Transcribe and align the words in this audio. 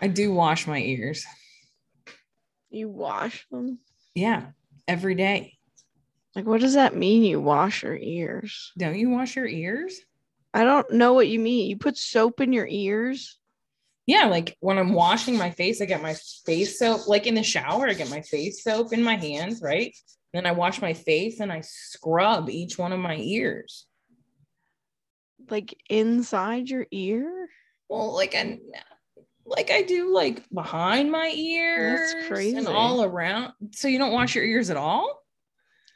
I 0.00 0.08
do 0.08 0.32
wash 0.32 0.66
my 0.66 0.78
ears. 0.78 1.24
You 2.70 2.88
wash 2.88 3.46
them? 3.50 3.78
Yeah, 4.14 4.46
every 4.88 5.14
day. 5.14 5.58
Like, 6.34 6.46
what 6.46 6.60
does 6.60 6.74
that 6.74 6.96
mean? 6.96 7.24
You 7.24 7.40
wash 7.40 7.82
your 7.82 7.96
ears? 7.96 8.72
Don't 8.78 8.98
you 8.98 9.10
wash 9.10 9.36
your 9.36 9.46
ears? 9.46 10.00
I 10.54 10.64
don't 10.64 10.90
know 10.92 11.12
what 11.12 11.28
you 11.28 11.38
mean. 11.38 11.68
You 11.68 11.76
put 11.76 11.96
soap 11.96 12.40
in 12.40 12.52
your 12.52 12.66
ears? 12.68 13.38
Yeah, 14.06 14.26
like 14.26 14.56
when 14.60 14.78
I'm 14.78 14.92
washing 14.92 15.36
my 15.36 15.50
face, 15.50 15.80
I 15.80 15.84
get 15.84 16.02
my 16.02 16.14
face 16.44 16.78
soap, 16.78 17.06
like 17.06 17.26
in 17.26 17.34
the 17.34 17.42
shower, 17.42 17.88
I 17.88 17.94
get 17.94 18.10
my 18.10 18.22
face 18.22 18.64
soap 18.64 18.92
in 18.92 19.02
my 19.02 19.16
hands, 19.16 19.60
right? 19.62 19.94
Then 20.32 20.46
I 20.46 20.52
wash 20.52 20.80
my 20.80 20.94
face 20.94 21.40
and 21.40 21.52
I 21.52 21.60
scrub 21.60 22.48
each 22.48 22.78
one 22.78 22.92
of 22.92 22.98
my 22.98 23.16
ears. 23.16 23.86
Like 25.48 25.76
inside 25.88 26.70
your 26.70 26.86
ear? 26.90 27.48
Well, 27.90 28.14
like 28.14 28.36
I 28.36 28.60
like 29.44 29.72
I 29.72 29.82
do 29.82 30.14
like 30.14 30.48
behind 30.50 31.10
my 31.10 31.32
ears 31.34 32.14
crazy. 32.28 32.56
and 32.56 32.68
all 32.68 33.02
around. 33.02 33.52
So 33.72 33.88
you 33.88 33.98
don't 33.98 34.12
wash 34.12 34.36
your 34.36 34.44
ears 34.44 34.70
at 34.70 34.76
all? 34.76 35.24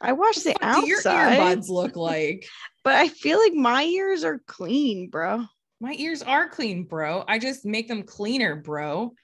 I 0.01 0.11
wash 0.11 0.39
the 0.39 0.57
What 0.61 0.81
do 0.81 0.89
your 0.89 0.99
outside, 0.99 1.39
earbuds 1.39 1.69
look 1.69 1.95
like? 1.95 2.49
but 2.85 2.97
I 2.97 3.07
feel 3.07 3.39
like 3.39 3.55
my 3.55 3.85
ears 3.85 4.25
are 4.25 4.41
clean, 4.49 5.09
bro. 5.09 5.45
my 5.81 5.95
ears 5.97 6.21
are 6.21 6.49
clean, 6.49 6.83
bro. 6.83 7.25
I 7.29 7.39
just 7.39 7.65
make 7.65 7.87
them 7.87 8.03
cleaner, 8.03 8.57
bro. 8.57 9.15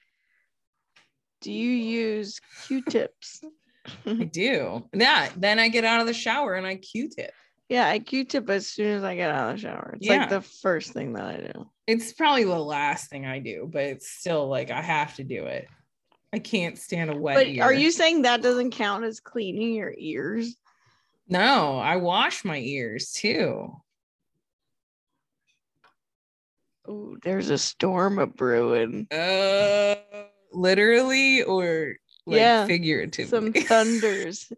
Do 1.41 1.51
you 1.51 1.71
use 1.71 2.39
Q-tips? 2.67 3.41
I 4.05 4.13
do. 4.13 4.87
Yeah. 4.93 5.27
Then 5.35 5.59
I 5.59 5.67
get 5.67 5.83
out 5.83 5.99
of 5.99 6.07
the 6.07 6.13
shower 6.13 6.53
and 6.53 6.65
I 6.65 6.77
Q-tip. 6.77 7.33
Yeah, 7.71 7.87
I 7.87 7.99
Q-tip 7.99 8.49
as 8.49 8.67
soon 8.67 8.97
as 8.97 9.03
I 9.05 9.15
get 9.15 9.31
out 9.31 9.51
of 9.51 9.55
the 9.55 9.61
shower. 9.61 9.93
It's 9.95 10.05
Yeah. 10.05 10.17
like 10.17 10.29
the 10.29 10.41
first 10.41 10.91
thing 10.91 11.13
that 11.13 11.23
I 11.23 11.37
do. 11.37 11.69
It's 11.87 12.11
probably 12.11 12.43
the 12.43 12.59
last 12.59 13.09
thing 13.09 13.25
I 13.25 13.39
do, 13.39 13.69
but 13.71 13.83
it's 13.83 14.09
still 14.09 14.49
like 14.49 14.71
I 14.71 14.81
have 14.81 15.15
to 15.15 15.23
do 15.23 15.45
it. 15.45 15.69
I 16.33 16.39
can't 16.39 16.77
stand 16.77 17.11
a 17.11 17.15
wet 17.15 17.37
But 17.37 17.47
ear. 17.47 17.63
are 17.63 17.71
you 17.73 17.91
saying 17.91 18.23
that 18.23 18.41
doesn't 18.41 18.71
count 18.71 19.05
as 19.05 19.21
cleaning 19.21 19.73
your 19.73 19.93
ears? 19.97 20.57
No, 21.29 21.77
I 21.77 21.95
wash 21.95 22.43
my 22.43 22.57
ears 22.57 23.13
too. 23.13 23.73
Oh, 26.85 27.15
there's 27.23 27.51
a 27.51 27.57
storm 27.57 28.19
a 28.19 28.27
brewing. 28.27 29.07
Uh, 29.09 29.95
literally 30.51 31.41
or 31.43 31.95
like 32.25 32.37
Yeah, 32.37 32.65
figuratively. 32.65 33.29
Some 33.29 33.53
thunders. 33.65 34.51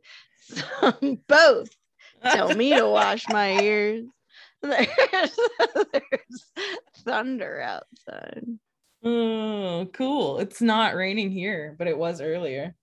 Some 0.48 1.20
both. 1.28 1.70
Tell 2.24 2.54
me 2.56 2.76
to 2.76 2.88
wash 2.88 3.28
my 3.30 3.60
ears. 3.62 4.06
There's, 4.64 4.88
there's 5.92 6.46
thunder 7.00 7.60
outside. 7.60 8.46
oh, 9.04 9.90
cool. 9.94 10.40
It's 10.40 10.62
not 10.62 10.96
raining 10.96 11.32
here, 11.32 11.76
but 11.78 11.88
it 11.90 11.98
was 11.98 12.22
earlier. 12.22 12.74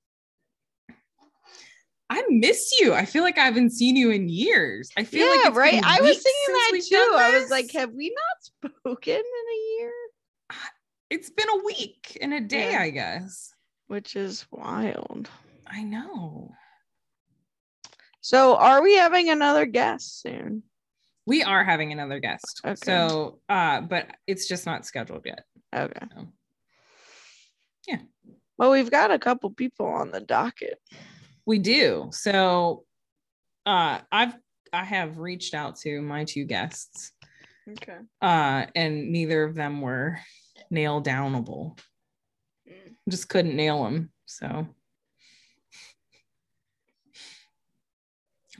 I 2.10 2.22
miss 2.28 2.70
you. 2.80 2.92
I 2.92 3.04
feel 3.06 3.22
like 3.22 3.38
I 3.38 3.44
haven't 3.44 3.70
seen 3.70 3.96
you 3.96 4.10
in 4.10 4.28
years. 4.28 4.90
I 4.98 5.04
feel 5.04 5.26
like 5.28 5.40
yeah, 5.42 5.48
it's 5.48 5.56
right. 5.56 5.82
I 5.82 6.00
was 6.02 6.16
thinking 6.22 6.54
that 6.54 6.82
too. 6.86 7.14
I 7.16 7.38
was 7.40 7.50
like, 7.50 7.70
have 7.72 7.92
we 7.94 8.14
not 8.14 8.72
spoken 8.82 9.14
in 9.14 9.22
a 9.22 9.80
year? 9.80 9.92
it's 11.10 11.30
been 11.30 11.48
a 11.48 11.64
week 11.64 12.18
and 12.20 12.34
a 12.34 12.40
day, 12.40 12.72
Yeah. 12.72 12.82
I 12.82 12.90
guess. 12.90 13.54
Which 13.86 14.16
is 14.16 14.44
wild. 14.50 15.30
I 15.66 15.82
know. 15.82 16.52
So, 18.20 18.56
are 18.56 18.82
we 18.82 18.96
having 18.96 19.30
another 19.30 19.66
guest 19.66 20.20
soon? 20.20 20.62
We 21.26 21.42
are 21.42 21.64
having 21.64 21.92
another 21.92 22.18
guest. 22.18 22.60
Okay. 22.64 22.76
So, 22.84 23.40
uh, 23.48 23.80
but 23.82 24.08
it's 24.26 24.46
just 24.48 24.66
not 24.66 24.84
scheduled 24.84 25.22
yet. 25.24 25.44
Okay. 25.74 26.06
So, 26.16 26.28
yeah. 27.86 27.98
Well, 28.58 28.70
we've 28.72 28.90
got 28.90 29.10
a 29.10 29.18
couple 29.18 29.50
people 29.50 29.86
on 29.86 30.10
the 30.10 30.20
docket. 30.20 30.78
We 31.46 31.58
do. 31.58 32.08
So, 32.12 32.84
uh, 33.64 34.00
I've 34.12 34.34
I 34.72 34.84
have 34.84 35.18
reached 35.18 35.54
out 35.54 35.76
to 35.80 36.00
my 36.00 36.24
two 36.24 36.44
guests, 36.44 37.12
Okay. 37.68 37.98
uh, 38.22 38.66
and 38.76 39.10
neither 39.10 39.42
of 39.44 39.54
them 39.54 39.80
were 39.80 40.18
nail 40.70 41.02
downable. 41.02 41.78
Just 43.08 43.28
couldn't 43.28 43.56
nail 43.56 43.82
them. 43.84 44.12
So, 44.26 44.68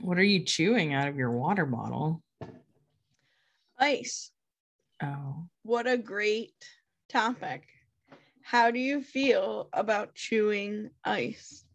what 0.01 0.17
are 0.17 0.23
you 0.23 0.43
chewing 0.43 0.93
out 0.93 1.07
of 1.07 1.15
your 1.15 1.31
water 1.31 1.65
bottle? 1.65 2.21
Ice. 3.77 4.31
Oh, 5.01 5.47
What 5.63 5.87
a 5.87 5.97
great 5.97 6.53
topic. 7.09 7.63
How 8.43 8.71
do 8.71 8.79
you 8.79 9.01
feel 9.01 9.69
about 9.73 10.13
chewing 10.13 10.89
ice? 11.03 11.65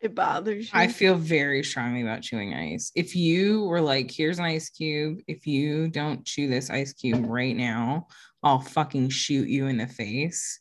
It 0.00 0.16
bothers 0.16 0.64
you. 0.64 0.78
I 0.78 0.88
feel 0.88 1.14
very 1.14 1.62
strongly 1.62 2.02
about 2.02 2.22
chewing 2.22 2.54
ice. 2.54 2.90
If 2.96 3.14
you 3.14 3.62
were 3.64 3.80
like, 3.80 4.10
here's 4.10 4.40
an 4.40 4.44
ice 4.44 4.68
cube, 4.68 5.20
if 5.28 5.46
you 5.46 5.88
don't 5.88 6.24
chew 6.26 6.48
this 6.48 6.70
ice 6.70 6.92
cube 6.92 7.24
right 7.28 7.56
now, 7.56 8.08
I'll 8.42 8.60
fucking 8.60 9.10
shoot 9.10 9.48
you 9.48 9.68
in 9.68 9.76
the 9.76 9.86
face. 9.86 10.60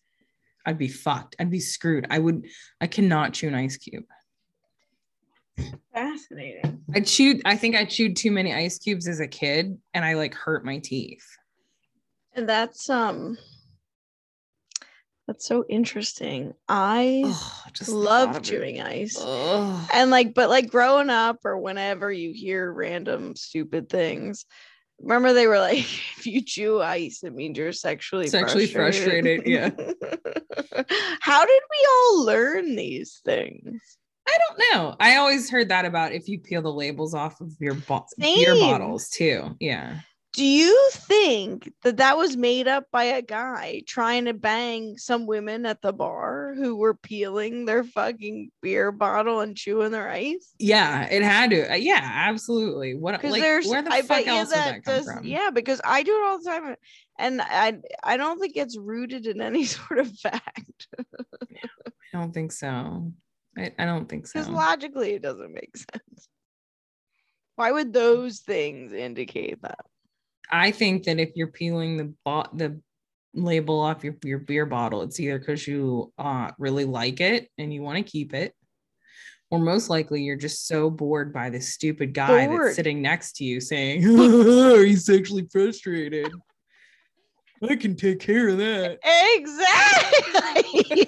I'd 0.66 0.78
be 0.78 0.88
fucked. 0.88 1.36
I'd 1.40 1.52
be 1.52 1.60
screwed. 1.60 2.08
I 2.10 2.20
would, 2.20 2.46
I 2.80 2.88
cannot 2.88 3.34
chew 3.34 3.48
an 3.48 3.56
ice 3.56 3.78
cube. 3.78 4.06
Fascinating. 5.94 6.84
I 6.94 7.02
chewed, 7.02 7.42
I 7.46 7.56
think 7.56 7.76
I 7.76 7.86
chewed 7.86 8.16
too 8.16 8.32
many 8.32 8.54
ice 8.54 8.78
cubes 8.78 9.08
as 9.08 9.20
a 9.20 9.28
kid 9.28 9.78
and 9.94 10.06
I 10.06 10.14
like 10.14 10.34
hurt 10.34 10.66
my 10.66 10.80
teeth. 10.80 11.26
And 12.34 12.48
that's 12.48 12.90
um 12.90 13.38
that's 15.28 15.46
so 15.46 15.64
interesting. 15.70 16.54
I 16.68 17.24
Ugh, 17.26 17.72
just 17.74 17.90
love 17.90 18.42
chewing 18.42 18.82
ice. 18.82 19.18
Ugh. 19.18 19.90
And 19.94 20.12
like, 20.12 20.34
but 20.34 20.50
like 20.50 20.70
growing 20.70 21.10
up 21.10 21.38
or 21.46 21.58
whenever 21.58 22.12
you 22.12 22.34
hear 22.34 22.72
random 22.72 23.36
stupid 23.38 23.88
things, 23.88 24.46
remember 25.02 25.34
they 25.34 25.48
were 25.48 25.60
like, 25.60 25.80
if 26.18 26.26
you 26.26 26.42
chew 26.42 26.82
ice, 26.82 27.24
it 27.24 27.34
means 27.34 27.58
you're 27.58 27.72
sexually 27.72 28.28
Sexually 28.28 28.68
frustrated, 28.68 29.46
yeah. 29.46 29.70
How 31.22 31.46
did 31.46 31.62
we 31.70 31.88
all 31.90 32.26
learn 32.26 32.76
these 32.76 33.22
things? 33.26 33.82
I 34.28 34.38
don't 34.48 34.72
know. 34.72 34.96
I 35.00 35.18
always 35.18 35.50
heard 35.50 35.70
that 35.70 35.86
about 35.86 36.14
if 36.14 36.28
you 36.30 36.40
peel 36.40 36.62
the 36.62 36.72
labels 36.72 37.14
off 37.14 37.42
of 37.42 37.52
your 37.60 37.74
bo- 37.74 38.06
beer 38.18 38.56
bottles 38.56 39.10
too. 39.10 39.56
Yeah. 39.60 40.00
Do 40.34 40.46
you 40.46 40.90
think 40.94 41.74
that 41.84 41.98
that 41.98 42.18
was 42.18 42.38
made 42.38 42.66
up 42.66 42.86
by 42.90 43.04
a 43.04 43.22
guy 43.22 43.82
trying 43.86 44.26
to 44.26 44.34
bang 44.34 44.98
some 44.98 45.26
women 45.26 45.66
at 45.66 45.82
the 45.82 45.92
bar 45.92 46.54
who 46.56 46.78
were 46.78 46.94
peeling 46.94 47.66
their 47.66 47.84
fucking 47.84 48.50
beer 48.62 48.94
bottle 48.94 49.42
and 49.42 49.58
chewing 49.58 49.92
their 49.92 50.08
ice? 50.10 50.54
Yeah, 50.58 51.06
it 51.12 51.22
had 51.22 51.50
to. 51.50 51.74
Uh, 51.74 51.76
Yeah, 51.76 52.00
absolutely. 52.02 52.96
What 52.96 53.12
Because 53.14 53.34
like 53.34 53.42
there's, 53.42 53.68
where 53.68 53.82
the 53.82 53.92
I 53.92 54.04
fuck 54.04 54.26
else 54.26 54.48
would 54.50 54.56
that 54.58 54.66
that 54.66 54.84
come 54.86 54.96
does, 54.96 55.06
from? 55.06 55.26
yeah, 55.26 55.50
because 55.50 55.82
I 55.84 56.02
do 56.02 56.16
it 56.16 56.24
all 56.24 56.38
the 56.42 56.50
time, 56.50 56.76
and 57.20 57.42
I, 57.42 57.80
I 58.02 58.16
don't 58.16 58.40
think 58.40 58.56
it's 58.56 58.78
rooted 58.78 59.28
in 59.28 59.42
any 59.42 59.66
sort 59.66 60.00
of 60.00 60.18
fact. 60.18 60.88
I 60.98 62.18
don't 62.18 62.34
think 62.34 62.54
so. 62.54 63.12
I, 63.58 63.72
I 63.78 63.84
don't 63.84 64.08
think 64.08 64.28
so. 64.28 64.40
Because 64.40 64.50
logically, 64.50 65.12
it 65.12 65.22
doesn't 65.22 65.54
make 65.54 65.76
sense. 65.76 66.30
Why 67.58 67.72
would 67.74 67.92
those 67.92 68.40
things 68.40 68.94
indicate 68.94 69.62
that? 69.64 69.86
I 70.52 70.72
think 70.72 71.04
that 71.04 71.20
if 71.20 71.32
you're 71.36 71.48
peeling 71.48 71.98
the 71.98 72.14
bot 72.26 72.58
the 72.58 72.80
label 73.34 73.80
off 73.80 74.04
your, 74.04 74.18
your 74.24 74.40
beer 74.40 74.66
bottle, 74.66 75.02
it's 75.04 75.20
either 75.20 75.40
because 75.40 75.68
you 75.68 76.12
uh 76.18 76.52
really 76.58 76.86
like 76.86 77.22
it 77.22 77.50
and 77.58 77.74
you 77.74 77.82
want 77.82 77.98
to 77.98 78.04
keep 78.04 78.34
it, 78.34 78.54
or 79.50 79.60
most 79.60 79.90
likely 79.90 80.24
you're 80.24 80.36
just 80.36 80.68
so 80.68 80.90
bored 80.90 81.34
by 81.34 81.50
this 81.50 81.74
stupid 81.74 82.14
guy 82.14 82.48
Bored. 82.48 82.68
that's 82.68 82.76
sitting 82.76 83.02
next 83.02 83.34
to 83.38 83.44
you 83.44 83.62
saying, 83.62 84.04
"Are 84.20 84.84
you 84.84 84.98
sexually 84.98 85.48
frustrated?" 85.52 86.32
I 87.64 87.76
can 87.76 87.96
take 87.96 88.20
care 88.20 88.50
of 88.50 88.58
that. 88.58 89.00
Exactly. 89.36 91.02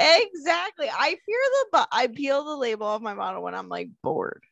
exactly. 0.00 0.88
I 0.90 1.10
fear 1.10 1.18
the 1.26 1.66
but 1.72 1.88
I 1.92 2.06
peel 2.06 2.42
the 2.42 2.56
label 2.56 2.86
off 2.86 3.02
my 3.02 3.14
bottle 3.14 3.42
when 3.42 3.54
I'm 3.54 3.68
like 3.68 3.90
bored. 4.02 4.42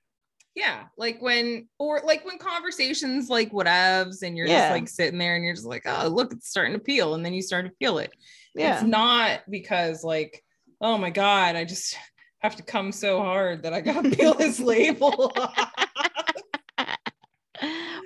Yeah, 0.54 0.84
like 0.98 1.22
when 1.22 1.68
or 1.78 2.02
like 2.04 2.26
when 2.26 2.36
conversations 2.38 3.30
like 3.30 3.52
whatevs 3.52 4.22
and 4.22 4.36
you're 4.36 4.46
Yeah. 4.46 4.68
just 4.68 4.72
like 4.72 4.88
sitting 4.88 5.18
there 5.18 5.34
and 5.34 5.44
you're 5.44 5.54
just 5.54 5.66
like, 5.66 5.84
oh 5.86 6.08
look, 6.08 6.32
it's 6.32 6.48
starting 6.50 6.74
to 6.74 6.78
peel, 6.78 7.14
and 7.14 7.24
then 7.24 7.32
you 7.32 7.40
start 7.42 7.64
to 7.64 7.72
peel 7.80 7.98
it. 7.98 8.12
Yeah. 8.54 8.74
It's 8.74 8.82
not 8.82 9.40
because 9.48 10.04
like, 10.04 10.44
oh 10.80 10.98
my 10.98 11.08
god, 11.10 11.56
I 11.56 11.64
just 11.64 11.96
have 12.40 12.56
to 12.56 12.62
come 12.62 12.92
so 12.92 13.20
hard 13.20 13.62
that 13.62 13.72
I 13.72 13.80
gotta 13.80 14.10
peel 14.16 14.34
this 14.34 14.60
label. 14.60 15.32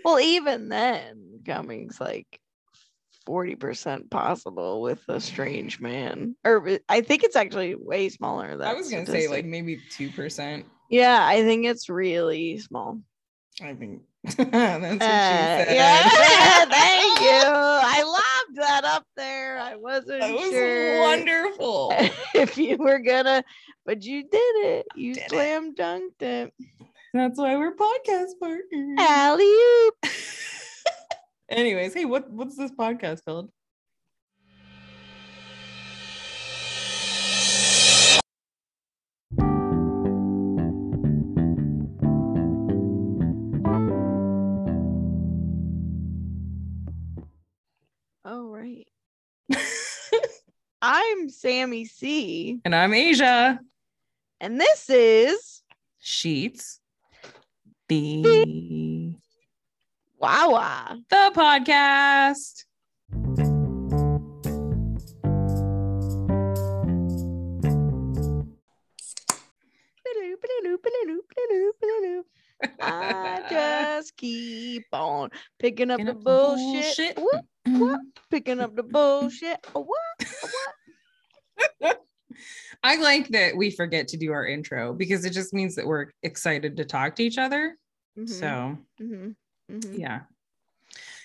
well, 0.04 0.20
even 0.20 0.68
then, 0.68 1.40
coming's 1.44 2.00
like 2.00 2.38
40% 3.26 4.08
possible 4.10 4.80
with 4.82 5.02
a 5.08 5.20
strange 5.20 5.80
man. 5.80 6.36
Or 6.44 6.78
I 6.88 7.00
think 7.00 7.24
it's 7.24 7.34
actually 7.34 7.74
way 7.74 8.08
smaller. 8.08 8.52
I 8.52 8.56
that 8.56 8.68
I 8.68 8.74
was 8.74 8.88
gonna 8.90 9.06
say 9.06 9.26
like 9.26 9.44
maybe 9.44 9.80
two 9.90 10.10
percent. 10.10 10.64
Yeah, 10.90 11.24
I 11.24 11.42
think 11.42 11.66
it's 11.66 11.88
really 11.88 12.58
small. 12.58 13.00
I 13.62 13.74
think 13.74 14.02
that's 14.24 14.36
what 14.38 14.46
she 14.46 14.52
Uh, 14.52 15.64
said. 15.64 15.74
yeah, 15.74 16.64
thank 16.70 17.20
you. 17.20 17.42
I 17.44 18.02
lobbed 18.02 18.58
that 18.58 18.84
up 18.84 19.04
there. 19.16 19.58
I 19.58 19.76
wasn't 19.76 20.20
That 20.20 20.32
was 20.32 20.50
sure 20.50 21.00
wonderful. 21.00 21.92
if 22.34 22.56
you 22.58 22.76
were 22.76 22.98
gonna, 22.98 23.42
but 23.84 24.04
you 24.04 24.22
did 24.22 24.36
it. 24.66 24.86
You 24.94 25.14
did 25.14 25.24
it. 25.24 25.30
slam 25.30 25.74
dunked 25.74 26.20
it. 26.22 26.52
That's 27.14 27.38
why 27.38 27.56
we're 27.56 27.74
podcast 27.74 28.32
partners. 28.40 28.96
Alley 28.98 29.44
oop. 29.44 29.94
Anyways, 31.48 31.94
hey, 31.94 32.04
what 32.04 32.28
what's 32.30 32.56
this 32.56 32.72
podcast 32.72 33.24
called? 33.24 33.50
I'm 50.82 51.28
Sammy 51.28 51.84
C, 51.84 52.60
and 52.64 52.74
I'm 52.74 52.92
Asia. 52.94 53.58
and 54.40 54.60
this 54.60 54.90
is 54.90 55.62
Sheetz. 56.02 56.78
The 57.88 59.14
Wawa. 60.18 60.98
the 61.08 61.32
podcast. 61.34 62.64
I 72.80 73.42
just 73.50 74.16
keep 74.16 74.84
on 74.92 75.30
picking 75.58 75.90
up 75.90 75.98
Picking 75.98 76.06
the 76.06 76.12
up 76.12 76.18
the 76.18 76.24
bullshit. 76.24 77.16
bullshit. 77.16 77.18
Whoop, 77.18 77.44
whoop. 77.80 78.00
Picking 78.30 78.60
up 78.60 78.74
the 78.76 78.82
bullshit. 78.84 79.58
Oh, 79.74 79.80
what? 79.84 80.28
What? 81.78 82.02
I 82.82 82.96
like 82.96 83.28
that 83.28 83.56
we 83.56 83.70
forget 83.70 84.08
to 84.08 84.16
do 84.16 84.32
our 84.32 84.46
intro 84.46 84.92
because 84.92 85.24
it 85.24 85.30
just 85.32 85.54
means 85.54 85.74
that 85.76 85.86
we're 85.86 86.06
excited 86.22 86.76
to 86.76 86.84
talk 86.84 87.16
to 87.16 87.22
each 87.22 87.38
other. 87.38 87.76
Mhm, 88.18 88.28
So 88.28 88.78
mhm, 89.00 89.34
mhm. 89.70 89.98
yeah. 89.98 90.20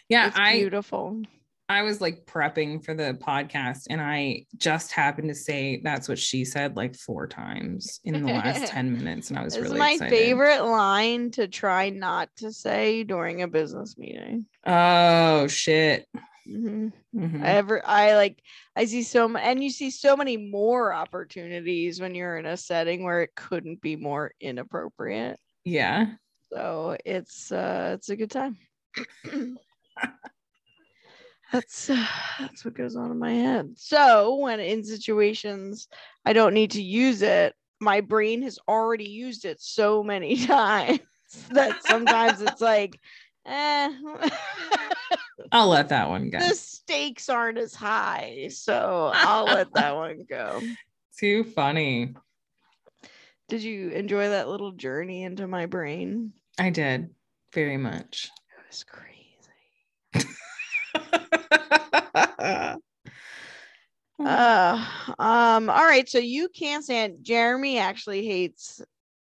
Yeah, 0.10 0.28
It's 0.28 0.40
I 0.40 0.54
beautiful. 0.54 1.22
I 1.72 1.82
was 1.84 2.02
like 2.02 2.26
prepping 2.26 2.84
for 2.84 2.94
the 2.94 3.14
podcast 3.20 3.88
and 3.90 4.02
I 4.02 4.46
just 4.58 4.92
happened 4.92 5.30
to 5.30 5.36
say 5.36 5.82
that's 5.84 6.10
what 6.10 6.20
she 6.20 6.44
said 6.46 6.76
like 6.76 6.96
four 6.96 7.28
times 7.28 8.00
in 8.04 8.22
the 8.26 8.32
last 8.34 8.68
10 8.72 8.92
minutes. 8.92 9.30
And 9.30 9.40
I 9.40 9.44
was 9.44 9.54
This 9.54 9.64
really 9.64 9.80
my 9.80 9.92
excited. 9.94 10.16
favorite 10.16 10.62
line 10.64 11.32
to 11.32 11.48
try 11.48 11.90
not 11.90 12.30
to 12.38 12.52
say 12.52 13.04
during 13.04 13.42
a 13.42 13.48
business 13.48 13.98
meeting. 13.98 14.46
Oh 14.66 15.48
shit. 15.48 16.08
Mhm. 16.48 16.92
Mhm. 17.16 17.44
Ever, 17.44 17.82
I 17.86 18.16
like, 18.16 18.42
I 18.76 18.86
see 18.86 19.04
so 19.04 19.36
and 19.38 19.64
you 19.64 19.70
see 19.70 19.92
so 19.92 20.18
many 20.18 20.38
more 20.38 20.92
opportunities 20.94 22.02
when 22.02 22.16
you're 22.16 22.38
in 22.38 22.46
a 22.48 22.58
setting 22.58 23.04
where 23.04 23.22
it 23.22 23.36
couldn't 23.36 23.80
be 23.82 23.96
more 23.96 24.34
inappropriate. 24.42 25.40
yeah. 25.64 26.08
So 26.52 26.98
it's 27.06 27.50
uh 27.52 27.92
it's 27.96 28.10
a 28.10 28.16
good 28.18 28.30
time. 28.32 28.58
that's 31.52 31.90
uh, 31.90 32.06
that's 32.40 32.64
what 32.66 32.74
goes 32.74 32.96
on 32.96 33.12
in 33.12 33.20
my 33.20 33.34
head. 33.34 33.74
So 33.76 34.36
when 34.36 34.60
in 34.60 34.84
situations 34.84 35.88
I 36.26 36.34
don't 36.34 36.54
need 36.54 36.72
to 36.72 36.82
use 36.82 37.22
it, 37.22 37.56
my 37.80 38.02
brain 38.02 38.42
has 38.44 38.60
already 38.68 39.10
used 39.10 39.46
it 39.46 39.60
so 39.60 40.04
many 40.04 40.38
times 40.46 41.00
that 41.50 41.84
sometimes 41.84 42.42
it's 42.42 42.62
like, 42.62 42.98
eh, 43.46 43.92
I'll 45.52 45.68
let 45.70 45.90
that 45.90 46.10
one 46.10 46.30
go. 46.30 46.40
the 46.40 46.56
stakes 46.56 47.28
aren't 47.28 47.58
as 47.58 47.74
high, 47.74 48.50
so 48.52 49.12
I'll 49.14 49.48
let 49.48 49.74
that 49.74 49.96
one 49.96 50.26
go. 50.30 50.62
Too 51.18 51.44
funny. 51.44 52.14
Did 53.50 53.64
you 53.64 53.90
enjoy 53.90 54.30
that 54.30 54.48
little 54.48 54.72
journey 54.72 55.24
into 55.24 55.48
my 55.48 55.66
brain? 55.66 56.34
I 56.58 56.70
did 56.70 57.10
very 57.54 57.78
much. 57.78 58.32
It 58.58 58.64
was 58.70 58.84
crazy. 58.86 59.11
Uh, 64.20 64.86
um, 65.18 65.70
all 65.70 65.84
right. 65.86 66.08
So 66.08 66.20
you 66.20 66.50
can't 66.50 66.84
stand 66.84 67.18
Jeremy 67.24 67.80
actually 67.80 68.26
hates 68.26 68.82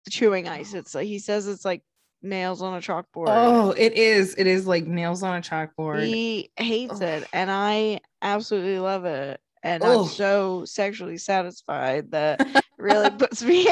chewing 0.10 0.48
ice. 0.48 0.74
It's 0.74 0.94
like 0.94 1.08
he 1.08 1.18
says 1.20 1.48
it's 1.48 1.66
like 1.66 1.82
nails 2.22 2.62
on 2.62 2.76
a 2.76 2.82
chalkboard. 2.82 3.26
oh, 3.30 3.72
it 3.72 3.94
is. 3.94 4.36
It 4.38 4.46
is 4.48 4.68
like 4.68 4.86
nails 4.86 5.24
on 5.24 5.38
a 5.38 5.42
chalkboard. 5.42 6.06
he 6.06 6.52
hates 6.58 7.02
it, 7.02 7.28
and 7.34 7.50
I 7.50 8.00
absolutely 8.22 8.80
love 8.80 9.06
it. 9.06 9.40
And 9.64 9.82
Oh. 9.84 10.04
I'm 10.04 10.08
so 10.10 10.66
sexually 10.66 11.18
satisfied 11.18 12.12
that 12.12 12.40
it 12.42 12.64
really 12.78 13.10
puts 13.10 13.42
me 13.44 13.66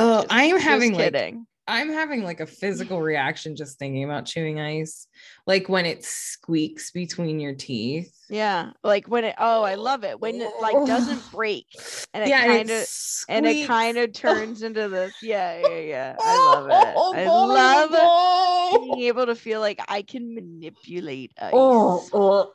Oh, 0.00 0.24
I 0.30 0.44
am 0.44 0.58
having, 0.58 0.92
like, 0.94 1.12
kidding. 1.12 1.46
I'm 1.68 1.90
having 1.90 2.24
like 2.24 2.40
a 2.40 2.46
physical 2.46 3.00
reaction 3.02 3.54
just 3.54 3.78
thinking 3.78 4.02
about 4.02 4.24
chewing 4.24 4.58
ice. 4.58 5.06
Like 5.46 5.68
when 5.68 5.84
it 5.86 6.04
squeaks 6.04 6.90
between 6.90 7.38
your 7.38 7.54
teeth. 7.54 8.12
yeah, 8.30 8.70
like 8.82 9.06
when 9.06 9.24
it. 9.24 9.34
Oh, 9.38 9.62
I 9.62 9.74
love 9.74 10.02
it 10.02 10.18
when 10.18 10.40
it 10.40 10.50
like 10.60 10.86
doesn't 10.86 11.22
oh. 11.26 11.30
break 11.30 11.66
and 12.14 12.24
it 12.24 12.30
yeah, 12.30 12.46
kind 12.46 12.70
of 12.70 12.86
and 13.28 13.46
it 13.46 13.66
kind 13.66 13.98
of 13.98 14.12
turns 14.12 14.62
into 14.62 14.88
this. 14.88 15.14
Yeah, 15.22 15.60
yeah, 15.60 15.78
yeah. 15.78 16.16
I 16.18 16.36
love 16.54 16.66
it. 16.70 16.94
Oh, 17.00 17.14
I 17.14 17.84
love 17.86 18.82
being 18.82 19.08
able 19.08 19.26
to 19.26 19.34
feel 19.34 19.60
like 19.60 19.80
I 19.88 20.02
can 20.02 20.34
manipulate 20.34 21.32
oh, 21.40 21.46
ice. 21.46 21.52
Oh, 21.52 22.08
oh, 22.12 22.52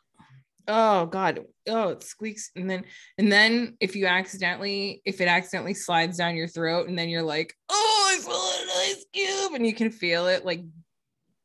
oh 0.68 1.06
god. 1.06 1.40
Oh, 1.68 1.90
it 1.90 2.02
squeaks. 2.02 2.50
And 2.56 2.68
then 2.68 2.84
and 3.18 3.30
then 3.30 3.76
if 3.80 3.96
you 3.96 4.06
accidentally, 4.06 5.02
if 5.04 5.20
it 5.20 5.28
accidentally 5.28 5.74
slides 5.74 6.18
down 6.18 6.36
your 6.36 6.48
throat, 6.48 6.88
and 6.88 6.98
then 6.98 7.08
you're 7.08 7.22
like, 7.22 7.54
oh, 7.68 8.03
I 8.14 8.18
feel 8.18 8.34
an 8.62 8.68
ice 8.78 9.04
cube, 9.12 9.54
and 9.54 9.66
you 9.66 9.74
can 9.74 9.90
feel 9.90 10.26
it 10.26 10.44
like 10.44 10.64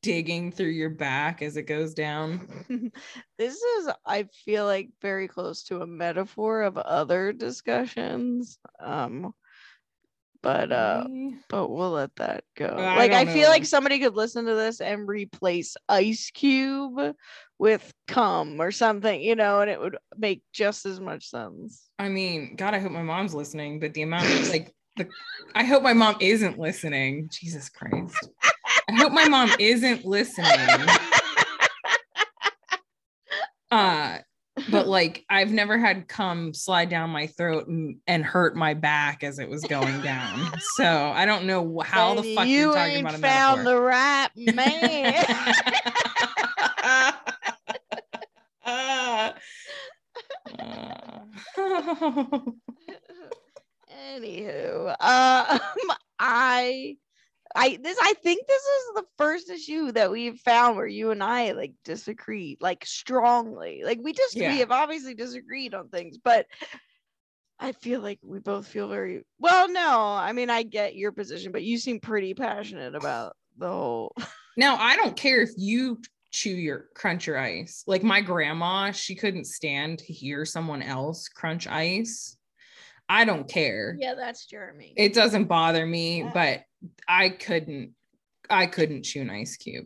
digging 0.02 0.52
through 0.52 0.68
your 0.70 0.90
back 0.90 1.42
as 1.42 1.58
it 1.58 1.64
goes 1.64 1.94
down. 1.94 2.48
this 3.38 3.56
is, 3.56 3.90
I 4.06 4.28
feel 4.46 4.66
like, 4.66 4.90
very 5.02 5.28
close 5.28 5.64
to 5.64 5.82
a 5.82 5.88
metaphor 5.88 6.62
of 6.62 6.78
other 6.78 7.34
discussions. 7.34 8.60
Um, 8.80 9.34
but 10.42 10.72
uh, 10.72 11.06
but 11.50 11.70
we'll 11.70 11.92
let 11.92 12.16
that 12.16 12.46
go. 12.56 12.68
I 12.68 12.96
like 12.96 13.12
I 13.12 13.26
feel 13.26 13.50
like 13.50 13.66
somebody 13.66 14.00
could 14.00 14.16
listen 14.16 14.46
to 14.46 14.56
this 14.56 14.80
and 14.80 15.06
replace 15.06 15.76
Ice 15.90 16.32
Cube 16.32 17.14
with 17.58 17.94
cum 18.08 18.62
or 18.62 18.72
something, 18.72 19.22
you 19.22 19.36
know, 19.36 19.60
and 19.60 19.70
it 19.70 19.82
would 19.82 19.98
make 20.18 20.42
just 20.54 20.86
as 20.86 21.02
much 21.02 21.30
sense. 21.30 21.90
I 22.00 22.08
mean, 22.08 22.56
God, 22.56 22.74
I 22.74 22.80
hope 22.80 22.94
my 22.94 23.02
mom's 23.04 23.34
listening, 23.34 23.82
but 23.82 23.94
the 23.94 24.04
amount 24.04 24.28
of 24.28 24.50
like 24.50 24.74
the 25.00 25.10
I 25.56 25.64
hope 25.64 25.82
my 25.82 25.94
mom 25.94 26.16
isn't 26.20 26.60
listening. 26.60 27.30
Jesus 27.32 27.70
Christ. 27.70 28.30
I 28.90 28.94
hope 28.94 29.12
my 29.12 29.28
mom 29.28 29.50
isn't 29.60 30.06
listening. 30.06 30.48
Uh 33.72 34.18
but 34.72 34.88
like 34.88 35.24
I've 35.30 35.52
never 35.52 35.78
had 35.78 36.08
cum 36.08 36.56
slide 36.56 36.90
down 36.90 37.12
my 37.12 37.28
throat 37.28 37.68
and, 37.68 37.98
and 38.08 38.26
hurt 38.26 38.56
my 38.56 38.74
back 38.74 39.24
as 39.24 39.38
it 39.38 39.48
was 39.48 39.64
going 39.64 40.02
down. 40.02 40.52
So 40.76 40.86
I 40.86 41.28
don't 41.28 41.46
know 41.46 41.82
how 41.86 42.16
the 42.16 42.24
fuck 42.36 42.48
you 42.48 42.62
you're 42.62 42.74
talking 42.74 42.94
ain't 42.94 43.02
about 43.02 43.14
a 43.16 43.20
found 43.20 43.64
metaphor. 43.64 43.76
the 43.76 43.82
right 43.82 44.30
man. 44.56 45.26
Uh, 48.66 49.32
uh, 55.00 55.60
um, 55.62 55.92
I, 56.20 56.98
I 57.74 57.80
this 57.82 57.98
I 58.02 58.14
think 58.24 58.46
this 58.48 58.62
is 58.62 58.94
the 58.96 59.04
first 59.18 59.50
issue 59.50 59.92
that 59.94 60.12
we've 60.12 60.40
found 60.40 60.76
where 60.78 60.88
you 60.88 61.12
and 61.12 61.24
I 61.24 61.52
like 61.52 61.74
disagree 61.84 62.58
like 62.60 62.86
strongly. 62.86 63.82
Like 63.84 64.00
we 64.02 64.14
just 64.14 64.36
Yeah. 64.36 64.52
we 64.52 64.60
have 64.60 64.72
obviously 64.72 65.14
disagreed 65.14 65.74
on 65.74 65.90
things, 65.90 66.18
but 66.18 66.46
I 67.60 67.74
feel 67.74 68.00
like 68.02 68.20
we 68.24 68.40
both 68.40 68.68
feel 68.68 68.88
very 68.88 69.26
well. 69.38 69.70
No, 69.70 70.00
I 70.00 70.32
mean 70.34 70.50
I 70.50 70.64
get 70.64 70.96
your 70.96 71.12
position, 71.12 71.52
but 71.52 71.64
you 71.64 71.78
seem 71.78 72.00
pretty 72.00 72.34
passionate 72.34 72.96
about 72.96 73.36
the 73.58 73.70
whole. 73.70 74.16
Now, 74.58 74.76
I 74.76 74.98
don't 74.98 75.16
care 75.16 75.42
if 75.42 75.52
you 75.56 76.02
chew 76.32 76.50
your 76.50 76.88
crunch 76.94 77.28
your 77.28 77.38
ice. 77.40 77.86
Like 77.88 78.04
my 78.04 78.20
grandma, 78.20 78.92
she 78.92 79.16
couldn't 79.16 79.46
stand 79.46 80.00
to 80.00 80.12
hear 80.12 80.44
someone 80.44 80.82
else 80.82 81.30
crunch 81.30 81.66
ice. 81.66 82.36
I 83.08 83.24
don't 83.24 83.48
care. 83.48 83.96
Yeah, 83.98 84.16
that's 84.16 84.46
Jeremy. 84.48 84.94
It 84.98 85.14
doesn't 85.14 85.46
bother 85.46 85.86
me, 85.86 86.24
Yeah. 86.24 86.32
but 86.34 86.64
I 87.08 87.30
couldn't 87.30 87.94
I 88.50 88.66
couldn't 88.66 89.04
chew 89.04 89.22
an 89.22 89.30
ice 89.30 89.58
cube. 89.58 89.86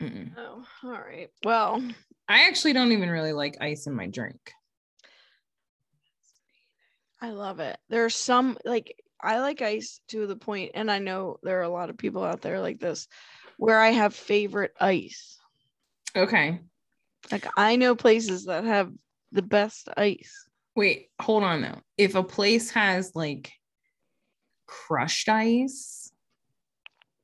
Mm-mm. 0.00 0.32
oh, 0.36 0.64
all 0.84 0.90
right. 0.90 1.28
Well, 1.44 1.82
I 2.28 2.48
actually 2.48 2.72
don't 2.72 2.92
even 2.92 3.10
really 3.10 3.32
like 3.32 3.58
ice 3.60 3.86
in 3.86 3.94
my 3.94 4.06
drink. 4.06 4.52
I 7.20 7.30
love 7.30 7.60
it. 7.60 7.78
There's 7.88 8.16
some 8.16 8.58
like 8.64 8.96
I 9.22 9.38
like 9.38 9.62
ice 9.62 10.00
to 10.08 10.26
the 10.26 10.36
point, 10.36 10.72
and 10.74 10.90
I 10.90 10.98
know 10.98 11.38
there 11.42 11.60
are 11.60 11.62
a 11.62 11.68
lot 11.68 11.90
of 11.90 11.98
people 11.98 12.24
out 12.24 12.40
there 12.40 12.60
like 12.60 12.80
this, 12.80 13.06
where 13.58 13.78
I 13.78 13.90
have 13.90 14.14
favorite 14.14 14.72
ice. 14.80 15.38
Okay. 16.16 16.60
Like 17.30 17.46
I 17.56 17.76
know 17.76 17.94
places 17.94 18.46
that 18.46 18.64
have 18.64 18.90
the 19.30 19.42
best 19.42 19.88
ice. 19.96 20.46
Wait, 20.74 21.10
hold 21.20 21.44
on 21.44 21.62
though. 21.62 21.80
If 21.96 22.14
a 22.14 22.24
place 22.24 22.70
has 22.70 23.12
like 23.14 23.52
crushed 24.72 25.28
ice, 25.28 26.10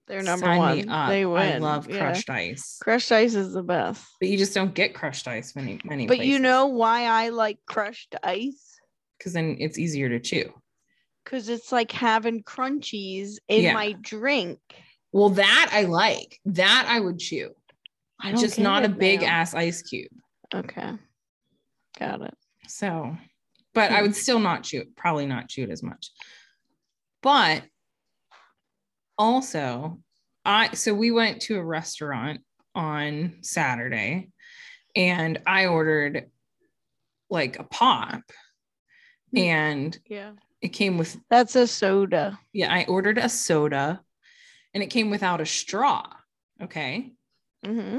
They're 0.06 0.22
number 0.22 0.46
sign 0.46 0.86
one. 0.88 1.08
They 1.08 1.26
win. 1.26 1.38
I 1.40 1.58
love 1.58 1.88
Yeah. 1.88 1.98
crushed 1.98 2.30
ice. 2.30 2.78
Crushed 2.80 3.12
ice 3.12 3.34
is 3.34 3.52
the 3.52 3.62
best. 3.62 4.04
But 4.20 4.28
you 4.28 4.38
just 4.38 4.54
don't 4.54 4.74
get 4.74 4.94
crushed 4.94 5.26
ice 5.28 5.54
many 5.56 5.80
many 5.84 6.06
But 6.06 6.20
you 6.26 6.38
know 6.38 6.66
why 6.66 7.04
I 7.04 7.28
like 7.30 7.58
crushed 7.66 8.14
ice? 8.22 8.74
because 9.18 9.32
then 9.32 9.56
it's 9.58 9.78
easier 9.78 10.08
to 10.10 10.20
chew. 10.20 10.52
Because 11.24 11.48
it's 11.48 11.72
like 11.72 11.90
having 11.92 12.42
crunchies 12.44 13.38
in 13.48 13.64
Yeah. 13.64 13.74
my 13.74 13.92
drink. 14.00 14.60
Well, 15.12 15.30
that 15.30 15.70
I 15.72 15.82
like. 15.82 16.38
That 16.44 16.86
I 16.88 17.00
would 17.00 17.18
chew. 17.18 17.52
I 18.20 18.30
don't 18.32 18.40
Just 18.40 18.58
not 18.58 18.84
a 18.84 18.88
big 18.88 19.20
now. 19.22 19.26
ass 19.28 19.54
ice 19.54 19.82
cube. 19.82 20.12
Okay. 20.54 20.92
Got 21.98 22.22
it. 22.22 22.34
So, 22.68 23.16
but 23.74 23.90
I 23.90 23.96
Hmm. 23.98 24.02
would 24.04 24.16
still 24.16 24.38
not 24.38 24.62
chew 24.62 24.80
it, 24.82 24.94
probably 24.96 25.26
not 25.26 25.48
chew 25.48 25.64
it 25.64 25.70
as 25.70 25.82
much. 25.82 26.10
But 27.22 27.64
also, 29.16 30.00
I 30.44 30.74
so 30.74 30.94
we 30.94 31.10
went 31.10 31.42
to 31.42 31.56
a 31.58 31.64
restaurant 31.64 32.40
on 32.74 33.38
Saturday 33.42 34.30
and 34.94 35.40
I 35.46 35.66
ordered 35.66 36.30
like 37.30 37.58
a 37.58 37.64
pop 37.64 38.22
Hmm. 39.32 39.38
and 39.38 39.98
Yeah. 40.06 40.32
it 40.62 40.68
came 40.68 40.96
with 40.96 41.16
That's 41.28 41.56
a 41.56 41.66
soda. 41.66 42.38
yeah, 42.52 42.72
I 42.72 42.84
ordered 42.84 43.18
a 43.18 43.28
soda 43.28 44.00
and 44.72 44.82
it 44.82 44.86
came 44.90 45.10
without 45.10 45.40
a 45.40 45.46
straw. 45.46 46.06
Okay. 46.62 47.12
Mm-hmm. 47.64 47.98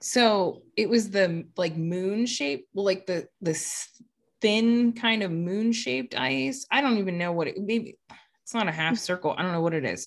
So 0.00 0.62
it 0.76 0.88
was 0.88 1.10
the 1.10 1.46
like 1.56 1.76
moon 1.76 2.26
shape, 2.26 2.68
like 2.74 3.06
the 3.06 3.26
this 3.40 3.88
thin 4.46 4.92
kind 4.92 5.24
of 5.24 5.32
moon 5.32 5.72
shaped 5.72 6.14
ice. 6.16 6.66
I 6.70 6.80
don't 6.80 6.98
even 6.98 7.18
know 7.18 7.32
what 7.32 7.48
it 7.48 7.58
maybe 7.58 7.98
it's 8.42 8.54
not 8.54 8.68
a 8.68 8.72
half 8.72 8.96
circle. 8.96 9.34
I 9.36 9.42
don't 9.42 9.50
know 9.50 9.60
what 9.60 9.74
it 9.74 9.84
is. 9.84 10.06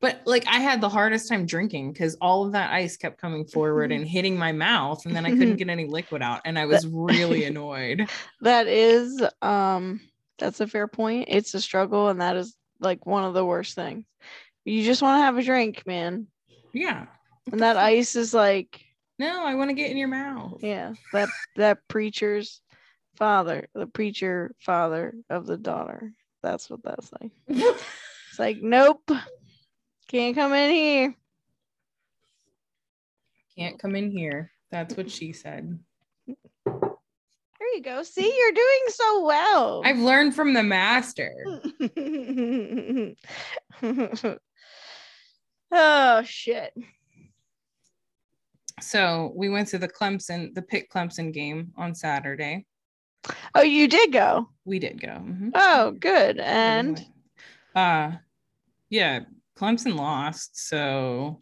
But 0.00 0.20
like 0.26 0.44
I 0.48 0.58
had 0.58 0.80
the 0.80 0.88
hardest 0.88 1.28
time 1.28 1.46
drinking 1.46 1.92
because 1.92 2.16
all 2.20 2.44
of 2.44 2.52
that 2.52 2.72
ice 2.72 2.96
kept 2.96 3.20
coming 3.20 3.44
forward 3.44 3.92
and 3.94 4.06
hitting 4.06 4.36
my 4.36 4.50
mouth, 4.50 5.06
and 5.06 5.14
then 5.14 5.24
I 5.24 5.30
couldn't 5.30 5.56
get 5.56 5.68
any 5.68 5.86
liquid 5.86 6.22
out. 6.22 6.40
And 6.44 6.58
I 6.58 6.66
was 6.66 6.86
really 6.90 7.44
annoyed. 7.44 8.08
That 8.40 8.66
is 8.66 9.22
um 9.42 10.00
that's 10.38 10.60
a 10.60 10.66
fair 10.66 10.88
point. 10.88 11.28
It's 11.28 11.54
a 11.54 11.60
struggle 11.60 12.08
and 12.08 12.20
that 12.20 12.36
is 12.36 12.56
like 12.80 13.06
one 13.06 13.24
of 13.24 13.34
the 13.34 13.44
worst 13.44 13.76
things. 13.76 14.04
You 14.64 14.84
just 14.84 15.02
want 15.02 15.20
to 15.20 15.22
have 15.22 15.38
a 15.38 15.42
drink, 15.42 15.84
man. 15.86 16.26
Yeah. 16.72 17.06
And 17.50 17.60
that 17.60 17.76
ice 17.76 18.16
is 18.16 18.34
like 18.34 18.80
No, 19.20 19.44
I 19.44 19.54
want 19.54 19.70
to 19.70 19.74
get 19.74 19.90
in 19.90 19.96
your 19.96 20.08
mouth. 20.08 20.62
yeah, 20.62 20.94
that 21.12 21.28
that 21.54 21.78
preacher's 21.86 22.60
father, 23.18 23.66
the 23.74 23.86
preacher 23.86 24.54
father 24.60 25.14
of 25.28 25.44
the 25.46 25.56
daughter. 25.56 26.12
That's 26.42 26.70
what 26.70 26.82
that's 26.82 27.12
like. 27.20 27.32
It's 28.30 28.38
like, 28.38 28.62
nope. 28.62 29.10
Can't 30.06 30.36
come 30.36 30.52
in 30.52 30.70
here. 30.70 31.14
Can't 33.56 33.78
come 33.80 33.96
in 33.96 34.12
here. 34.12 34.52
That's 34.70 34.96
what 34.96 35.10
she 35.10 35.32
said. 35.32 35.76
There 36.28 37.74
you 37.74 37.82
go. 37.82 38.04
See, 38.04 38.32
you're 38.38 38.52
doing 38.52 38.80
so 38.88 39.24
well. 39.24 39.82
I've 39.84 39.98
learned 39.98 40.36
from 40.36 40.54
the 40.54 40.62
master. 40.62 41.32
oh 45.72 46.22
shit. 46.22 46.72
So 48.80 49.32
we 49.34 49.48
went 49.48 49.66
to 49.68 49.78
the 49.78 49.88
Clemson, 49.88 50.54
the 50.54 50.62
Pitt 50.62 50.88
Clemson 50.88 51.32
game 51.32 51.72
on 51.76 51.96
Saturday. 51.96 52.66
Oh, 53.54 53.62
you 53.62 53.88
did 53.88 54.12
go. 54.12 54.48
We 54.64 54.78
did 54.78 55.00
go. 55.00 55.08
Mhm. 55.08 55.50
Oh, 55.54 55.92
good. 55.92 56.38
And 56.38 57.04
uh 57.74 58.12
yeah, 58.90 59.20
Clemson 59.58 59.96
lost. 59.96 60.58
So 60.68 61.40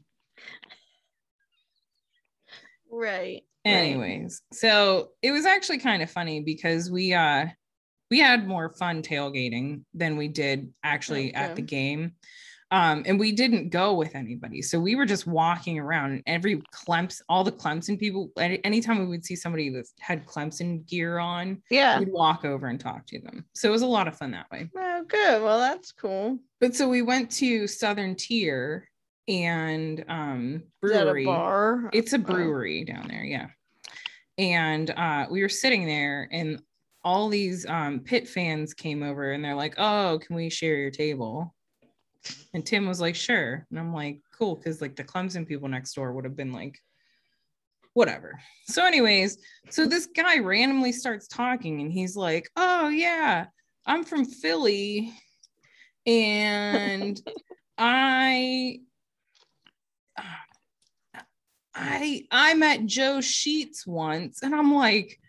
right. 2.91 3.43
anyways, 3.65 4.43
so 4.53 5.11
it 5.23 5.33
was 5.33 5.47
actually 5.47 5.79
kind 5.79 6.03
of 6.03 6.11
funny 6.11 6.41
because 6.41 6.91
we 6.91 7.13
uh 7.13 7.47
we 8.11 8.21
had 8.21 8.47
more 8.47 8.71
fun 8.71 9.03
tailgating 9.03 9.83
than 9.95 10.17
we 10.17 10.29
did 10.29 10.73
actually 10.83 11.35
at 11.35 11.57
the 11.57 11.63
game. 11.63 12.13
Um, 12.73 13.05
and 13.07 13.19
we 13.21 13.31
didn't 13.31 13.69
go 13.69 13.95
with 13.95 14.17
anybody. 14.17 14.61
So 14.61 14.81
we 14.81 14.97
were 14.97 15.07
just 15.07 15.27
walking 15.27 15.79
around 15.79 16.11
and 16.13 16.23
every 16.27 16.57
Clemson, 16.75 17.21
all 17.29 17.45
the 17.45 17.53
Clemson 17.53 17.97
people, 17.99 18.31
any, 18.39 18.63
anytime 18.65 18.99
we 18.99 19.07
would 19.07 19.25
see 19.25 19.37
somebody 19.37 19.69
that 19.71 19.87
had 20.01 20.27
Clemson 20.27 20.85
gear 20.89 21.19
on, 21.19 21.63
Yeah. 21.71 22.01
we'd 22.01 22.09
walk 22.13 22.45
over 22.45 22.67
and 22.67 22.81
talk 22.81 23.07
to 23.07 23.21
them. 23.21 23.45
So 23.55 23.69
it 23.69 23.73
was 23.73 23.83
a 23.83 23.87
lot 23.87 24.09
of 24.09 24.19
fun 24.19 24.33
that 24.33 24.51
way. 24.51 24.69
Oh, 24.77 25.05
good. 25.07 25.43
Well, 25.43 25.61
that's 25.61 25.93
cool. 25.93 26.39
But 26.61 26.75
so 26.75 26.89
we 26.89 27.03
went 27.03 27.31
to 27.33 27.69
Southern 27.69 28.17
Tier 28.17 28.89
and 29.29 30.05
um 30.09 30.63
that 30.83 31.03
a 31.03 31.05
brewery. 31.05 31.25
bar? 31.25 31.91
It's 31.93 32.13
a 32.15 32.17
Oh. 32.17 32.21
brewery 32.21 32.85
down 32.85 33.07
there, 33.09 33.25
yeah. 33.25 33.47
And 34.39 34.91
uh 34.91 35.27
we 35.31 35.43
were 35.43 35.49
sitting 35.49 35.87
there 35.87 36.29
and 36.33 36.61
all 37.05 37.29
these 37.29 37.65
um 37.67 38.01
Pitt 38.01 38.29
fans 38.29 38.75
came 38.75 39.03
over 39.03 39.31
and 39.33 39.45
they're 39.45 39.55
like, 39.55 39.75
"Oh, 39.79 40.19
can 40.25 40.35
we 40.37 40.51
share 40.51 40.77
your 40.77 40.91
table?" 40.91 41.55
And 42.55 42.65
Tim 42.65 42.87
was 42.87 43.01
like, 43.01 43.15
"Sure." 43.15 43.67
And 43.71 43.79
I'm 43.79 43.93
like, 43.93 44.21
"Cool," 44.37 44.57
cuz 44.57 44.81
like 44.81 44.97
the 44.97 45.05
Clemson 45.05 45.47
people 45.47 45.69
next 45.69 45.95
door 45.95 46.13
would 46.13 46.25
have 46.25 46.37
been 46.37 46.53
like 46.53 46.79
whatever. 47.95 48.39
So 48.67 48.85
anyways, 48.85 49.39
so 49.71 49.87
this 49.87 50.07
guy 50.07 50.39
randomly 50.39 50.93
starts 50.93 51.29
talking 51.29 51.81
and 51.81 51.93
he's 51.93 52.17
like, 52.17 52.51
"Oh 52.57 52.89
yeah, 52.89 53.47
I'm 53.87 54.05
from 54.05 54.25
Philly 54.25 55.13
and 56.07 57.21
I 57.79 58.81
I 61.75 62.27
I 62.31 62.55
met 62.55 62.87
Joe 62.87 63.19
Sheetz 63.19 63.87
once, 63.87 64.43
and 64.43 64.55
I'm 64.55 64.75
like, 64.75 65.21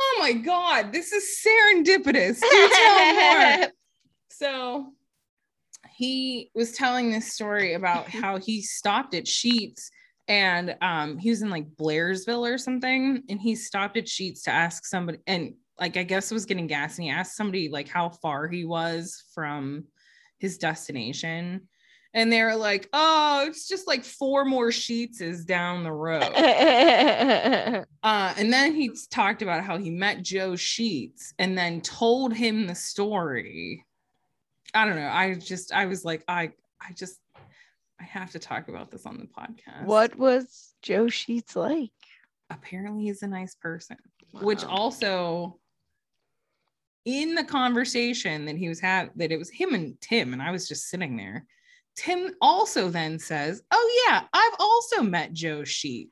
oh 0.00 0.16
my 0.18 0.32
god, 0.32 0.92
this 0.92 1.12
is 1.12 1.44
serendipitous. 1.44 2.40
Do 2.40 2.70
tell 2.74 3.14
more. 3.14 3.68
So 4.34 4.92
he 6.02 6.50
was 6.52 6.72
telling 6.72 7.12
this 7.12 7.32
story 7.32 7.74
about 7.74 8.08
how 8.08 8.36
he 8.36 8.60
stopped 8.60 9.14
at 9.14 9.26
Sheetz 9.26 9.88
and 10.26 10.76
um 10.80 11.16
he 11.16 11.30
was 11.30 11.42
in 11.42 11.50
like 11.50 11.76
Blairsville 11.76 12.52
or 12.52 12.58
something, 12.58 13.22
and 13.28 13.40
he 13.40 13.54
stopped 13.54 13.96
at 13.96 14.06
Sheetz 14.06 14.42
to 14.44 14.50
ask 14.50 14.84
somebody 14.84 15.18
and 15.28 15.54
like 15.78 15.96
I 15.96 16.02
guess 16.02 16.32
was 16.32 16.44
getting 16.44 16.66
gas 16.66 16.98
and 16.98 17.04
he 17.04 17.10
asked 17.10 17.36
somebody 17.36 17.68
like 17.68 17.86
how 17.86 18.08
far 18.08 18.48
he 18.48 18.64
was 18.64 19.22
from 19.32 19.84
his 20.40 20.58
destination. 20.58 21.68
And 22.14 22.32
they 22.32 22.42
were 22.42 22.56
like, 22.56 22.88
oh, 22.92 23.44
it's 23.46 23.68
just 23.68 23.86
like 23.86 24.04
four 24.04 24.44
more 24.44 24.72
sheets 24.72 25.20
is 25.20 25.44
down 25.44 25.84
the 25.84 25.92
road. 25.92 27.86
Uh, 28.04 28.34
and 28.36 28.52
then 28.52 28.74
he 28.74 28.90
talked 29.12 29.42
about 29.42 29.62
how 29.62 29.78
he 29.78 29.88
met 29.88 30.24
Joe 30.24 30.52
Sheetz 30.52 31.32
and 31.38 31.56
then 31.56 31.80
told 31.80 32.34
him 32.34 32.66
the 32.66 32.74
story. 32.74 33.84
I 34.74 34.84
don't 34.86 34.96
know. 34.96 35.08
I 35.08 35.34
just, 35.34 35.72
I 35.72 35.86
was 35.86 36.04
like, 36.04 36.24
I, 36.28 36.52
I 36.80 36.92
just, 36.94 37.18
I 38.00 38.04
have 38.04 38.32
to 38.32 38.38
talk 38.38 38.68
about 38.68 38.90
this 38.90 39.06
on 39.06 39.18
the 39.18 39.26
podcast. 39.26 39.84
what 39.84 40.16
was 40.16 40.74
Joe 40.82 41.04
Sheetz 41.06 41.54
like? 41.54 41.90
Apparently, 42.50 43.04
he's 43.04 43.22
a 43.22 43.28
nice 43.28 43.54
person, 43.54 43.96
which 44.32 44.64
also 44.64 45.58
in 47.04 47.34
the 47.34 47.44
conversation 47.44 48.44
that 48.46 48.56
he 48.56 48.68
was 48.68 48.80
had 48.80 49.10
that 49.16 49.32
it 49.32 49.38
was 49.38 49.50
him 49.50 49.74
and 49.74 50.00
Tim, 50.00 50.32
and 50.32 50.42
I 50.42 50.50
was 50.50 50.68
just 50.68 50.88
sitting 50.88 51.16
there. 51.16 51.46
Tim 51.96 52.30
also 52.40 52.88
then 52.88 53.18
says, 53.18 53.62
Oh, 53.70 54.04
yeah, 54.08 54.22
I've 54.32 54.54
also 54.58 55.02
met 55.02 55.32
Joe 55.32 55.60
Sheetz. 55.60 56.08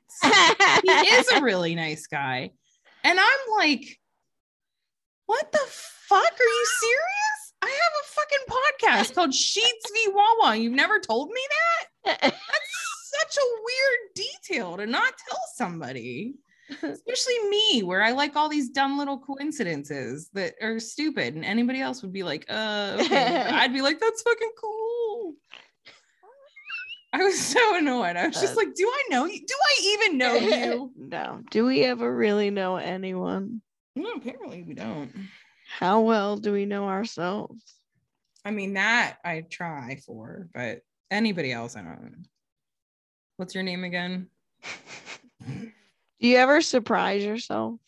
he 0.83 0.89
is 0.91 1.27
a 1.31 1.41
really 1.43 1.75
nice 1.75 2.07
guy. 2.07 2.51
And 3.03 3.19
I'm 3.19 3.57
like, 3.57 3.99
what 5.25 5.51
the 5.51 5.59
fuck? 5.67 6.19
Are 6.21 6.43
you 6.43 6.65
serious? 6.79 7.30
I 7.61 7.67
have 7.67 7.93
a 8.01 8.05
fucking 8.07 8.45
podcast 8.49 9.15
called 9.15 9.31
Sheetz 9.31 9.91
v 9.93 10.07
Wawa. 10.13 10.55
You've 10.55 10.73
never 10.73 10.99
told 10.99 11.29
me 11.29 11.41
that? 12.05 12.19
That's 12.21 12.39
such 13.19 13.37
a 13.37 13.47
weird 13.63 14.27
detail 14.47 14.77
to 14.77 14.85
not 14.85 15.13
tell 15.29 15.39
somebody. 15.55 16.35
Especially 16.81 17.37
me, 17.49 17.83
where 17.83 18.01
I 18.01 18.11
like 18.11 18.37
all 18.37 18.47
these 18.47 18.69
dumb 18.69 18.97
little 18.97 19.19
coincidences 19.19 20.29
that 20.33 20.53
are 20.61 20.79
stupid, 20.79 21.35
and 21.35 21.43
anybody 21.43 21.81
else 21.81 22.01
would 22.01 22.13
be 22.13 22.23
like, 22.23 22.45
uh, 22.49 22.97
okay. 23.01 23.35
I'd 23.51 23.73
be 23.73 23.81
like, 23.81 23.99
that's 23.99 24.21
fucking 24.21 24.51
cool. 24.59 25.33
I 27.11 27.23
was 27.23 27.37
so 27.37 27.75
annoyed. 27.75 28.15
I 28.15 28.27
was 28.27 28.39
just 28.39 28.53
Uh, 28.53 28.55
like, 28.55 28.73
do 28.73 28.87
I 28.89 29.03
know 29.09 29.25
you? 29.25 29.39
Do 29.45 29.53
I 29.53 29.81
even 29.83 30.17
know 30.17 30.33
you? 30.35 30.91
no. 30.95 31.41
Do 31.51 31.65
we 31.65 31.83
ever 31.83 32.15
really 32.15 32.51
know 32.51 32.77
anyone? 32.77 33.61
No, 33.97 34.13
apparently 34.13 34.63
we 34.63 34.73
don't. 34.73 35.11
How 35.79 36.01
well 36.01 36.37
do 36.37 36.51
we 36.51 36.65
know 36.65 36.87
ourselves? 36.87 37.63
I 38.43 38.51
mean, 38.51 38.73
that 38.73 39.17
I 39.23 39.41
try 39.49 39.99
for, 40.05 40.47
but 40.53 40.81
anybody 41.09 41.51
else, 41.51 41.75
I 41.75 41.81
don't. 41.81 42.25
What's 43.37 43.55
your 43.55 43.63
name 43.63 43.83
again? 43.83 44.27
Do 45.47 46.27
you 46.27 46.37
ever 46.37 46.61
surprise 46.61 47.23
yourself 47.23 47.79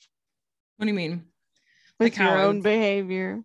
What 0.77 0.85
do 0.85 0.87
you 0.89 0.95
mean? 0.95 1.25
with 1.99 2.13
Like 2.13 2.17
your 2.17 2.39
own 2.39 2.57
I've- 2.57 2.63
behavior? 2.63 3.43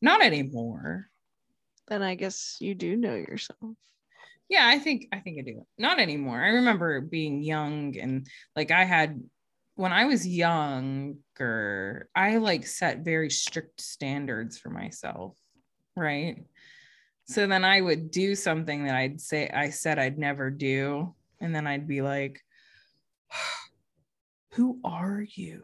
Not 0.00 0.22
anymore. 0.22 1.08
Then 1.88 2.02
I 2.02 2.14
guess 2.16 2.56
you 2.60 2.74
do 2.74 2.96
know 2.96 3.14
yourself. 3.14 3.76
Yeah, 4.48 4.66
I 4.66 4.78
think 4.78 5.06
I 5.12 5.20
think 5.20 5.38
I 5.38 5.42
do. 5.42 5.64
Not 5.78 5.98
anymore. 6.00 6.42
I 6.42 6.48
remember 6.48 7.00
being 7.00 7.42
young 7.42 7.96
and 7.98 8.26
like 8.56 8.70
I 8.70 8.84
had 8.84 9.22
when 9.74 9.92
I 9.92 10.04
was 10.04 10.26
younger, 10.26 12.08
I 12.14 12.36
like 12.36 12.66
set 12.66 13.04
very 13.04 13.30
strict 13.30 13.80
standards 13.80 14.58
for 14.58 14.70
myself, 14.70 15.36
right? 15.96 16.44
So 17.24 17.46
then 17.46 17.64
I 17.64 17.80
would 17.80 18.10
do 18.10 18.34
something 18.34 18.84
that 18.84 18.94
I'd 18.94 19.20
say 19.20 19.48
I 19.48 19.70
said 19.70 19.98
I'd 19.98 20.18
never 20.18 20.50
do 20.50 21.14
and 21.40 21.54
then 21.54 21.66
I'd 21.66 21.88
be 21.88 22.02
like 22.02 22.40
who 24.52 24.80
are 24.84 25.24
you? 25.34 25.62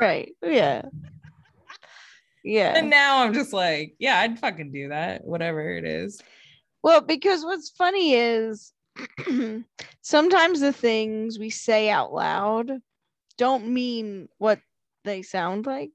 Right. 0.00 0.34
Yeah. 0.42 0.82
Yeah. 2.44 2.76
And 2.76 2.90
now 2.90 3.22
I'm 3.22 3.32
just 3.32 3.52
like, 3.52 3.94
yeah, 3.98 4.18
I'd 4.18 4.38
fucking 4.38 4.72
do 4.72 4.88
that, 4.88 5.24
whatever 5.24 5.70
it 5.76 5.84
is. 5.84 6.20
Well, 6.82 7.00
because 7.00 7.44
what's 7.44 7.70
funny 7.70 8.14
is 8.14 8.71
sometimes 10.02 10.60
the 10.60 10.72
things 10.72 11.38
we 11.38 11.50
say 11.50 11.88
out 11.90 12.12
loud 12.12 12.70
don't 13.38 13.68
mean 13.68 14.28
what 14.38 14.60
they 15.04 15.22
sound 15.22 15.66
like. 15.66 15.90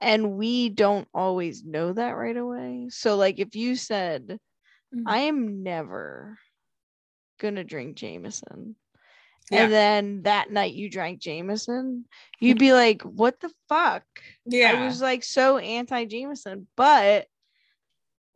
And 0.00 0.32
we 0.36 0.68
don't 0.68 1.08
always 1.14 1.64
know 1.64 1.92
that 1.92 2.10
right 2.16 2.36
away. 2.36 2.88
So, 2.90 3.16
like, 3.16 3.38
if 3.38 3.54
you 3.54 3.76
said, 3.76 4.38
Mhm. 4.94 5.04
I 5.06 5.18
am 5.20 5.62
never 5.62 6.38
gonna 7.38 7.64
drink 7.64 7.96
Jameson. 7.96 8.76
Yeah. 9.50 9.64
And 9.64 9.72
then 9.72 10.22
that 10.22 10.50
night 10.50 10.74
you 10.74 10.88
drank 10.90 11.20
Jameson, 11.20 12.06
you'd 12.40 12.58
be 12.58 12.72
like, 12.72 13.02
what 13.02 13.40
the 13.40 13.50
fuck? 13.68 14.04
Yeah. 14.46 14.72
I 14.72 14.86
was 14.86 15.00
like 15.00 15.24
so 15.24 15.58
anti 15.58 16.04
Jameson, 16.04 16.66
but 16.76 17.26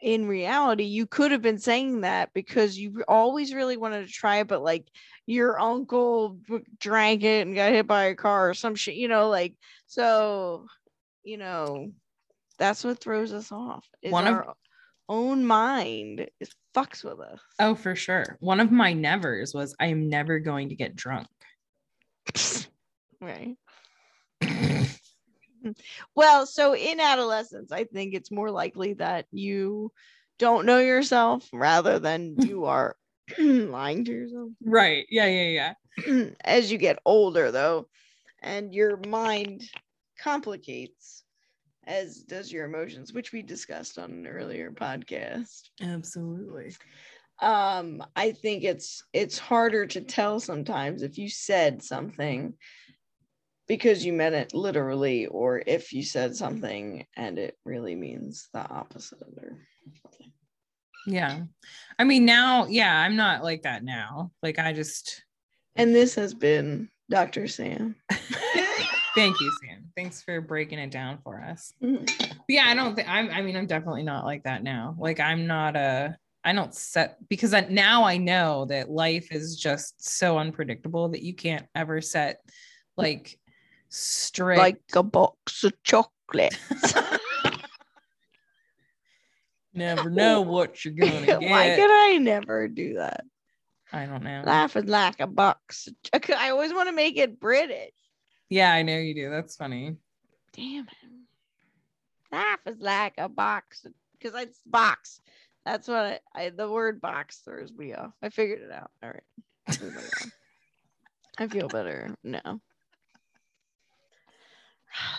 in 0.01 0.27
reality, 0.27 0.85
you 0.85 1.07
could 1.07 1.33
have 1.33 1.43
been 1.43 1.59
saying 1.59 2.03
that 2.03 2.33
because 2.35 2.79
you 2.79 3.03
always 3.09 3.55
really 3.55 3.77
wanted 3.77 4.07
to 4.07 4.13
try 4.13 4.39
it, 4.39 4.49
but 4.49 4.63
like 4.63 4.87
your 5.27 5.59
uncle 5.61 6.39
drank 6.79 7.23
it 7.25 7.47
and 7.47 7.55
got 7.55 7.73
hit 7.73 7.87
by 7.87 8.05
a 8.05 8.15
car 8.15 8.51
or 8.51 8.55
some 8.55 8.75
shit, 8.75 8.95
you 8.95 9.09
know, 9.09 9.29
like 9.29 9.55
so, 9.87 10.67
you 11.25 11.39
know, 11.39 11.91
that's 12.59 12.85
what 12.85 13.01
throws 13.01 13.33
us 13.33 13.51
off. 13.51 13.87
Is 14.03 14.13
One 14.13 14.27
of- 14.27 14.35
our 14.35 14.55
own 15.09 15.47
mind 15.47 16.21
it 16.41 16.55
fucks 16.75 17.05
with 17.05 17.21
us. 17.21 17.41
Oh, 17.59 17.75
for 17.75 17.95
sure. 17.95 18.37
One 18.41 18.61
of 18.61 18.71
my 18.73 18.93
nevers 18.93 19.55
was 19.55 19.75
I 19.81 19.87
am 19.87 20.09
never 20.09 20.39
going 20.41 20.69
to 20.71 20.75
get 20.75 20.97
drunk. 20.97 21.29
right. 23.21 23.57
Well, 26.15 26.47
so 26.47 26.75
in 26.75 27.01
adolescence, 27.01 27.73
I 27.73 27.85
think 27.85 28.15
it's 28.15 28.31
more 28.31 28.51
likely 28.51 28.95
that 28.95 29.27
you 29.33 29.93
don't 30.39 30.67
know 30.67 30.79
yourself 30.79 31.49
rather 31.53 31.99
than 31.99 32.37
you 32.47 32.65
are 32.65 32.97
lying 33.39 34.05
to 34.05 34.13
yourself. 34.13 34.51
right. 34.65 35.07
Yeah, 35.11 35.27
yeah, 35.27 35.75
yeah. 36.07 36.25
As 36.45 36.71
you 36.71 36.79
get 36.79 36.99
older, 37.05 37.51
though, 37.51 37.89
and 38.43 38.75
your 38.75 38.99
mind 39.09 39.63
complicates, 40.21 41.25
as 41.87 42.23
does 42.23 42.53
your 42.53 42.67
emotions, 42.67 43.13
which 43.13 43.33
we 43.33 43.43
discussed 43.43 43.99
on 43.99 44.11
an 44.11 44.27
earlier 44.27 44.71
podcast. 44.73 45.71
Absolutely. 45.81 46.75
Um, 47.41 48.03
I 48.15 48.33
think 48.33 48.65
it's 48.65 49.05
it's 49.13 49.39
harder 49.39 49.87
to 49.87 50.01
tell 50.01 50.41
sometimes 50.41 51.03
if 51.03 51.19
you 51.19 51.29
said 51.29 51.83
something 51.83 52.55
because 53.69 54.05
you 54.05 54.13
meant 54.13 54.35
it 54.35 54.55
literally, 54.55 55.27
or 55.27 55.63
if 55.67 55.93
you 55.93 56.03
said 56.03 56.37
something 56.37 57.07
and 57.17 57.39
it 57.39 57.57
really 57.65 57.95
means 57.95 58.49
the 58.53 58.61
opposite 58.61 59.23
or 59.37 59.59
something. 60.03 60.33
Yeah. 61.07 61.43
I 61.99 62.05
mean, 62.05 62.25
now, 62.25 62.67
yeah, 62.67 63.01
I'm 63.01 63.17
not 63.17 63.43
like 63.43 63.63
that 63.63 63.85
now. 63.85 64.33
Like, 64.43 64.59
I 64.59 64.73
just, 64.73 65.23
And 65.75 65.95
this 65.95 66.15
has 66.17 66.35
been 66.35 66.89
Dr. 67.11 67.47
Sam. 67.49 67.97
thank 69.15 69.41
you, 69.41 69.53
Sam. 69.63 69.91
Thanks 69.97 70.23
for 70.23 70.41
breaking 70.41 70.79
it 70.79 70.91
down 70.91 71.19
for 71.23 71.41
us. 71.41 71.73
Mhm. 71.83 72.07
But 72.29 72.45
yeah, 72.49 72.65
I 72.67 72.75
don't 72.75 72.95
think 72.95 73.09
I'm, 73.09 73.31
I 73.31 73.43
mean, 73.43 73.57
I'm 73.57 73.67
definitely 73.67 74.03
not 74.03 74.25
like 74.25 74.45
that 74.45 74.63
now. 74.63 74.97
Like, 74.99 75.21
I'm 75.21 75.47
not 75.47 75.77
a, 75.77 76.17
I 76.45 76.53
don't 76.53 76.75
set 76.75 77.17
because 77.29 77.55
I, 77.55 77.63
now 77.63 78.05
I 78.05 78.19
know 78.19 78.67
that 78.67 78.91
life 78.91 79.33
is 79.33 79.57
just 79.57 80.05
so 80.05 80.39
unpredictable 80.39 81.09
that 81.09 81.23
you 81.23 81.35
can't 81.35 81.67
ever 81.75 82.01
set 82.01 82.41
like 82.97 83.39
strict 83.89 84.59
Like 84.59 84.81
a 84.95 85.03
box 85.03 85.65
of 85.65 85.73
chocolates. 85.83 86.57
never 89.77 90.11
know 90.11 90.41
what 90.41 90.85
you're 90.85 90.95
gonna 90.95 91.27
get. 91.27 91.43
Why 91.43 91.77
could 91.77 91.91
I 91.91 92.19
never 92.19 92.69
do 92.69 92.95
that? 92.95 93.25
I 93.93 94.07
don't 94.07 94.25
know. 94.25 94.43
Laughing 94.45 94.87
like 94.87 95.21
a 95.21 95.27
box. 95.27 95.89
I 96.13 96.51
always 96.51 96.73
want 96.73 96.89
to 96.89 96.95
make 96.95 97.17
it 97.17 97.39
British. 97.39 97.93
Yeah, 98.49 98.73
I 98.73 98.83
know 98.83 98.99
you 98.99 99.15
do. 99.15 99.31
That's 99.31 99.57
funny. 99.57 99.97
Damn 100.53 100.87
it. 100.89 101.11
Laugh 102.33 102.61
is 102.67 102.79
like 102.81 103.15
a 103.19 103.29
box 103.29 103.87
because 104.19 104.41
it's 104.41 104.61
box. 104.67 105.21
That's 105.65 105.89
what 105.89 105.97
I, 105.97 106.21
I 106.35 106.51
the 106.51 106.71
word 106.71 107.01
box 107.01 107.39
throws 107.45 107.73
me 107.73 107.95
off. 107.95 108.13
I 108.23 108.31
figured 108.31 108.63
it 108.63 108.73
out. 108.73 108.91
All 109.03 109.11
right. 109.11 109.23
I 111.39 111.49
feel 111.49 111.69
better 111.69 112.15
now. 112.25 112.61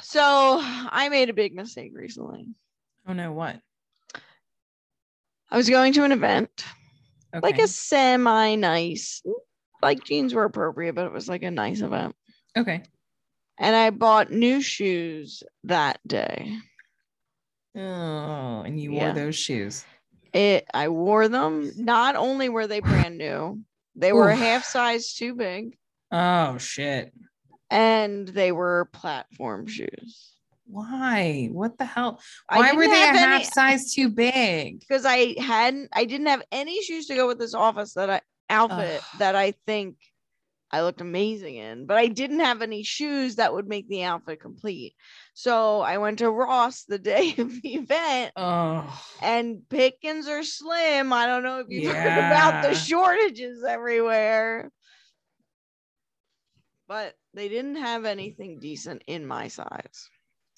So 0.02 0.60
I 0.62 1.10
made 1.10 1.30
a 1.30 1.34
big 1.34 1.54
mistake 1.56 1.92
recently. 1.94 2.48
Oh 3.08 3.14
no, 3.14 3.32
what? 3.32 3.60
I 5.50 5.58
was 5.58 5.70
going 5.70 5.94
to 5.94 6.04
an 6.04 6.12
event, 6.12 6.50
Okay. 7.34 7.40
like 7.42 7.60
a 7.60 7.68
semi 7.68 8.56
nice, 8.56 9.22
like 9.82 10.04
jeans 10.04 10.34
were 10.34 10.44
appropriate, 10.44 10.94
but 10.96 11.06
it 11.06 11.12
was 11.14 11.30
like 11.30 11.44
a 11.44 11.52
nice 11.52 11.82
event. 11.82 12.16
okay. 12.58 12.84
And 13.60 13.76
I 13.76 13.90
bought 13.90 14.32
new 14.32 14.62
shoes 14.62 15.42
that 15.64 16.00
day. 16.08 16.58
Oh, 17.76 18.62
and 18.66 18.80
you 18.80 18.94
Yeah. 18.94 19.06
wore 19.08 19.14
those 19.14 19.36
shoes. 19.36 19.86
it 20.34 20.66
i 20.74 20.90
wore 20.90 21.28
them 21.30 21.72
not 21.78 22.16
only 22.18 22.50
were 22.50 22.68
they 22.68 22.80
brand 22.82 23.18
new 23.18 23.62
they 23.96 24.12
were 24.12 24.28
a 24.30 24.36
half 24.36 24.64
size 24.66 25.14
too 25.14 25.34
big 25.36 25.78
Oh 26.12 26.58
shit. 26.58 27.14
And 27.70 28.28
they 28.28 28.52
were 28.52 28.90
platform 28.94 29.68
shoes 29.68 30.34
Why? 30.66 31.50
What 31.52 31.78
the 31.78 31.86
hell? 31.86 32.22
Why 32.50 32.74
were 32.74 32.86
they 32.88 33.04
a 33.04 33.08
half 33.08 33.42
any- 33.42 33.44
size 33.46 33.94
too 33.94 34.10
big? 34.10 34.80
because 34.80 35.06
i 35.06 35.36
hadn't 35.40 35.90
i 35.94 36.06
didn't 36.06 36.28
have 36.28 36.44
any 36.52 36.82
shoes 36.82 37.08
to 37.08 37.16
go 37.16 37.28
with 37.28 37.40
this 37.40 37.54
office 37.54 37.94
that 37.94 38.10
i 38.10 38.22
outfit 38.50 39.02
Ugh. 39.02 39.20
that 39.20 39.36
i 39.36 39.52
think 39.66 39.96
i 40.72 40.82
looked 40.82 41.02
amazing 41.02 41.56
in 41.56 41.86
but 41.86 41.98
i 41.98 42.08
didn't 42.08 42.40
have 42.40 42.62
any 42.62 42.84
shoes 42.84 43.36
that 43.36 43.54
would 43.54 43.68
make 43.68 43.88
the 43.90 44.04
outfit 44.04 44.40
complete 44.42 44.94
so 45.34 45.82
i 45.82 45.98
went 45.98 46.20
to 46.20 46.30
Ross 46.32 46.84
the 46.84 47.00
day 47.00 47.34
of 47.38 47.62
the 47.62 47.74
event 47.76 48.32
Oh, 48.38 49.02
and 49.22 49.68
pickings 49.70 50.28
are 50.28 50.44
slim. 50.44 51.12
I 51.14 51.26
don't 51.28 51.44
know 51.44 51.60
if 51.60 51.68
you've 51.70 51.94
heard 51.94 52.18
about 52.18 52.64
the 52.64 52.74
shortages 52.76 53.64
everywhere. 53.64 54.70
But 56.88 57.16
they 57.38 57.48
didn't 57.48 57.76
have 57.76 58.04
anything 58.04 58.60
decent 58.60 59.04
in 59.06 59.26
my 59.26 59.48
size. 59.48 60.10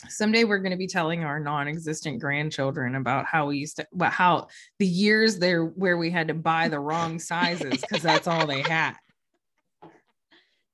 someday 0.08 0.46
we're 0.46 0.60
going 0.60 0.72
to 0.72 0.78
be 0.78 0.88
telling 0.88 1.26
our 1.26 1.38
non-existent 1.38 2.22
grandchildren 2.22 2.96
about 2.96 3.26
how 3.26 3.48
we 3.48 3.58
used 3.58 3.76
to, 3.76 3.86
well, 3.92 4.10
how 4.10 4.48
the 4.80 4.88
years 4.88 5.38
there 5.40 5.66
where 5.66 5.98
we 5.98 6.10
had 6.10 6.30
to 6.30 6.34
buy 6.34 6.70
the 6.70 6.80
wrong 6.80 7.20
sizes 7.20 7.82
because 7.82 8.02
that's 8.02 8.28
all 8.28 8.48
they 8.48 8.62
had. 8.62 8.94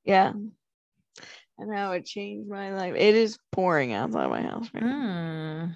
Yeah. 0.08 0.34
And 1.58 1.74
how 1.74 1.94
it 1.94 2.06
changed 2.06 2.48
my 2.48 2.76
life. 2.76 2.94
It 2.96 3.15
is 3.15 3.39
pouring 3.52 3.91
outside 3.91 4.30
my 4.30 4.44
house 4.44 4.70
right 4.72 4.84
now. 4.84 5.72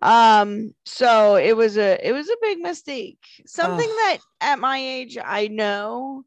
Hmm. 0.00 0.08
Um, 0.08 0.74
so 0.86 1.36
it 1.36 1.54
was 1.54 1.76
a 1.76 1.98
it 2.02 2.12
was 2.12 2.30
a 2.30 2.36
big 2.40 2.58
mistake. 2.60 3.18
Something 3.44 3.86
that 3.86 4.18
at 4.40 4.58
my 4.58 4.78
age 4.78 5.18
I 5.22 5.48
know, 5.48 6.24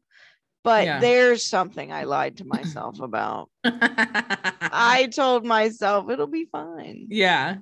but 0.64 0.84
Yeah. 0.86 0.98
there's 1.00 1.44
something 1.44 1.92
I 1.92 2.04
lied 2.04 2.38
to 2.38 2.44
myself 2.56 3.00
about. 3.00 3.50
I 3.64 5.08
told 5.14 5.44
myself 5.44 6.10
it'll 6.10 6.26
be 6.26 6.46
fine. 6.50 7.06
yeah. 7.10 7.56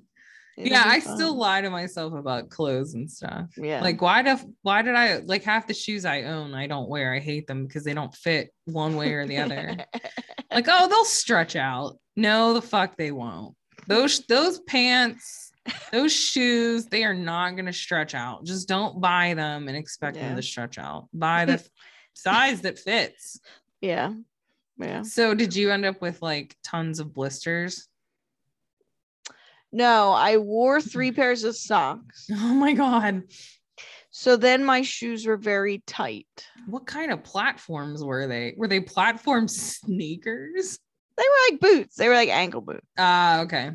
It'll 0.59 0.71
yeah, 0.71 0.83
I 0.85 0.99
still 0.99 1.35
lie 1.35 1.63
to 1.63 1.71
myself 1.71 2.13
about 2.13 2.51
clothes 2.51 2.93
and 2.93 3.11
stuff. 3.11 3.49
yeah. 3.57 3.81
Like 3.81 4.03
why 4.03 4.21
do 4.23 4.37
why 4.61 4.83
did 4.83 4.95
I 4.95 5.17
like 5.19 5.43
half 5.45 5.67
the 5.67 5.73
shoes 5.73 6.05
I 6.05 6.25
own 6.25 6.55
I 6.55 6.67
don't 6.67 6.91
wear. 6.91 7.15
I 7.15 7.21
hate 7.21 7.47
them 7.47 7.67
because 7.67 7.85
they 7.85 7.95
don't 7.95 8.15
fit 8.15 8.53
one 8.67 8.97
way 8.97 9.15
or 9.15 9.27
the 9.27 9.39
other. 9.39 9.79
like, 10.53 10.67
oh, 10.69 10.89
they'll 10.89 11.07
stretch 11.07 11.57
out. 11.57 11.99
No, 12.17 12.53
the 12.53 12.61
fuck 12.61 12.97
they 12.99 13.13
won't. 13.13 13.57
Those 13.87 14.27
those 14.27 14.61
pants, 14.61 15.53
those 15.91 16.13
shoes, 16.13 16.85
they 16.85 17.03
are 17.05 17.15
not 17.15 17.57
gonna 17.57 17.73
stretch 17.73 18.15
out. 18.15 18.45
Just 18.45 18.69
don't 18.69 19.01
buy 19.01 19.33
them 19.33 19.69
and 19.69 19.77
expect 19.77 20.19
Yeah. 20.19 20.29
them 20.29 20.37
to 20.37 20.43
stretch 20.43 20.77
out. 20.79 21.09
Buy 21.15 21.47
the 21.47 21.67
size 22.15 22.61
that 22.63 22.79
fits. 22.79 23.41
yeah. 23.81 24.13
Yeah. 24.79 25.03
So 25.03 25.35
did 25.35 25.55
you 25.55 25.71
end 25.71 25.85
up 25.85 26.01
with 26.01 26.23
like 26.23 26.57
tons 26.65 26.99
of 26.99 27.15
blisters? 27.15 27.89
No, 29.71 30.11
I 30.11 30.39
wore 30.39 30.81
three 30.81 31.13
pairs 31.13 31.45
of 31.45 31.57
socks. 31.57 32.29
Oh 32.33 32.55
my 32.55 32.73
god. 32.73 33.23
So 34.11 34.37
then 34.37 34.65
my 34.65 34.83
shoes 34.83 35.25
were 35.25 35.37
very 35.37 35.83
tight. 35.87 36.27
What 36.67 36.87
kind 36.87 37.13
of 37.13 37.23
platforms 37.23 38.03
were 38.03 38.27
they? 38.27 38.55
Were 38.57 38.69
they 38.69 38.81
platform 38.81 39.47
sneakers? 39.49 40.79
They 41.17 41.23
were 41.23 41.53
like 41.53 41.61
boots. 41.61 41.97
They 41.97 42.09
were 42.09 42.15
like 42.15 42.29
ankle 42.31 42.61
boots. 42.63 42.87
Ah, 42.99 43.41
okay. 43.43 43.71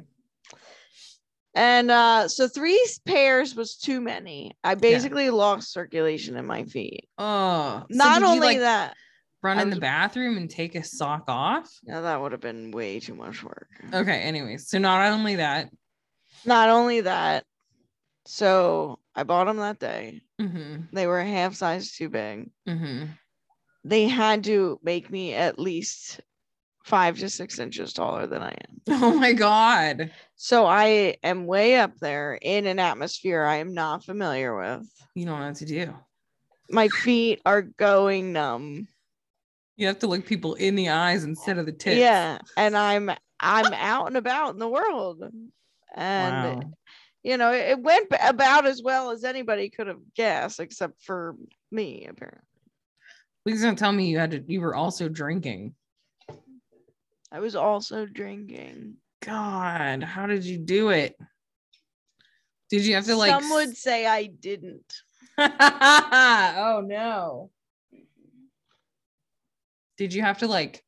And 1.57 1.89
uh 1.89 2.27
so 2.27 2.47
three 2.47 2.79
pairs 3.05 3.55
was 3.55 3.75
too 3.77 3.99
many. 3.99 4.55
I 4.63 4.75
basically 4.75 5.31
lost 5.31 5.73
circulation 5.73 6.37
in 6.37 6.45
my 6.45 6.65
feet. 6.65 7.09
Oh, 7.17 7.83
so 7.89 7.97
Not 7.97 8.21
you, 8.21 8.27
only 8.27 8.47
like, 8.47 8.59
that, 8.59 8.95
run 9.41 9.57
in 9.59 9.71
the 9.71 9.79
bathroom 9.79 10.37
and 10.37 10.47
take 10.51 10.75
a 10.75 10.83
sock 10.83 11.23
off. 11.27 11.67
Yeah, 11.81 12.01
that 12.01 12.21
would 12.21 12.31
have 12.31 12.41
been 12.41 12.69
way 12.69 12.99
too 12.99 13.15
much 13.15 13.43
work. 13.43 13.69
Okay, 13.91 14.19
anyways, 14.21 14.69
so 14.69 14.77
not 14.77 15.11
only 15.11 15.37
that, 15.37 15.71
Not 16.45 16.69
only 16.69 17.01
that, 17.01 17.43
so 18.27 18.99
I 19.15 19.23
bought 19.23 19.45
them 19.45 19.57
that 19.57 19.79
day. 19.79 20.21
hmm 20.39 20.81
They 20.93 21.07
were 21.07 21.19
a 21.19 21.25
half 21.25 21.55
size 21.55 21.91
too 21.91 22.09
big. 22.09 22.51
hmm 22.67 23.05
They 23.83 24.07
had 24.07 24.43
to 24.43 24.79
make 24.83 25.09
me 25.09 25.33
at 25.33 25.57
least 25.57 26.21
five 26.87 27.19
to 27.19 27.29
six 27.29 27.59
inches 27.59 27.91
taller 27.91 28.27
than 28.27 28.41
I 28.41 28.51
am. 28.51 28.81
oh 29.03 29.13
my 29.13 29.33
god, 29.33 30.09
So 30.35 30.65
I 30.65 31.17
am 31.21 31.45
way 31.45 31.75
up 31.75 31.97
there 31.99 32.39
in 32.41 32.65
an 32.65 32.79
atmosphere 32.79 33.43
I 33.43 33.57
am 33.57 33.73
not 33.73 34.05
familiar 34.05 34.55
with. 34.55 34.89
you 35.13 35.25
don't 35.25 35.39
know 35.39 35.47
what 35.47 35.55
to 35.57 35.65
do. 35.65 35.93
My 36.69 36.87
feet 36.87 37.41
are 37.45 37.61
going 37.61 38.33
numb. 38.33 38.87
You 39.75 39.87
have 39.87 39.99
to 39.99 40.07
look 40.07 40.25
people 40.25 40.55
in 40.55 40.75
the 40.75 40.89
eyes 40.89 41.23
instead 41.23 41.57
of 41.57 41.65
the 41.65 41.71
tits. 41.71 41.97
Yeah, 41.97 42.39
and 42.55 42.75
I'm 42.75 43.11
I'm 43.39 43.73
out 43.73 44.07
and 44.07 44.17
about 44.17 44.53
in 44.53 44.59
the 44.59 44.67
world. 44.67 45.23
And 45.93 46.63
wow. 46.63 46.71
you 47.23 47.37
know, 47.37 47.51
it 47.51 47.69
it 47.69 47.79
went 47.79 48.07
about 48.21 48.65
as 48.65 48.81
well 48.81 49.11
as 49.11 49.23
anybody 49.23 49.69
could 49.69 49.87
have 49.87 50.01
guessed, 50.15 50.59
except 50.59 51.03
for 51.03 51.35
me, 51.71 52.07
apparently. 52.09 52.41
Please 53.45 53.61
don't 53.61 53.77
tell 53.77 53.91
me 53.91 54.07
you 54.07 54.19
had 54.19 54.31
to. 54.31 54.43
You 54.47 54.61
were 54.61 54.75
also 54.75 55.07
drinking. 55.07 55.75
I 57.31 57.39
was 57.39 57.55
also 57.55 58.05
drinking. 58.05 58.95
God, 59.21 60.03
how 60.03 60.27
did 60.27 60.45
you 60.45 60.57
do 60.57 60.89
it? 60.89 61.17
Did 62.69 62.85
you 62.85 62.95
have 62.95 63.05
to 63.05 63.15
like? 63.15 63.31
Some 63.41 63.49
would 63.51 63.75
say 63.75 64.05
I 64.05 64.25
didn't. 64.25 64.93
oh 65.37 66.81
no. 66.85 67.51
Did 69.97 70.13
you 70.13 70.21
have 70.21 70.39
to 70.39 70.47
like 70.47 70.83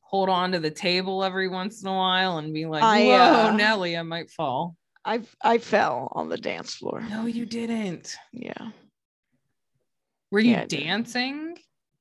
hold 0.00 0.28
on 0.28 0.52
to 0.52 0.60
the 0.60 0.70
table 0.70 1.24
every 1.24 1.48
once 1.48 1.82
in 1.82 1.88
a 1.88 1.94
while 1.94 2.38
and 2.38 2.52
be 2.52 2.66
like, 2.66 2.82
I, 2.82 3.04
"Whoa, 3.04 3.48
uh, 3.48 3.56
Nelly, 3.56 3.96
I 3.96 4.02
might 4.02 4.30
fall." 4.30 4.76
I 5.04 5.22
I 5.42 5.58
fell 5.58 6.08
on 6.12 6.28
the 6.28 6.38
dance 6.38 6.74
floor. 6.74 7.00
No, 7.02 7.26
you 7.26 7.46
didn't. 7.46 8.16
Yeah. 8.32 8.70
Were 10.30 10.40
you 10.40 10.52
Yeah, 10.52 10.62
I 10.62 10.66
did. 10.66 10.86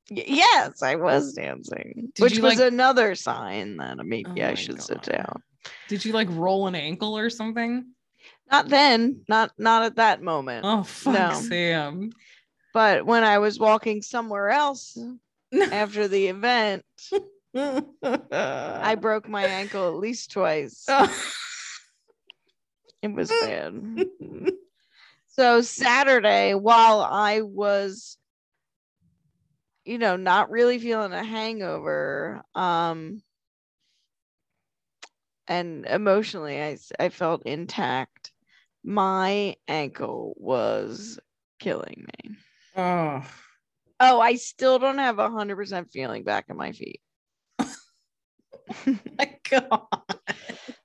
Yes, 0.10 0.82
I 0.84 0.96
was 0.96 1.34
dancing, 1.34 2.12
Did 2.16 2.22
which 2.22 2.36
you, 2.38 2.44
was 2.44 2.58
like- 2.60 2.72
another 2.72 3.16
sign 3.16 3.78
that 3.78 3.98
maybe 4.06 4.42
Oh 4.42 4.48
I 4.48 4.54
should 4.56 4.82
sit 4.82 5.02
down. 5.04 5.42
Did 5.88 6.04
you 6.06 6.12
like 6.14 6.28
roll 6.32 6.68
an 6.68 6.76
ankle 6.76 7.18
or 7.18 7.30
something? 7.30 7.86
Not 8.52 8.68
then, 8.70 9.22
not 9.30 9.52
not 9.58 9.84
at 9.84 9.96
that 9.96 10.22
moment. 10.22 10.66
Oh 10.68 10.84
fuck, 10.84 11.14
No. 11.14 11.34
Sam. 11.40 12.12
But 12.74 13.06
when 13.06 13.24
I 13.24 13.38
was 13.38 13.60
walking 13.60 14.02
somewhere 14.02 14.50
else 14.50 14.98
after 15.72 16.08
the 16.08 16.28
event, 16.28 16.84
I 17.56 18.96
broke 19.00 19.30
my 19.30 19.46
ankle 19.46 19.88
at 19.90 19.96
least 19.96 20.32
twice. 20.32 20.86
Oh. 20.90 21.24
It 23.02 23.14
was 23.14 23.30
bad. 23.30 24.06
So 25.28 25.62
Saturday, 25.62 26.54
while 26.54 27.02
I 27.02 27.42
was, 27.42 28.18
you 29.86 29.98
know, 29.98 30.16
not 30.16 30.50
really 30.50 30.80
feeling 30.80 31.14
a 31.14 31.24
hangover, 31.24 32.44
um, 32.56 33.22
and 35.48 35.86
emotionally, 35.86 36.62
I, 36.62 36.78
I 37.00 37.10
felt 37.10 37.44
intact. 37.46 38.32
My 38.84 39.56
ankle 39.68 40.34
was 40.38 41.20
killing 41.60 42.06
me. 42.08 42.36
oh. 42.76 43.26
Oh, 44.00 44.20
I 44.20 44.36
still 44.36 44.80
don't 44.80 44.98
have 44.98 45.20
a 45.20 45.30
hundred 45.30 45.56
percent 45.56 45.92
feeling 45.92 46.24
back 46.24 46.46
in 46.50 46.58
my 46.58 46.72
feet. 46.74 47.00
my 48.86 49.38
god. 49.50 49.88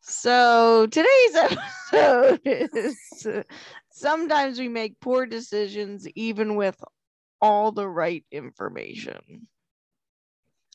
So 0.01 0.87
today's 0.87 1.35
episode 1.35 2.41
is 2.45 3.27
uh, 3.27 3.43
sometimes 3.91 4.59
we 4.59 4.69
make 4.69 5.01
poor 5.01 5.27
decisions 5.27 6.07
even 6.15 6.55
with 6.57 6.77
all 7.41 7.73
the 7.73 7.89
right 7.89 8.25
information. 8.31 9.47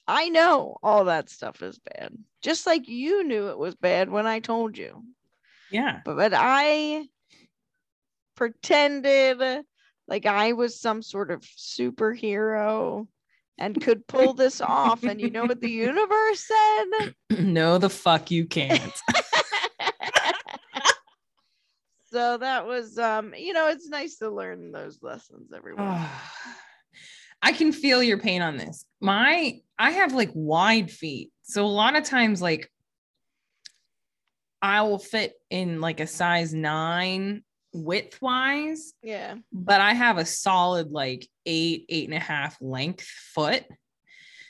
I 0.08 0.30
know 0.30 0.78
all 0.84 1.06
that 1.06 1.30
stuff 1.30 1.62
is 1.62 1.80
bad, 1.80 2.14
just 2.42 2.66
like 2.66 2.88
you 2.88 3.24
knew 3.24 3.48
it 3.48 3.58
was 3.58 3.76
bad 3.76 4.10
when 4.10 4.28
I 4.28 4.40
told 4.40 4.78
you. 4.78 5.04
Yeah. 5.72 6.02
But, 6.04 6.18
but 6.18 6.34
I 6.36 7.08
pretended 8.36 9.66
like 10.08 10.26
I 10.26 10.54
was 10.54 10.80
some 10.80 11.02
sort 11.02 11.32
of 11.32 11.42
superhero 11.42 13.08
and 13.58 13.82
could 13.82 14.06
pull 14.08 14.34
this 14.34 14.62
off. 14.62 15.04
And 15.04 15.22
you 15.22 15.30
know 15.30 15.46
what 15.46 15.62
the 15.62 15.70
universe 15.70 16.46
said? 16.48 17.16
no, 17.40 17.78
the 17.78 17.90
fuck 17.90 18.32
you 18.32 18.46
can't. 18.46 18.94
so 22.14 22.38
that 22.38 22.68
was 22.68 22.98
um 23.00 23.34
you 23.36 23.54
know 23.54 23.70
it's 23.70 23.90
nice 23.90 24.18
to 24.18 24.30
learn 24.30 24.72
those 24.72 25.00
lessons 25.02 25.52
every 25.56 25.74
once 25.74 25.88
in 25.90 25.96
a 25.96 26.00
while. 26.00 26.10
I 27.42 27.52
can 27.52 27.74
feel 27.74 28.02
your 28.02 28.20
pain 28.20 28.42
on 28.42 28.56
this. 28.56 28.86
My 29.02 29.60
I 29.78 29.92
have 29.92 30.14
like 30.14 30.30
wide 30.34 30.90
feet. 30.92 31.32
So 31.42 31.66
a 31.66 31.68
lot 31.68 31.98
of 31.98 32.04
times 32.06 32.42
like 32.42 32.72
I 34.62 34.84
will 34.84 35.00
fit 35.00 35.34
in 35.50 35.82
like 35.82 36.00
a 36.00 36.08
size 36.08 36.54
9 36.54 37.44
width 37.74 38.22
wise, 38.22 38.94
yeah 39.02 39.36
but 39.52 39.82
I 39.82 39.94
have 39.94 40.18
a 40.20 40.26
solid 40.26 40.92
like 40.92 41.28
eight, 41.46 41.86
eight 41.90 42.08
and 42.08 42.16
a 42.16 42.20
half 42.20 42.56
length 42.62 43.06
foot. 43.34 43.66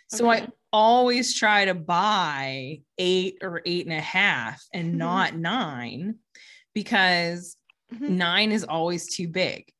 So 0.10 0.30
I 0.30 0.47
always 0.71 1.34
try 1.34 1.65
to 1.65 1.73
buy 1.73 2.82
eight 2.99 3.38
or 3.41 3.62
eight 3.65 3.86
and 3.88 3.95
a 3.95 4.02
half 4.02 4.62
and 4.73 4.93
Mhm. 4.93 4.97
not 4.97 5.36
nine 5.36 6.19
because 6.73 7.55
Mhm. 7.93 8.09
nine 8.09 8.51
is 8.51 8.63
always 8.63 9.13
too 9.13 9.27
big. 9.27 9.71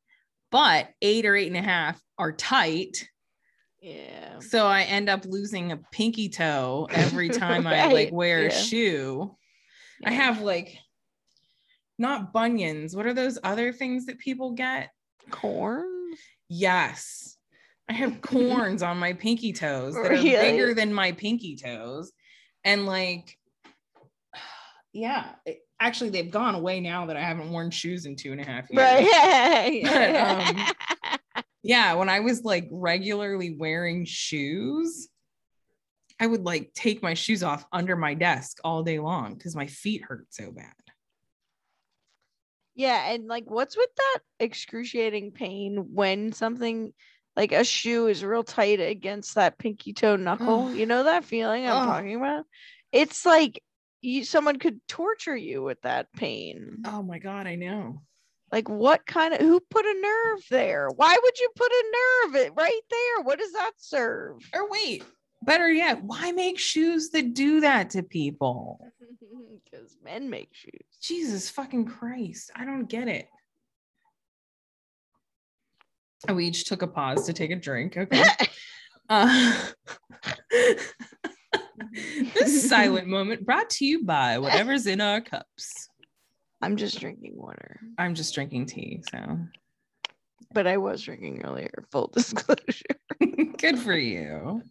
But 0.52 0.90
eight 1.02 1.26
or 1.26 1.36
eight 1.36 1.48
and 1.48 1.58
a 1.58 1.62
half 1.62 2.02
are 2.18 2.32
tight. 2.32 3.10
yeah 3.82 4.40
So 4.40 4.68
I 4.68 4.84
end 4.84 5.10
up 5.10 5.26
losing 5.26 5.72
a 5.72 5.78
pinky 5.92 6.30
toe 6.30 6.88
every 6.92 7.30
time 7.30 7.66
I 7.68 7.86
like 7.88 7.94
Right, 7.94 8.14
wear 8.14 8.40
a 8.40 8.44
yeah. 8.44 8.50
shoe. 8.62 9.38
I 10.06 10.12
have 10.12 10.42
like 10.42 10.78
not 11.98 12.32
bunions. 12.34 12.96
What 12.96 13.06
are 13.06 13.14
those 13.14 13.38
other 13.44 13.74
things 13.74 14.06
that 14.06 14.20
people 14.20 14.52
get? 14.52 14.90
corns 15.32 16.20
Yes. 16.50 17.38
I 17.90 17.94
have 17.94 18.22
corns 18.22 18.84
on 18.84 18.98
my 19.00 19.14
pinky 19.14 19.54
toes 19.54 19.96
that 19.96 20.06
are 20.06 20.10
Really? 20.12 20.30
bigger 20.52 20.74
than 20.74 20.94
my 20.94 21.12
pinky 21.14 21.56
toes. 21.58 22.12
And 22.64 22.86
like, 22.86 23.38
yeah, 24.94 25.36
it- 25.46 25.63
actually, 25.80 26.10
they've 26.10 26.32
gone 26.32 26.56
away 26.56 26.80
now 26.80 27.06
that 27.08 27.18
I 27.18 27.22
haven't 27.22 27.52
worn 27.52 27.72
shoes 27.72 28.06
in 28.06 28.16
two 28.16 28.32
and 28.32 28.42
a 28.42 28.46
half 28.46 28.70
years. 28.70 28.82
right 28.84 29.04
yeah, 29.04 29.84
But, 29.84 30.14
yeah. 30.14 30.72
Yeah, 31.64 31.94
when 31.94 32.10
I 32.10 32.20
was 32.20 32.44
like 32.44 32.68
regularly 32.72 33.56
wearing 33.58 34.06
shoes, 34.06 35.08
I 36.20 36.28
would 36.28 36.44
like 36.44 36.74
take 36.74 37.02
my 37.02 37.14
shoes 37.14 37.42
off 37.44 37.66
under 37.72 37.96
my 37.96 38.14
desk 38.14 38.58
all 38.64 38.84
day 38.84 39.00
long 39.00 39.34
because 39.36 39.56
my 39.56 39.68
feet 39.68 40.04
hurt 40.04 40.28
so 40.30 40.52
bad. 40.52 40.74
yeah 42.76 43.12
and 43.12 43.28
like 43.28 43.46
what's 43.48 43.78
with 43.78 43.90
that 43.96 44.20
excruciating 44.40 45.32
pain 45.32 45.90
when 45.94 46.34
something 46.34 46.92
like 47.36 47.52
a 47.52 47.64
shoe 47.64 48.08
is 48.08 48.24
real 48.24 48.44
tight 48.44 48.80
against 48.80 49.36
that 49.36 49.58
pinky 49.58 49.94
toe 49.94 50.16
knuckle 50.16 50.68
Ugh. 50.68 50.76
you 50.76 50.86
know 50.86 51.04
that 51.04 51.24
feeling 51.24 51.66
i'm 51.68 51.78
Ugh. 51.78 51.88
talking 51.88 52.16
about 52.16 52.46
it's 52.92 53.26
like 53.26 53.62
you 54.04 54.24
someone 54.26 54.60
could 54.60 54.80
torture 54.88 55.36
you 55.36 55.64
with 55.64 55.82
that 55.82 56.12
pain. 56.14 56.84
Oh 56.86 57.02
my 57.02 57.20
god, 57.20 57.48
I 57.48 57.56
know. 57.56 58.02
Like 58.52 58.70
what 58.70 59.06
kind 59.06 59.34
of 59.34 59.40
who 59.40 59.60
put 59.60 59.86
a 59.86 60.02
nerve 60.02 60.40
there? 60.50 60.90
Why 60.96 61.18
would 61.22 61.40
you 61.40 61.50
put 61.56 61.72
a 61.72 62.32
nerve 62.34 62.52
right 62.56 62.82
there? 62.90 63.24
What 63.24 63.40
does 63.40 63.54
that 63.54 63.72
serve? 63.78 64.38
Or 64.54 64.70
wait, 64.70 65.04
better 65.42 65.72
yet, 65.72 66.04
why 66.04 66.32
make 66.32 66.60
shoes 66.60 67.10
that 67.10 67.34
do 67.34 67.62
that 67.62 67.90
to 67.92 68.04
people? 68.04 68.80
Because 69.72 69.98
men 70.04 70.30
make 70.30 70.50
shoes. 70.52 70.72
Jesus 71.02 71.50
fucking 71.50 71.86
Christ. 71.86 72.52
I 72.56 72.64
don't 72.64 72.88
get 72.88 73.08
it. 73.08 73.28
We 76.32 76.46
each 76.46 76.66
took 76.66 76.84
a 76.84 76.88
pause 76.88 77.26
to 77.26 77.34
take 77.34 77.50
a 77.50 77.56
drink. 77.56 77.98
Okay. 77.98 78.24
Uh, 79.10 79.54
this 82.34 82.70
silent 82.70 83.08
moment 83.08 83.46
brought 83.46 83.70
to 83.72 83.86
you 83.86 84.04
by 84.04 84.38
whatever's 84.40 84.88
in 84.88 85.02
our 85.02 85.22
cups. 85.22 85.90
I'm 86.62 86.78
just 86.78 87.00
drinking 87.00 87.34
water, 87.36 87.80
I'm 87.98 88.16
just 88.16 88.34
drinking 88.34 88.68
tea, 88.68 89.02
so 89.12 89.38
but 90.54 90.68
I 90.68 90.78
was 90.78 91.02
drinking 91.02 91.42
earlier. 91.44 91.84
Full 91.92 92.08
disclosure. 92.14 92.96
good 93.58 93.80
for 93.80 93.96
you. 93.96 94.62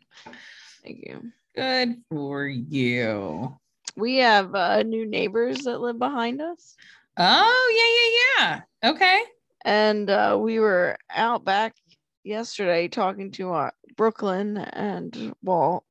Thank 0.84 1.00
you. 1.06 1.32
Good 1.56 1.96
for 2.10 2.46
you. 2.46 3.58
We 3.96 4.18
have 4.18 4.54
uh, 4.54 4.82
new 4.84 5.04
neighbors 5.06 5.58
that 5.64 5.80
live 5.80 5.98
behind 5.98 6.40
us, 6.40 6.76
Oh, 7.18 8.36
yeah, 8.38 8.48
yeah, 8.48 8.60
yeah. 8.84 8.90
Okay. 8.90 9.20
and 9.66 10.08
uh, 10.08 10.38
we 10.40 10.58
were 10.60 10.96
out 11.10 11.44
back 11.44 11.74
yesterday 12.24 12.88
talking 12.88 13.30
to 13.32 13.50
our 13.50 13.72
Brooklyn 13.96 14.56
and 14.56 15.34
Walt 15.42 15.84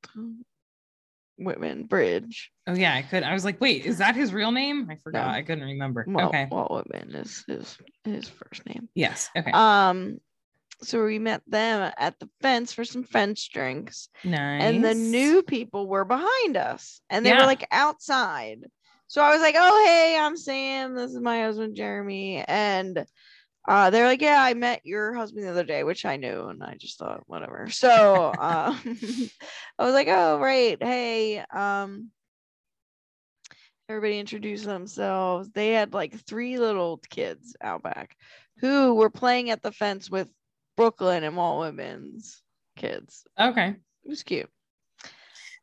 Whitman 1.43 1.85
Bridge. 1.85 2.51
Oh, 2.67 2.73
yeah, 2.73 2.93
I 2.93 3.01
could. 3.01 3.23
I 3.23 3.33
was 3.33 3.45
like, 3.45 3.59
wait, 3.59 3.85
is 3.85 3.97
that 3.97 4.15
his 4.15 4.33
real 4.33 4.51
name? 4.51 4.87
I 4.89 4.95
forgot. 4.95 5.27
No. 5.27 5.33
I 5.33 5.41
couldn't 5.41 5.63
remember. 5.63 6.05
Walt, 6.07 6.29
okay. 6.29 6.47
Walt 6.51 6.71
Whitman 6.71 7.15
is 7.15 7.43
his 7.47 7.77
his 8.03 8.27
first 8.29 8.65
name. 8.65 8.89
Yes. 8.95 9.29
Okay. 9.35 9.51
Um, 9.51 10.19
so 10.81 11.05
we 11.05 11.19
met 11.19 11.41
them 11.47 11.91
at 11.97 12.19
the 12.19 12.29
fence 12.41 12.73
for 12.73 12.83
some 12.83 13.03
fence 13.03 13.47
drinks, 13.47 14.09
nice. 14.23 14.63
and 14.63 14.83
the 14.83 14.95
new 14.95 15.43
people 15.43 15.87
were 15.87 16.05
behind 16.05 16.57
us, 16.57 17.01
and 17.09 17.25
they 17.25 17.29
Yeah. 17.29 17.41
were 17.41 17.45
like 17.45 17.67
outside. 17.71 18.59
So 19.07 19.21
I 19.21 19.31
was 19.31 19.41
like, 19.41 19.55
"Oh, 19.57 19.83
hey, 19.85 20.17
I'm 20.17 20.37
Sam. 20.37 20.95
This 20.95 21.11
is 21.11 21.19
my 21.19 21.41
husband 21.41 21.75
Jeremy," 21.75 22.43
and 22.47 23.05
uh, 23.67 23.89
they're 23.89 24.07
like, 24.07 24.21
"Yeah, 24.21 24.41
I 24.41 24.53
met 24.53 24.81
your 24.83 25.13
husband 25.13 25.45
the 25.45 25.51
other 25.51 25.63
day," 25.63 25.83
which 25.83 26.05
I 26.05 26.17
knew, 26.17 26.47
and 26.47 26.63
I 26.63 26.75
just 26.75 26.97
thought, 26.97 27.23
whatever. 27.27 27.69
So 27.69 27.89
uh, 27.89 28.75
I 29.79 29.83
was 29.83 29.93
like, 29.93 30.07
"Oh, 30.07 30.39
right. 30.39 30.81
Hey, 30.81 31.39
um." 31.53 32.09
Everybody 33.89 34.19
introduced 34.19 34.63
themselves. 34.63 35.49
They 35.49 35.71
had 35.71 35.93
like 35.93 36.13
three 36.25 36.57
little 36.57 37.01
kids 37.09 37.57
out 37.61 37.83
back 37.83 38.15
who 38.59 38.95
were 38.95 39.09
playing 39.09 39.49
at 39.49 39.61
the 39.61 39.73
fence 39.73 40.09
with 40.09 40.31
Brooklyn 40.77 41.25
and 41.25 41.35
Walt 41.35 41.59
Whitman's 41.59 42.41
kids. 42.77 43.25
Okay. 43.37 43.67
It 43.69 44.07
was 44.07 44.23
cute. 44.23 44.49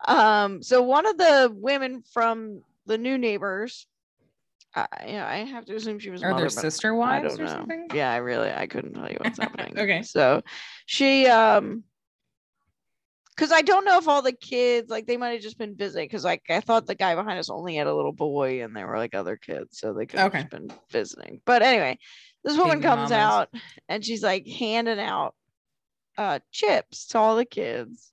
Um, 0.07 0.63
so 0.63 0.83
one 0.83 1.07
of 1.07 1.17
the 1.17 1.51
women 1.55 2.03
from 2.13 2.63
the 2.87 2.99
new 2.99 3.19
neighbors, 3.19 3.87
I, 4.75 4.87
you 5.07 5.13
know, 5.15 5.25
I 5.25 5.37
have 5.39 5.65
to 5.67 5.75
assume 5.75 5.99
she 5.99 6.11
was 6.11 6.23
Are 6.23 6.31
mother, 6.31 6.45
but 6.45 6.51
sister 6.51 6.95
wives 6.95 7.35
or 7.39 7.45
know. 7.45 7.53
something? 7.53 7.89
Yeah, 7.93 8.13
I 8.13 8.17
really 8.19 8.51
I 8.53 8.67
couldn't 8.67 8.95
tell 8.95 9.09
you 9.11 9.17
what's 9.19 9.39
happening. 9.41 9.79
Okay. 9.79 10.03
So 10.03 10.43
she 10.87 11.27
um 11.27 11.85
because 13.35 13.53
I 13.53 13.63
don't 13.63 13.85
know 13.85 13.99
if 13.99 14.09
all 14.09 14.21
the 14.21 14.33
kids 14.33 14.91
like 14.91 15.07
they 15.07 15.17
might 15.17 15.31
have 15.31 15.41
just 15.41 15.59
been 15.59 15.77
visiting 15.77 16.07
because 16.07 16.25
like 16.25 16.43
I 16.51 16.61
thought 16.61 16.87
the 16.87 16.95
guy 16.95 17.15
behind 17.15 17.39
us 17.39 17.51
only 17.51 17.77
had 17.77 17.87
a 17.87 17.95
little 17.95 18.13
boy 18.13 18.63
and 18.63 18.75
there 18.77 18.87
were 18.87 18.99
like 18.99 19.15
other 19.15 19.37
kids, 19.37 19.79
so 19.79 19.93
they 19.93 20.07
could 20.07 20.21
have 20.21 20.29
Okay. 20.29 20.41
just 20.41 20.51
been 20.51 20.69
visiting. 20.91 21.41
But 21.45 21.63
anyway, 21.63 21.99
this 22.45 22.59
woman 22.59 22.79
Baby 22.79 22.89
comes 22.89 23.11
mamas. 23.11 23.13
out 23.13 23.49
and 23.89 24.05
she's 24.05 24.23
like 24.23 24.47
handing 24.47 24.99
out 25.01 25.35
uh 26.17 26.41
chips 26.51 27.07
to 27.09 27.19
all 27.19 27.37
the 27.37 27.45
kids, 27.45 28.13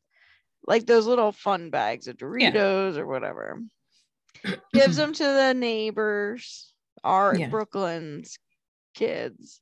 like 0.67 0.85
those 0.85 1.07
little 1.07 1.31
fun 1.31 1.69
bags 1.69 2.07
of 2.07 2.17
Yeah. 2.17 2.51
Doritos 2.51 2.97
or 2.97 3.07
whatever. 3.07 3.61
Gives 4.73 4.95
them 4.97 5.13
to 5.13 5.23
the 5.23 5.53
neighbors, 5.53 6.71
our 7.03 7.35
Yeah. 7.35 7.49
Brooklyn's 7.49 8.37
kids. 8.93 9.61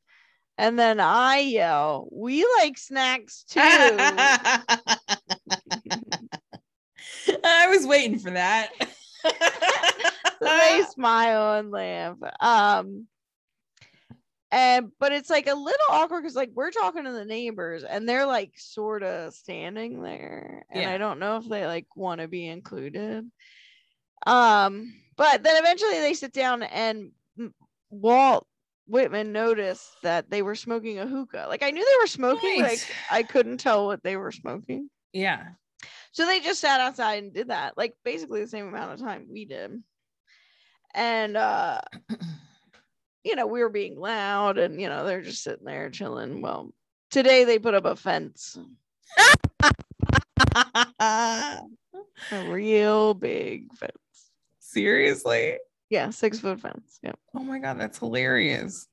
And 0.58 0.78
then 0.78 1.00
I 1.00 1.40
yell, 1.40 2.08
We 2.12 2.46
like 2.60 2.78
snacks 2.78 3.44
too. 3.50 3.60
I 7.44 7.68
was 7.70 7.86
waiting 7.88 8.20
for 8.20 8.32
that. 8.32 8.70
So 10.42 10.50
they 10.50 10.84
smile 10.92 11.58
and 11.60 11.72
laugh. 11.72 12.18
Um, 12.42 13.08
and 14.52 14.92
but 15.00 15.14
it's 15.14 15.30
like 15.30 15.48
a 15.48 15.54
little 15.56 15.86
awkward 15.90 16.22
because 16.24 16.36
like 16.36 16.50
we're 16.54 16.72
talking 16.72 17.06
to 17.06 17.14
the 17.14 17.24
neighbors 17.24 17.86
and 17.86 18.08
they're 18.10 18.26
like 18.26 18.52
sort 18.58 19.04
of 19.04 19.34
standing 19.34 20.02
there, 20.02 20.66
and 20.70 20.82
Yeah. 20.82 20.92
I 20.92 20.98
don't 20.98 21.20
know 21.20 21.38
if 21.38 21.48
they 21.48 21.66
like 21.66 21.88
want 21.96 22.20
to 22.20 22.28
be 22.28 22.46
included. 22.46 23.32
Um, 24.26 24.94
but 25.16 25.44
then 25.44 25.58
eventually 25.58 26.00
they 26.00 26.14
sit 26.14 26.34
down 26.34 26.64
and 26.64 27.12
Walt 27.90 28.48
Whitman 28.88 29.32
noticed 29.32 29.90
that 30.04 30.30
they 30.30 30.42
were 30.42 30.56
smoking 30.56 31.00
a 31.00 31.08
hookah. 31.08 31.46
Like 31.50 31.64
I 31.64 31.72
knew 31.72 31.84
they 31.86 32.04
were 32.04 32.08
smoking, 32.08 32.62
Nice. 32.62 32.90
I, 33.10 33.20
I 33.20 33.24
couldn't 33.24 33.58
tell 33.58 33.86
what 33.86 34.04
they 34.04 34.16
were 34.18 34.32
smoking. 34.32 34.90
yeah. 35.14 35.44
So 36.12 36.28
they 36.28 36.40
just 36.42 36.62
sat 36.62 36.80
outside 36.80 37.24
and 37.24 37.34
did 37.34 37.48
that, 37.48 37.76
like 37.76 37.96
basically 38.06 38.42
the 38.42 38.48
same 38.48 38.68
amount 38.68 38.94
of 38.94 39.00
time 39.00 39.26
we 39.32 39.46
did. 39.46 39.82
And 40.94 41.36
uh, 41.36 41.82
you 43.24 43.36
know, 43.36 43.48
we 43.48 43.62
were 43.62 43.70
being 43.70 44.00
loud 44.00 44.60
and 44.60 44.80
you 44.80 44.90
know, 44.90 45.06
they're 45.06 45.24
just 45.24 45.42
sitting 45.44 45.66
there 45.66 45.90
chilling. 45.90 46.42
Well, 46.44 46.72
today 47.10 47.46
they 47.46 47.58
put 47.58 47.74
up 47.74 47.86
a 47.86 47.96
fence, 47.96 48.60
a 51.00 51.62
real 52.48 53.16
big 53.16 53.74
fence. 53.74 53.92
Seriously. 54.74 55.58
Yeah, 55.90 56.10
six 56.10 56.40
foot 56.40 56.60
fence. 56.60 57.00
Yeah. 57.04 57.14
Oh 57.36 57.44
my 57.44 57.60
god, 57.60 57.80
that's 57.80 58.00
hilarious. 58.00 58.88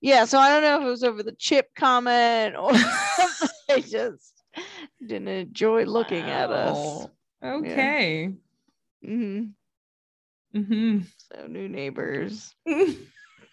Yeah. 0.00 0.24
So 0.24 0.38
I 0.38 0.48
don't 0.48 0.62
know 0.62 0.80
if 0.80 0.82
it 0.86 0.90
was 0.90 1.04
over 1.04 1.22
the 1.22 1.36
chip 1.38 1.68
comment 1.76 2.56
or 2.56 2.72
they 3.68 3.80
just 3.80 4.32
didn't 5.00 5.28
enjoy 5.28 5.84
looking 5.84 6.30
at 6.30 6.50
us. 6.50 6.76
Wow. 6.76 7.10
Okay. 7.60 8.32
hmm 9.04 9.44
Mm-hmm. 10.54 10.98
So 11.16 11.46
new 11.46 11.68
neighbors. 11.68 12.54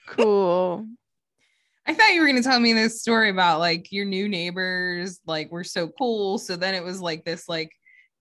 Cool. 0.07 0.87
I 1.85 1.93
thought 1.93 2.13
you 2.13 2.21
were 2.21 2.27
going 2.27 2.41
to 2.41 2.49
tell 2.49 2.59
me 2.59 2.73
this 2.73 2.99
story 2.99 3.29
about 3.29 3.59
like 3.59 3.91
your 3.91 4.05
new 4.05 4.27
neighbors, 4.27 5.19
like 5.27 5.51
were 5.51 5.63
so 5.63 5.87
cool. 5.99 6.39
So 6.39 6.55
then 6.55 6.73
it 6.73 6.83
was 6.83 6.99
like 6.99 7.23
this 7.25 7.47
like 7.47 7.71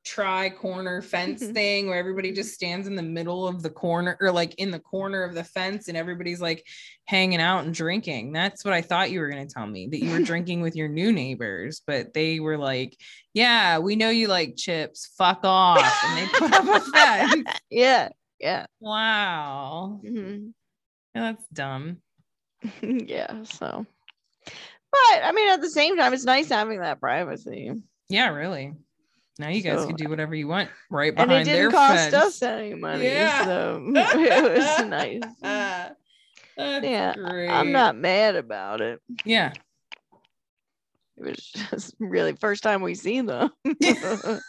tri 0.09 0.49
corner 0.49 1.03
fence 1.03 1.45
thing 1.47 1.87
where 1.87 1.99
everybody 1.99 2.33
just 2.33 2.55
stands 2.55 2.87
in 2.87 2.97
the 2.97 3.03
middle 3.03 3.47
of 3.47 3.63
the 3.63 3.69
corner 3.69 4.17
or 4.21 4.33
like 4.33 4.55
in 4.55 4.71
the 4.71 4.79
corner 4.79 5.23
of 5.23 5.35
the 5.35 5.45
fence 5.45 5.89
and 5.89 5.97
everybody's 5.99 6.41
like 6.41 6.65
hanging 7.05 7.43
out 7.43 7.65
and 7.65 7.75
drinking. 7.75 8.33
That's 8.33 8.65
what 8.65 8.73
I 8.73 8.81
thought 8.81 9.11
you 9.11 9.21
were 9.21 9.29
going 9.29 9.47
to 9.47 9.53
tell 9.53 9.67
me 9.67 9.87
that 9.89 10.03
you 10.03 10.11
were 10.11 10.23
drinking 10.25 10.63
with 10.63 10.75
your 10.77 10.89
new 10.89 11.13
neighbors, 11.13 11.83
but 11.87 12.15
they 12.15 12.41
were 12.41 12.57
like, 12.57 12.97
yeah, 13.35 13.79
we 13.79 13.97
know 13.97 14.09
you 14.09 14.29
like 14.29 14.57
chips. 14.57 15.13
Fuck 15.19 15.41
off. 15.45 15.85
And 16.07 16.19
they 16.19 16.33
put 16.39 16.53
up 16.55 16.65
a 16.65 16.81
fence. 16.81 17.49
Yeah. 17.71 18.09
Yeah. 18.41 18.67
Wow. 18.81 20.01
Mhm. 20.03 20.53
Yeah, 21.15 21.21
that's 21.33 21.47
dumb. 21.53 21.99
yeah. 22.83 23.43
So, 23.43 23.85
but 24.45 25.23
I 25.23 25.33
mean, 25.35 25.51
at 25.51 25.61
the 25.61 25.69
same 25.69 25.99
time, 25.99 26.15
it's 26.15 26.25
nice 26.25 26.49
having 26.49 26.81
that 26.81 26.99
privacy. 26.99 27.73
Yeah, 28.09 28.29
really. 28.31 28.73
Now 29.39 29.49
you 29.51 29.63
guys 29.63 29.81
So- 29.81 29.87
can 29.87 29.97
do 29.97 30.09
whatever 30.09 30.35
you 30.35 30.49
want 30.49 30.69
right 30.91 31.15
behind 31.15 31.31
And 31.33 31.45
behind 31.47 31.49
it 31.49 31.63
didn't 31.63 31.73
cost 31.73 32.11
fence. 32.11 32.15
us 32.15 32.43
any 32.43 32.75
money. 32.75 33.05
Yeah. 33.05 33.45
So 33.45 33.83
it 33.95 34.57
was 34.81 34.87
nice. 34.89 35.23
That's 36.57 36.85
Yeah, 36.85 37.15
great. 37.15 37.49
I'm 37.49 37.71
not 37.71 37.97
mad 37.97 38.35
about 38.35 38.81
it. 38.81 39.01
Yeah. 39.25 39.53
It 41.17 41.25
was 41.25 41.37
just 41.71 41.95
really 42.01 42.35
first 42.35 42.63
time 42.65 42.83
we 42.83 42.95
seen 42.95 43.27
them. 43.27 43.51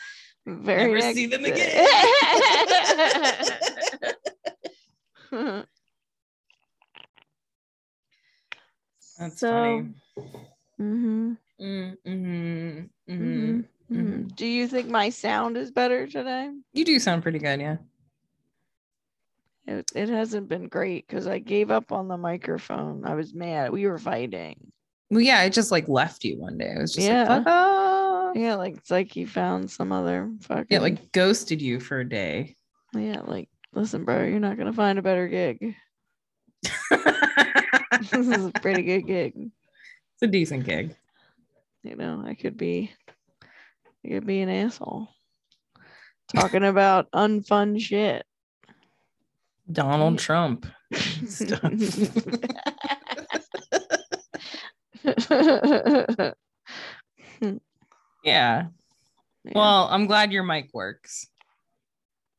Very 0.45 0.93
Never 1.01 1.13
see 1.13 1.25
them 1.27 1.43
day. 1.43 1.85
That's 9.17 9.39
So, 9.39 9.49
funny. 9.49 9.93
Mhm, 10.79 11.37
Mm, 11.59 12.89
mhm, 13.09 13.65
mhm. 13.91 13.97
mhm, 13.97 14.23
mhm. 14.25 14.35
Do 14.35 14.45
you 14.45 14.67
think 14.67 14.87
my 14.89 15.09
sound 15.09 15.57
is 15.57 15.71
better 15.71 16.07
today? 16.07 16.51
You 16.73 16.85
do 16.85 16.99
sound 16.99 17.23
pretty 17.23 17.39
good, 17.39 17.59
yeah. 17.59 17.77
It, 19.67 19.91
it 19.93 20.09
hasn't 20.09 20.47
been 20.47 20.67
great 20.67 21.07
because 21.07 21.27
I 21.27 21.37
gave 21.39 21.69
up 21.69 21.91
on 21.91 22.07
the 22.07 22.17
microphone. 22.17 23.05
I 23.05 23.13
was 23.13 23.35
mad. 23.35 23.71
We 23.71 23.85
were 23.87 23.99
fighting. 23.99 24.71
Well, 25.11 25.21
yeah, 25.21 25.39
I 25.39 25.49
just 25.49 25.71
like 25.71 25.87
left 25.87 26.23
you 26.23 26.39
one 26.39 26.57
day. 26.57 26.73
I 26.75 26.81
was 26.81 26.93
just 26.93 27.07
Yeah. 27.07 27.37
like. 27.45 28.35
Yeah, 28.35 28.55
like 28.55 28.77
it's 28.77 28.91
like 28.91 29.11
he 29.11 29.25
found 29.25 29.69
some 29.69 29.91
other 29.91 30.31
fucking 30.41 30.67
Yeah, 30.69 30.79
like 30.79 31.11
ghosted 31.11 31.61
you 31.61 31.79
for 31.79 31.99
a 31.99 32.07
day. 32.07 32.55
yeah, 32.93 33.21
like 33.21 33.49
Listen, 33.73 34.03
bro, 34.03 34.23
you're 34.23 34.39
not 34.39 34.57
gonna 34.57 34.73
find 34.73 34.97
a 34.97 35.03
better 35.03 35.27
gig. 35.27 35.75
this 36.91 38.13
is 38.13 38.45
a 38.45 38.51
pretty 38.61 38.81
good 38.81 39.05
gig. 39.05 39.33
It's 39.35 40.23
a 40.23 40.27
decent 40.27 40.65
gig. 40.65 40.95
You 41.83 41.95
know, 41.95 42.23
I 42.25 42.33
could 42.33 42.57
be 42.57 42.91
I 44.05 44.09
could 44.09 44.25
be 44.25 44.41
an 44.41 44.49
asshole. 44.49 45.09
Talking 46.35 46.63
about 46.63 47.09
unfun 47.11 47.79
shit. 47.81 48.25
Donald 49.71 50.19
Trump. 50.19 50.65
Yeah. 58.23 58.65
Well, 59.53 59.87
I'm 59.89 60.05
glad 60.07 60.31
your 60.31 60.43
mic 60.43 60.69
works. 60.73 61.27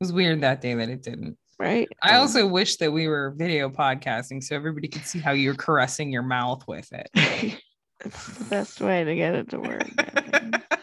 It 0.01 0.05
was 0.05 0.13
weird 0.13 0.43
that 0.43 0.61
day 0.61 0.75
that 0.75 0.89
it 0.89 1.03
didn't. 1.03 1.37
right. 1.59 1.89
I 2.03 2.15
Um, 2.15 2.21
also 2.23 2.47
wish 2.47 2.77
that 2.77 2.93
we 2.93 3.09
were 3.09 3.35
video 3.37 3.69
podcasting 3.69 4.43
so 4.43 4.55
everybody 4.57 4.89
could 4.89 5.05
see 5.05 5.19
how 5.19 5.33
you're 5.33 5.55
caressing 5.55 6.11
your 6.13 6.23
mouth 6.23 6.63
with 6.69 6.91
it. 6.93 7.09
it's 8.05 8.39
the 8.39 8.45
best 8.45 8.81
way 8.81 9.05
to 9.05 9.15
get 9.15 9.35
it 9.35 9.51
to 9.51 9.61
work. 9.61 9.83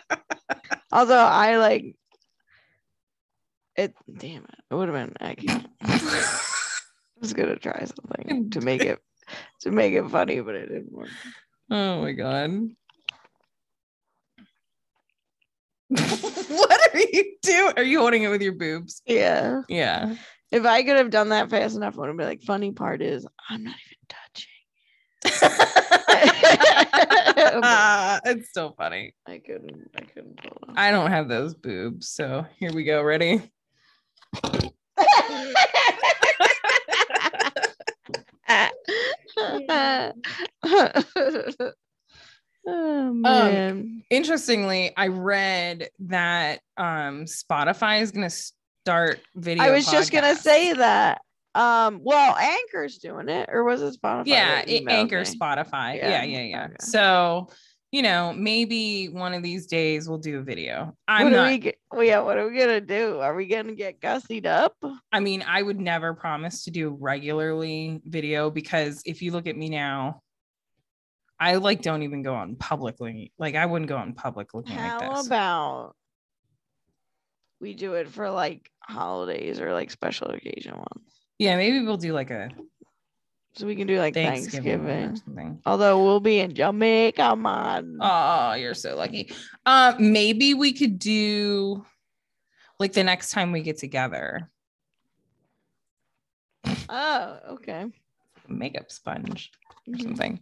Although 0.92 1.16
I 1.18 1.58
like 1.58 1.96
it 3.76 3.94
damn 4.18 4.44
it. 4.44 4.56
It 4.72 4.76
would 4.76 4.90
have 4.90 4.98
been 4.98 5.16
I 5.20 5.36
can't 5.36 5.68
I 5.82 7.20
was 7.22 7.34
gonna 7.34 7.58
try 7.58 7.86
something 7.86 8.50
to 8.52 8.62
make 8.62 8.84
it 8.84 9.00
to 9.62 9.72
make 9.72 9.94
it 9.94 10.10
funny, 10.10 10.40
but 10.40 10.56
it 10.56 10.68
didn't 10.68 10.92
work. 10.92 11.10
oh 11.70 12.02
my 12.02 12.12
god. 12.14 12.70
what 15.90 16.94
are 16.94 17.00
you 17.00 17.36
doing? 17.42 17.74
Are 17.78 17.84
you 17.84 18.00
holding 18.00 18.24
it 18.24 18.28
with 18.28 18.42
your 18.42 18.54
boobs? 18.54 19.02
Yeah. 19.06 19.62
Yeah. 19.70 20.16
If 20.52 20.66
I 20.66 20.84
could 20.84 20.98
have 20.98 21.10
done 21.10 21.30
that 21.30 21.50
fast 21.50 21.78
enough, 21.78 21.96
I 21.96 22.02
would 22.02 22.08
have 22.08 22.18
been 22.18 22.28
like, 22.28 22.44
funny 22.44 22.72
part 22.72 23.02
is 23.02 23.26
I'm 23.50 23.64
not 23.64 23.76
even 23.86 23.98
touching. 24.10 24.27
it's 28.26 28.54
so 28.54 28.74
funny. 28.78 29.14
I 29.26 29.40
couldn't 29.40 29.90
I 29.96 30.02
couldn't. 30.02 30.40
I 30.76 30.92
don't 30.92 31.10
have 31.10 31.28
those 31.28 31.54
boobs. 31.56 32.10
So 32.10 32.46
here 32.58 32.74
we 32.74 32.84
go. 32.84 33.02
Ready? 33.04 33.42
oh 42.68 43.14
man. 43.14 44.04
Interestingly, 44.10 44.94
I 44.96 45.08
read 45.08 45.90
that 46.00 46.62
um 46.78 47.26
Spotify 47.26 48.02
is 48.02 48.12
gonna 48.12 48.30
start 48.30 49.20
video. 49.36 49.64
I 49.64 49.72
was 49.72 49.86
just 49.86 50.12
gonna 50.12 50.36
say 50.36 50.74
that. 50.74 51.22
Um, 51.58 52.02
well, 52.04 52.36
Anchor's 52.36 53.00
doing 53.00 53.30
it, 53.30 53.50
or 53.52 53.64
was 53.64 53.82
it 53.82 54.00
Spotify? 54.00 54.28
yeah, 54.28 54.64
it 54.68 54.88
anchors 54.88 55.32
me? 55.32 55.40
Spotify. 55.40 55.96
Yeah, 55.96 56.10
Yeah, 56.10 56.24
yeah, 56.24 56.42
yeah. 56.42 56.64
okay. 56.66 56.76
So 56.80 57.50
you 57.92 58.02
know, 58.02 58.34
maybe 58.34 59.08
one 59.08 59.34
of 59.34 59.42
these 59.42 59.66
days 59.66 60.10
we'll 60.10 60.18
do 60.18 60.40
a 60.40 60.42
video. 60.42 60.96
I'm 61.08 61.26
what 61.26 61.34
not. 61.34 61.48
we? 61.48 61.74
Well, 61.90 62.04
yeah, 62.04 62.20
what 62.20 62.38
are 62.38 62.48
we 62.48 62.58
gonna 62.58 62.82
do? 62.82 63.20
Are 63.20 63.34
we 63.34 63.48
gonna 63.48 63.76
get 63.76 64.02
gussied 64.02 64.46
up? 64.46 64.76
I 65.12 65.20
mean, 65.20 65.44
I 65.48 65.62
would 65.62 65.80
never 65.80 66.14
promise 66.14 66.66
to 66.66 66.72
do 66.72 66.96
regularly 67.00 68.02
video 68.06 68.50
because 68.52 69.02
if 69.06 69.22
you 69.22 69.32
look 69.32 69.48
at 69.48 69.56
me 69.56 69.70
now, 69.70 70.22
I 71.40 71.56
like 71.56 71.82
don't 71.82 72.04
even 72.04 72.24
go 72.24 72.36
on 72.36 72.56
publicly. 72.58 73.32
Like 73.40 73.56
I 73.56 73.66
wouldn't 73.66 73.90
go 73.90 73.98
on 73.98 74.14
public 74.14 74.54
looking 74.54 74.76
How 74.76 75.00
like 75.00 75.00
this. 75.00 75.10
How 75.10 75.26
about 75.26 75.96
we 77.62 77.74
do 77.74 77.94
it 77.94 78.10
for 78.10 78.30
like 78.30 78.70
holidays 78.82 79.62
or 79.62 79.72
like 79.72 79.92
special 79.92 80.28
occasion 80.28 80.76
ones? 80.76 81.17
Yeah, 81.40 81.56
maybe 81.58 81.82
we'll 81.86 81.98
do 81.98 82.14
like 82.14 82.32
a 82.32 82.50
So 83.56 83.66
we 83.68 83.76
can 83.76 83.88
do 83.88 83.98
like 84.00 84.14
Thanksgiving, 84.14 84.84
Thanksgiving. 84.84 85.10
or 85.12 85.16
something. 85.16 85.62
Although 85.66 86.04
we'll 86.04 86.20
be 86.20 86.40
in 86.40 86.54
Jamaica, 86.54 87.36
man. 87.36 87.98
Oh, 88.02 88.54
you're 88.54 88.74
so 88.74 88.96
lucky. 88.96 89.32
Uh, 89.66 89.94
maybe 90.00 90.54
we 90.54 90.74
could 90.74 91.00
do 91.00 91.86
like 92.80 92.94
the 92.94 93.04
next 93.04 93.32
time 93.32 93.52
we 93.52 93.62
get 93.62 93.78
together, 93.78 94.50
Oh, 96.90 97.40
okay. 97.50 97.86
makeup 98.48 98.92
sponge 98.92 99.52
or 99.88 99.94
Mhm. 99.96 100.02
something. 100.04 100.40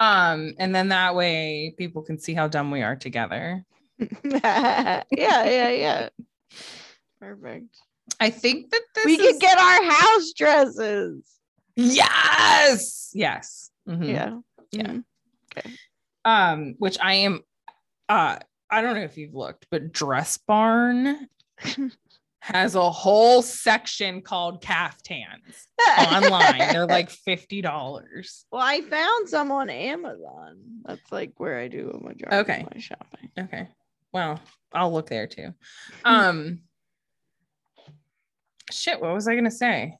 Um, 0.00 0.54
and 0.58 0.74
then 0.74 0.88
that 0.88 1.14
way 1.14 1.74
people 1.78 2.02
can 2.02 2.18
see 2.18 2.34
how 2.34 2.48
dumb 2.48 2.70
we 2.70 2.82
are 2.82 2.96
together. 2.96 3.64
yeah, 4.24 5.02
yeah, 5.10 5.68
yeah. 5.70 6.08
Perfect. 7.20 7.76
I 8.18 8.30
think 8.30 8.70
that 8.70 8.82
this 8.94 9.04
we 9.04 9.14
is- 9.14 9.32
could 9.32 9.40
get 9.40 9.58
our 9.58 9.84
house 9.84 10.32
dresses. 10.36 11.22
yes, 11.76 13.10
yes. 13.14 13.70
Mhm. 13.88 14.08
Yeah. 14.08 14.38
Yeah. 14.72 14.92
Mhm. 15.62 15.76
Um, 16.24 16.74
which 16.78 16.98
I 17.00 17.14
am 17.14 17.40
uh 18.08 18.38
I 18.72 18.82
don't 18.82 18.94
know 18.94 19.02
if 19.02 19.16
you've 19.16 19.34
looked, 19.34 19.66
but 19.70 19.92
Dress 19.92 20.36
Barn 20.38 21.28
has 22.40 22.74
a 22.74 22.90
whole 22.90 23.42
section 23.42 24.22
called 24.22 24.62
caftans 24.62 25.66
online. 25.98 26.58
They're 26.72 26.86
like 26.98 27.10
$50. 27.10 28.44
well, 28.52 28.62
I 28.62 28.80
found 28.82 29.28
some 29.28 29.50
on 29.50 29.68
Amazon. 29.70 30.56
That's 30.84 31.10
like 31.10 31.32
where 31.38 31.58
I 31.58 31.68
do 31.68 31.90
a 31.90 32.02
majority 32.02 32.36
Okay. 32.36 32.62
of 32.62 32.74
my 32.74 32.80
shopping. 32.80 33.30
Okay. 33.38 33.68
Well, 34.12 34.40
I'll 34.72 34.92
look 34.92 35.08
there 35.08 35.26
too. 35.26 35.52
Um 36.04 36.60
shit, 38.72 39.00
what 39.00 39.14
was 39.14 39.28
I 39.28 39.34
gonna 39.34 39.50
say? 39.50 39.96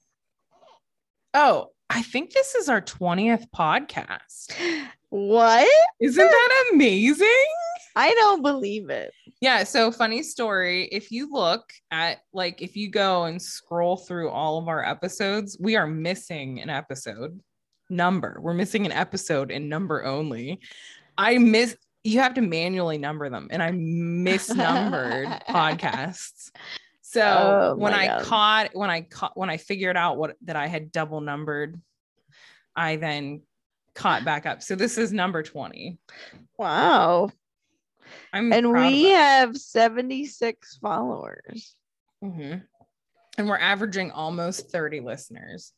Oh, 1.34 1.68
I 1.88 2.02
think 2.02 2.32
this 2.32 2.54
is 2.54 2.68
our 2.68 2.80
20th 2.80 3.46
podcast. 3.54 4.52
What? 5.10 5.68
Isn't 6.00 6.24
that 6.24 6.70
amazing? 6.72 7.46
I 7.96 8.14
don't 8.14 8.42
believe 8.42 8.90
it. 8.90 9.12
Yeah, 9.40 9.64
so 9.64 9.90
funny 9.90 10.22
story. 10.22 10.84
If 10.92 11.10
you 11.10 11.30
look 11.32 11.72
at 11.90 12.18
like 12.32 12.62
if 12.62 12.76
you 12.76 12.90
go 12.90 13.24
and 13.24 13.42
scroll 13.42 13.96
through 13.96 14.30
all 14.30 14.58
of 14.58 14.68
our 14.68 14.84
episodes, 14.84 15.56
we 15.58 15.76
are 15.76 15.86
missing 15.86 16.60
an 16.60 16.70
episode 16.70 17.40
number. 17.88 18.38
We're 18.40 18.54
missing 18.54 18.86
an 18.86 18.92
episode 18.92 19.50
in 19.50 19.68
number 19.68 20.04
only. 20.04 20.60
I 21.18 21.38
miss 21.38 21.76
you 22.04 22.20
have 22.20 22.34
to 22.34 22.40
manually 22.40 22.96
number 22.96 23.28
them 23.28 23.48
and 23.50 23.62
I 23.62 23.72
misnumbered 23.72 25.46
podcasts. 25.48 26.50
So 27.12 27.22
Oh 27.22 27.74
when 27.76 27.92
I 27.92 28.06
God. 28.06 28.24
caught 28.24 28.70
when 28.72 28.88
I 28.88 29.00
caught 29.00 29.36
when 29.36 29.50
I 29.50 29.56
figured 29.56 29.96
out 29.96 30.16
what 30.16 30.36
that 30.42 30.54
I 30.54 30.68
had 30.68 30.92
double 30.92 31.20
numbered, 31.20 31.80
I 32.76 32.96
then 32.96 33.42
caught 33.96 34.24
back 34.24 34.46
up. 34.46 34.62
So 34.62 34.76
this 34.76 34.96
is 34.96 35.12
number 35.12 35.42
20. 35.42 35.98
Wow. 36.56 37.30
I'm 38.32 38.52
And 38.52 38.72
we 38.72 39.06
have 39.10 39.56
76 39.56 40.76
followers. 40.76 41.74
Mhm. 42.22 42.62
And 43.38 43.48
we're 43.48 43.58
averaging 43.58 44.12
almost 44.12 44.70
30 44.70 45.00
listeners. 45.00 45.72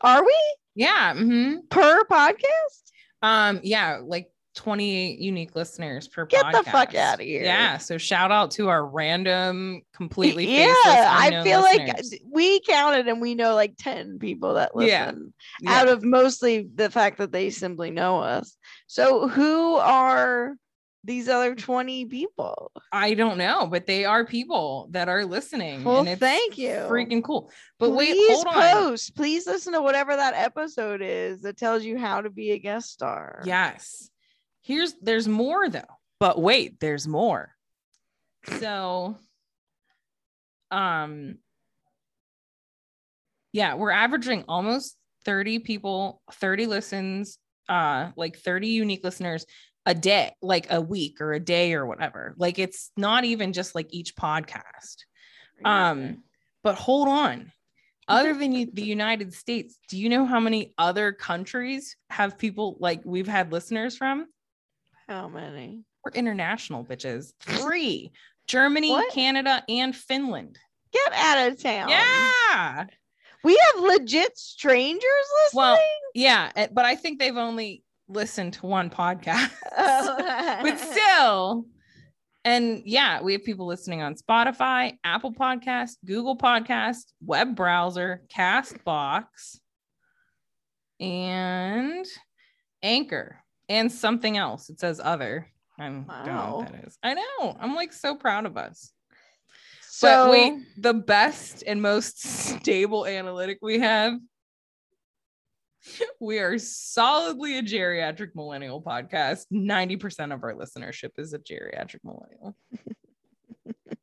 Are 0.00 0.24
we 0.24 0.34
Yeah. 0.74 1.12
hmm 1.14 1.56
per 1.68 2.04
podcast? 2.04 2.92
Um, 3.20 3.60
yeah, 3.62 4.00
like 4.02 4.30
28 4.54 5.18
unique 5.18 5.54
listeners 5.56 6.08
per 6.08 6.26
Get 6.26 6.44
the 6.52 6.58
podcast. 6.58 6.70
fuck 6.72 6.94
outta 6.94 7.22
here. 7.22 7.42
Yeah. 7.42 7.78
So 7.78 7.96
shout 7.98 8.30
out 8.30 8.50
to 8.52 8.68
our 8.68 8.86
random, 8.86 9.82
completely 9.94 10.46
yeah, 10.58 10.74
I 10.76 11.40
feel 11.42 11.60
like 11.60 11.88
uh, 11.88 12.02
we 12.30 12.60
counted 12.60 13.08
and 13.08 13.20
we 13.20 13.34
know 13.34 13.54
like 13.54 13.74
10 13.78 14.18
people 14.18 14.54
that 14.54 14.72
Yeah. 14.76 15.06
listen 15.06 15.34
Yeah. 15.60 15.72
out 15.80 15.88
of 15.88 16.02
mostly 16.04 16.68
the 16.74 16.90
fact 16.90 17.18
that 17.18 17.32
they 17.32 17.50
simply 17.50 17.90
know 17.90 18.20
us. 18.20 18.56
So 18.86 19.26
who 19.28 19.76
are 19.76 20.54
these 21.04 21.28
other 21.28 21.54
20 21.56 22.04
people? 22.04 22.70
I 22.92 23.14
don't 23.14 23.36
know, 23.38 23.66
but 23.66 23.86
they 23.86 24.04
are 24.04 24.24
people 24.24 24.86
that 24.92 25.08
are 25.08 25.24
listening. 25.24 25.82
Well, 25.82 26.00
and 26.00 26.08
it's 26.10 26.20
thank 26.20 26.56
you. 26.58 26.74
Freaking 26.88 27.24
cool. 27.24 27.50
But 27.80 27.90
wait, 27.90 28.12
Please 28.12 28.42
hold 28.44 28.46
on. 28.54 28.72
post. 28.72 29.16
Please 29.16 29.46
listen 29.46 29.72
to 29.72 29.82
whatever 29.82 30.14
that 30.14 30.34
episode 30.34 31.00
is 31.02 31.42
that 31.42 31.56
tells 31.56 31.82
you 31.84 31.98
how 31.98 32.20
to 32.20 32.30
be 32.30 32.52
a 32.52 32.58
guest 32.58 32.92
star. 32.92 33.42
Yes. 33.44 34.10
Here's 34.62 34.94
there's 35.02 35.28
more 35.28 35.68
though. 35.68 35.80
But 36.20 36.40
wait, 36.40 36.78
there's 36.80 37.06
more. 37.06 37.54
So 38.58 39.16
um 40.70 41.38
yeah, 43.52 43.74
we're 43.74 43.90
averaging 43.90 44.44
almost 44.48 44.96
30 45.24 45.58
people, 45.60 46.22
30 46.32 46.66
listens, 46.66 47.38
uh 47.68 48.10
like 48.16 48.38
30 48.38 48.68
unique 48.68 49.04
listeners 49.04 49.46
a 49.84 49.94
day, 49.94 50.32
like 50.40 50.68
a 50.70 50.80
week 50.80 51.20
or 51.20 51.32
a 51.32 51.40
day 51.40 51.74
or 51.74 51.84
whatever. 51.84 52.34
Like 52.38 52.60
it's 52.60 52.92
not 52.96 53.24
even 53.24 53.52
just 53.52 53.74
like 53.74 53.88
each 53.90 54.14
podcast. 54.14 54.98
Um 55.64 56.22
but 56.62 56.76
hold 56.76 57.08
on. 57.08 57.50
Other 58.06 58.34
than 58.38 58.52
you, 58.52 58.68
the 58.72 58.84
United 58.84 59.34
States, 59.34 59.76
do 59.88 59.98
you 59.98 60.08
know 60.08 60.24
how 60.24 60.38
many 60.38 60.72
other 60.78 61.10
countries 61.10 61.96
have 62.10 62.38
people 62.38 62.76
like 62.78 63.00
we've 63.04 63.26
had 63.26 63.50
listeners 63.50 63.96
from? 63.96 64.28
How 65.12 65.28
many? 65.28 65.84
We're 66.04 66.12
international 66.12 66.84
bitches. 66.84 67.32
Three 67.40 68.12
Germany, 68.46 68.90
What? 68.90 69.12
Canada, 69.12 69.62
and 69.68 69.94
Finland. 69.94 70.58
Get 70.92 71.12
out 71.14 71.48
of 71.48 71.62
town. 71.62 71.88
Yeah. 71.88 72.86
We 73.44 73.58
have 73.74 73.82
legit 73.82 74.36
strangers 74.36 75.02
listening. 75.02 75.54
Well, 75.54 75.78
yeah, 76.14 76.50
eh, 76.56 76.68
but 76.72 76.84
I 76.84 76.96
think 76.96 77.18
they've 77.18 77.36
only 77.36 77.82
listened 78.08 78.54
to 78.54 78.66
one 78.66 78.88
podcast. 78.88 79.50
but 79.76 80.78
still, 80.78 81.66
and 82.44 82.82
yeah, 82.84 83.20
we 83.20 83.32
have 83.32 83.44
people 83.44 83.66
listening 83.66 84.02
on 84.02 84.14
Spotify, 84.14 84.96
Apple 85.04 85.32
Podcast, 85.32 85.96
Google 86.04 86.36
Podcast, 86.36 87.12
web 87.24 87.56
browser, 87.56 88.22
Castbox, 88.34 89.58
and 91.00 92.06
Anchor, 92.82 93.41
and 93.72 93.90
something 93.90 94.36
else. 94.36 94.68
It 94.68 94.78
says 94.78 95.00
other. 95.02 95.48
I 95.78 95.86
don't 95.88 96.06
know 96.06 96.56
what 96.58 96.72
that 96.72 96.84
is. 96.84 96.98
I 97.02 97.14
know. 97.14 97.56
I'm 97.58 97.74
like 97.74 97.92
so 97.94 98.14
proud 98.14 98.44
of 98.44 98.58
us. 98.58 98.92
so 99.80 100.26
but 100.26 100.30
wait, 100.30 100.54
the 100.76 100.92
best 100.92 101.64
and 101.66 101.80
most 101.80 102.22
stable 102.60 103.06
analytic 103.06 103.58
we 103.62 103.80
have. 103.80 104.12
We 106.20 106.38
are 106.38 106.58
solidly 106.58 107.58
a 107.58 107.62
geriatric 107.62 108.36
millennial 108.36 108.82
podcast. 108.82 109.46
90% 109.52 110.32
of 110.32 110.44
our 110.44 110.54
listenership 110.54 111.10
is 111.16 111.32
a 111.32 111.38
geriatric 111.38 112.00
millennial. 112.04 112.54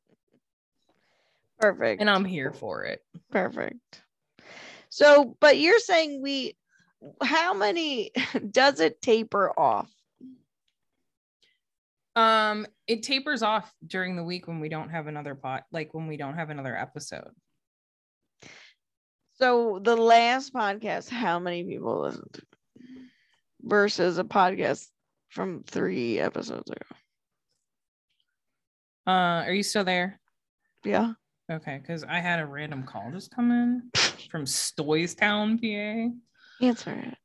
perfect. 1.58 2.00
And 2.00 2.10
I'm 2.10 2.24
here 2.24 2.52
for 2.52 2.84
it. 2.84 3.00
Perfect. 3.30 4.02
So, 4.90 5.36
but 5.40 5.56
you're 5.56 5.78
saying 5.78 6.20
we, 6.20 6.56
how 7.22 7.54
many 7.54 8.12
does 8.50 8.80
it 8.80 9.00
taper 9.02 9.50
off? 9.58 9.90
Um, 12.16 12.66
it 12.86 13.02
tapers 13.02 13.42
off 13.42 13.72
during 13.86 14.16
the 14.16 14.24
week 14.24 14.48
when 14.48 14.60
we 14.60 14.68
don't 14.68 14.90
have 14.90 15.06
another 15.06 15.34
pot, 15.34 15.64
like 15.72 15.94
when 15.94 16.06
we 16.06 16.16
don't 16.16 16.34
have 16.34 16.50
another 16.50 16.76
episode. 16.76 17.30
So, 19.34 19.80
the 19.82 19.96
last 19.96 20.52
podcast, 20.52 21.08
how 21.08 21.38
many 21.38 21.64
people 21.64 22.00
listened 22.00 22.28
to 22.34 22.42
versus 23.62 24.18
a 24.18 24.24
podcast 24.24 24.86
from 25.30 25.62
three 25.62 26.18
episodes 26.18 26.70
ago? 26.70 26.96
Uh, 29.06 29.44
are 29.46 29.52
you 29.52 29.62
still 29.62 29.84
there? 29.84 30.20
Yeah. 30.84 31.12
Okay, 31.50 31.78
because 31.80 32.04
I 32.04 32.18
had 32.18 32.38
a 32.38 32.46
random 32.46 32.82
call 32.82 33.10
just 33.12 33.34
come 33.34 33.50
in 33.50 33.90
from 34.30 34.44
Stoystown, 34.44 35.58
PA. 35.60 36.14
Answer 36.60 36.92
it. 36.92 37.16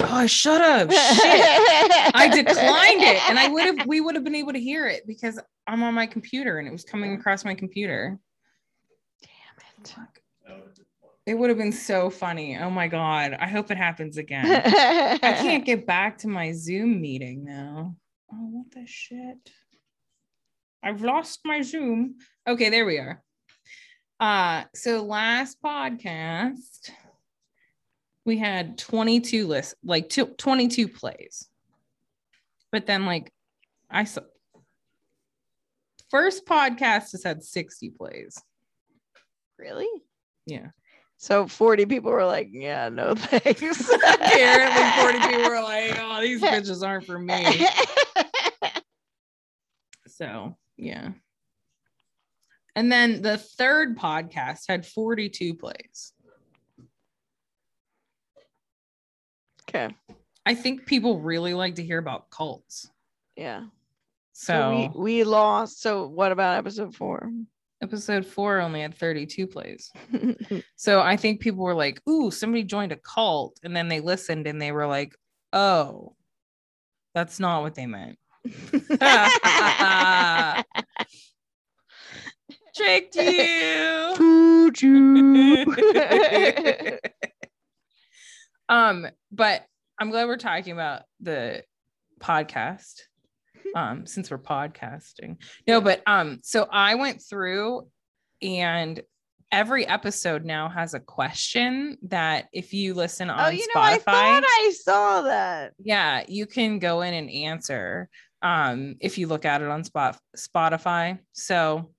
Oh, 0.00 0.26
shut 0.26 0.60
up. 0.60 0.90
Shit. 0.90 1.00
I 2.14 2.28
declined 2.28 3.02
it 3.02 3.30
and 3.30 3.38
I 3.38 3.48
would 3.48 3.64
have 3.64 3.86
we 3.86 4.00
would 4.00 4.14
have 4.14 4.24
been 4.24 4.34
able 4.34 4.52
to 4.52 4.60
hear 4.60 4.86
it 4.86 5.06
because 5.06 5.40
I'm 5.66 5.82
on 5.82 5.94
my 5.94 6.06
computer 6.06 6.58
and 6.58 6.68
it 6.68 6.72
was 6.72 6.84
coming 6.84 7.14
across 7.14 7.44
my 7.44 7.54
computer. 7.54 8.18
Damn 9.22 9.84
It 10.46 10.52
It 11.26 11.34
would 11.34 11.48
have 11.48 11.58
been 11.58 11.72
so 11.72 12.10
funny. 12.10 12.58
Oh 12.58 12.68
my 12.68 12.88
god. 12.88 13.36
I 13.40 13.48
hope 13.48 13.70
it 13.70 13.78
happens 13.78 14.18
again. 14.18 14.44
I 14.66 15.32
can't 15.32 15.64
get 15.64 15.86
back 15.86 16.18
to 16.18 16.28
my 16.28 16.52
Zoom 16.52 17.00
meeting 17.00 17.44
now. 17.44 17.96
Oh, 18.30 18.48
what 18.50 18.70
the 18.72 18.86
shit? 18.86 19.50
I've 20.82 21.00
lost 21.00 21.40
my 21.46 21.62
Zoom. 21.62 22.16
Okay, 22.46 22.68
there 22.68 22.84
we 22.84 22.98
are. 22.98 23.22
Uh, 24.20 24.64
so 24.74 25.02
last 25.02 25.56
podcast 25.64 26.90
we 28.24 28.38
had 28.38 28.78
22 28.78 29.46
lists, 29.46 29.74
like 29.84 30.08
two, 30.08 30.26
22 30.26 30.88
plays. 30.88 31.48
But 32.72 32.86
then 32.86 33.06
like 33.06 33.32
I 33.90 34.04
saw 34.04 34.22
first 36.10 36.46
podcast 36.46 37.12
has 37.12 37.22
had 37.24 37.42
60 37.42 37.90
plays. 37.90 38.40
Really? 39.58 39.88
Yeah. 40.46 40.68
So 41.16 41.46
40 41.46 41.86
people 41.86 42.10
were 42.10 42.24
like, 42.24 42.48
yeah, 42.50 42.88
no 42.88 43.14
thanks. 43.14 43.90
Apparently 43.94 45.02
40 45.02 45.18
people 45.28 45.48
were 45.48 45.62
like, 45.62 45.96
oh, 46.00 46.20
these 46.20 46.42
bitches 46.42 46.86
aren't 46.86 47.06
for 47.06 47.18
me. 47.18 47.66
So 50.08 50.56
yeah. 50.76 51.10
And 52.76 52.90
then 52.90 53.22
the 53.22 53.38
third 53.38 53.96
podcast 53.96 54.62
had 54.68 54.86
42 54.86 55.54
plays. 55.54 56.13
Okay. 59.74 59.94
I 60.46 60.54
think 60.54 60.86
people 60.86 61.20
really 61.20 61.54
like 61.54 61.76
to 61.76 61.84
hear 61.84 61.98
about 61.98 62.30
cults. 62.30 62.90
Yeah. 63.36 63.64
So, 64.32 64.52
So, 64.52 64.90
we, 64.94 65.02
we 65.02 65.24
lost. 65.24 65.80
So 65.80 66.06
what 66.06 66.32
about 66.32 66.58
episode 66.58 66.94
four? 66.94 67.30
episode 67.84 68.26
four 68.26 68.60
only 68.60 68.80
had 68.80 68.94
32 68.94 69.46
plays. 69.46 69.92
So 70.76 71.00
I 71.00 71.16
think 71.16 71.40
people 71.40 71.64
were 71.64 71.74
like, 71.74 72.00
ooh, 72.08 72.30
somebody 72.30 72.62
joined 72.62 72.92
a 72.92 72.96
cult. 72.96 73.58
And 73.62 73.74
then 73.74 73.88
they 73.88 74.00
listened 74.00 74.46
and 74.46 74.60
they 74.60 74.70
were 74.72 74.86
like, 74.86 75.16
oh, 75.52 76.14
that's 77.14 77.40
not 77.40 77.62
what 77.62 77.74
they 77.74 77.86
meant. 77.86 78.18
Tricked 82.76 83.16
you. 83.16 84.14
Food 84.16 84.82
you. 84.82 85.64
Um, 88.68 89.06
but 89.30 89.64
I'm 89.98 90.10
glad 90.10 90.26
we're 90.26 90.36
talking 90.36 90.72
about 90.72 91.02
the 91.20 91.64
podcast. 92.20 93.00
Um, 93.74 94.06
since 94.06 94.30
we're 94.30 94.38
podcasting. 94.38 95.38
No, 95.66 95.80
but 95.80 96.00
um, 96.06 96.38
so 96.44 96.68
I 96.70 96.94
went 96.94 97.20
through 97.20 97.88
and 98.40 99.02
every 99.50 99.86
episode 99.86 100.44
now 100.44 100.68
has 100.68 100.94
a 100.94 101.00
question 101.00 101.96
that 102.02 102.46
if 102.52 102.74
you 102.74 102.92
listen 102.92 103.30
on 103.30 103.40
oh, 103.40 103.48
you 103.48 103.66
know, 103.74 103.80
I 103.80 103.98
thought 103.98 104.42
I 104.44 104.72
saw 104.80 105.22
that. 105.22 105.72
yeah, 105.78 106.24
you 106.28 106.46
can 106.46 106.78
go 106.78 107.02
in 107.02 107.14
and 107.14 107.30
answer 107.30 108.08
um 108.42 108.96
if 109.00 109.16
you 109.16 109.26
look 109.26 109.44
at 109.44 109.62
it 109.62 109.68
on 109.68 109.84
spot 109.84 110.18
Spotify. 110.36 111.18
So 111.32 111.90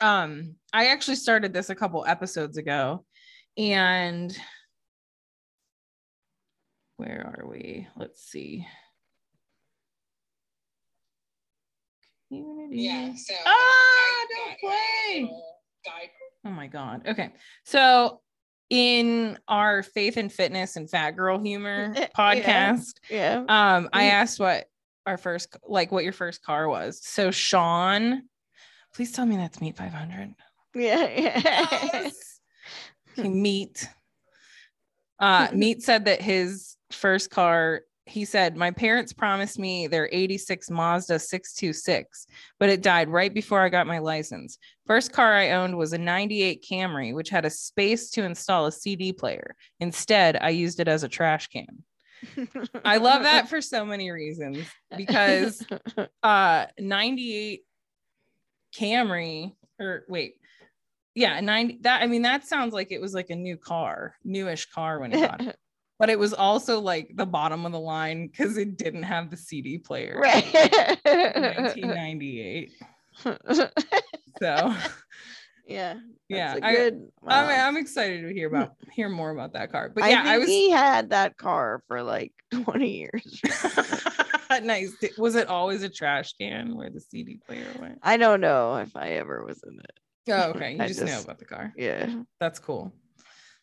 um 0.00 0.56
I 0.72 0.86
actually 0.86 1.16
started 1.16 1.52
this 1.52 1.70
a 1.70 1.74
couple 1.74 2.04
episodes 2.06 2.56
ago 2.56 3.04
and 3.56 4.36
where 6.98 7.32
are 7.40 7.48
we? 7.48 7.86
Let's 7.96 8.22
see. 8.22 8.66
Community. 12.28 12.82
Yeah. 12.82 13.14
So 13.14 13.34
Ah, 13.46 13.48
I 13.50 14.26
don't 14.28 14.48
got 14.50 14.58
play. 14.58 15.20
little 15.22 15.42
Oh 16.44 16.50
my 16.50 16.66
God. 16.66 17.06
Okay. 17.06 17.32
So 17.64 18.20
in 18.68 19.38
our 19.48 19.82
faith 19.82 20.16
and 20.18 20.30
fitness 20.30 20.76
and 20.76 20.90
fat 20.90 21.12
girl 21.12 21.38
humor 21.38 21.94
podcast, 22.18 22.92
Yeah. 23.08 23.44
um, 23.48 23.88
I 23.92 24.04
Mm. 24.04 24.10
asked 24.12 24.40
what 24.40 24.66
our 25.06 25.16
first 25.16 25.56
like 25.66 25.90
what 25.90 26.04
your 26.04 26.12
first 26.12 26.42
car 26.42 26.68
was. 26.68 27.00
So 27.02 27.30
Sean, 27.30 28.24
please 28.94 29.12
tell 29.12 29.24
me 29.24 29.36
that's 29.36 29.60
meet 29.60 29.76
500. 29.76 30.34
Yeah. 30.74 31.08
Yeah. 31.08 32.10
Okay, 33.18 33.28
meet. 33.28 33.88
Uh 35.18 35.48
meet 35.52 35.82
said 35.82 36.04
that 36.04 36.20
his 36.22 36.76
first 36.90 37.30
car 37.30 37.82
he 38.08 38.24
said, 38.24 38.56
My 38.56 38.70
parents 38.70 39.12
promised 39.12 39.58
me 39.58 39.86
their 39.86 40.08
86 40.10 40.70
Mazda 40.70 41.18
626, 41.18 42.26
but 42.58 42.70
it 42.70 42.82
died 42.82 43.08
right 43.08 43.32
before 43.32 43.60
I 43.60 43.68
got 43.68 43.86
my 43.86 43.98
license. 43.98 44.58
First 44.86 45.12
car 45.12 45.34
I 45.34 45.50
owned 45.50 45.76
was 45.76 45.92
a 45.92 45.98
98 45.98 46.64
Camry, 46.68 47.14
which 47.14 47.28
had 47.28 47.44
a 47.44 47.50
space 47.50 48.10
to 48.10 48.24
install 48.24 48.66
a 48.66 48.72
CD 48.72 49.12
player. 49.12 49.54
Instead, 49.80 50.38
I 50.40 50.50
used 50.50 50.80
it 50.80 50.88
as 50.88 51.02
a 51.02 51.08
trash 51.08 51.48
can. 51.48 51.84
I 52.84 52.96
love 52.96 53.22
that 53.22 53.48
for 53.48 53.60
so 53.60 53.84
many 53.84 54.10
reasons 54.10 54.58
because 54.96 55.64
uh 56.22 56.66
98 56.78 57.62
Camry 58.74 59.52
or 59.78 60.04
wait 60.08 60.34
yeah 61.14 61.38
90 61.38 61.78
that 61.82 62.02
I 62.02 62.08
mean 62.08 62.22
that 62.22 62.44
sounds 62.44 62.74
like 62.74 62.90
it 62.90 63.00
was 63.00 63.14
like 63.14 63.30
a 63.30 63.36
new 63.36 63.56
car 63.56 64.16
newish 64.24 64.66
car 64.70 64.98
when 64.98 65.12
it 65.12 65.20
got 65.20 65.40
it 65.42 65.56
but 65.98 66.08
it 66.10 66.18
was 66.18 66.32
also 66.32 66.80
like 66.80 67.10
the 67.14 67.26
bottom 67.26 67.66
of 67.66 67.72
the 67.72 67.80
line 67.80 68.28
because 68.28 68.56
it 68.56 68.76
didn't 68.76 69.02
have 69.02 69.30
the 69.30 69.36
CD 69.36 69.78
player 69.78 70.18
right. 70.20 70.44
1998 71.04 72.72
so 74.40 74.74
yeah. 75.66 75.94
yeah 76.28 76.56
I, 76.62 76.74
good. 76.74 76.94
I'm, 77.26 77.46
wow. 77.46 77.68
I'm 77.68 77.76
excited 77.76 78.22
to 78.22 78.32
hear 78.32 78.48
about 78.48 78.74
hear 78.92 79.08
more 79.08 79.30
about 79.30 79.52
that 79.54 79.72
car 79.72 79.90
but 79.94 80.04
I 80.04 80.10
yeah 80.10 80.22
think 80.22 80.28
I 80.28 80.38
was 80.38 80.48
he 80.48 80.70
had 80.70 81.10
that 81.10 81.36
car 81.36 81.82
for 81.88 82.02
like 82.02 82.32
20 82.52 82.90
years. 82.90 83.42
nice 84.62 84.94
was 85.18 85.34
it 85.34 85.48
always 85.48 85.82
a 85.82 85.88
trash 85.88 86.32
can 86.40 86.74
where 86.74 86.90
the 86.90 87.00
CD 87.00 87.38
player 87.46 87.66
went 87.80 87.98
I 88.02 88.16
don't 88.16 88.40
know 88.40 88.76
if 88.76 88.96
I 88.96 89.10
ever 89.10 89.44
was 89.44 89.62
in 89.66 89.78
it. 89.78 89.98
Oh, 90.30 90.50
okay. 90.50 90.74
You 90.74 90.82
I 90.82 90.88
just, 90.88 91.02
know 91.02 91.20
about 91.20 91.38
the 91.38 91.44
car. 91.44 91.72
Yeah. 91.76 92.22
That's 92.38 92.58
cool. 92.58 92.92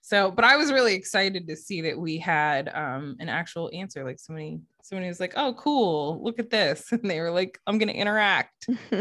So, 0.05 0.29
but 0.29 0.45
I 0.45 0.55
was 0.55 0.71
really 0.71 0.93
excited 0.93 1.47
to 1.47 1.55
see 1.55 1.81
that 1.81 1.97
we 1.97 2.19
had 2.19 2.69
um 2.75 3.15
an 3.19 3.27
actual 3.27 3.71
answer. 3.73 4.03
Like 4.03 4.19
somebody, 4.19 4.59
somebody 4.83 5.07
was 5.07 5.19
like, 5.19 5.33
"Oh, 5.35 5.55
cool! 5.55 6.23
Look 6.23 6.37
at 6.37 6.51
this," 6.51 6.85
and 6.91 7.09
they 7.09 7.19
were 7.19 7.31
like, 7.31 7.59
"I'm 7.65 7.79
gonna 7.79 7.91
interact." 7.91 8.69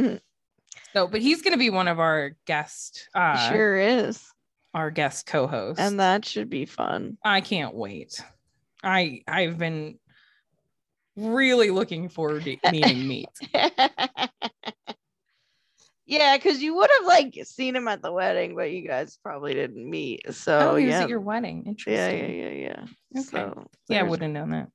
so, 0.94 1.06
but 1.06 1.20
he's 1.20 1.42
gonna 1.42 1.58
be 1.58 1.68
one 1.68 1.88
of 1.88 2.00
our 2.00 2.36
guest 2.46 3.10
uh 3.14 3.50
sure 3.50 3.76
is. 3.76 4.24
our 4.72 4.90
guest 4.90 5.26
co-host, 5.26 5.78
And 5.78 6.00
that 6.00 6.24
should 6.24 6.48
be 6.48 6.64
fun. 6.64 7.18
I 7.22 7.42
can't 7.42 7.74
wait. 7.74 8.24
I 8.82 9.20
I've 9.28 9.58
been 9.58 9.98
really 11.16 11.70
looking 11.70 12.08
forward 12.08 12.44
to 12.44 12.56
meeting 12.70 13.06
Meat. 13.06 13.28
Yeah, 16.06 16.36
because 16.36 16.62
you 16.62 16.74
would 16.76 16.90
have 16.98 17.06
like 17.06 17.38
seen 17.44 17.74
him 17.76 17.88
at 17.88 18.02
the 18.02 18.12
wedding, 18.12 18.54
but 18.54 18.70
you 18.72 18.86
guys 18.86 19.18
probably 19.22 19.54
didn't 19.54 19.88
meet. 19.88 20.22
So 20.34 20.72
Oh, 20.72 20.76
he 20.76 20.86
was 20.86 20.92
yeah. 20.92 21.02
at 21.02 21.08
your 21.08 21.20
wedding. 21.20 21.64
Interesting. 21.66 22.38
yeah, 22.40 22.48
yeah, 22.48 22.50
yeah. 22.50 23.20
Okay. 23.20 23.22
So, 23.30 23.36
Yeah, 23.88 23.96
I 23.96 24.00
there's- 24.00 24.10
would 24.10 24.22
have 24.22 24.30
known 24.30 24.50
that. 24.50 24.68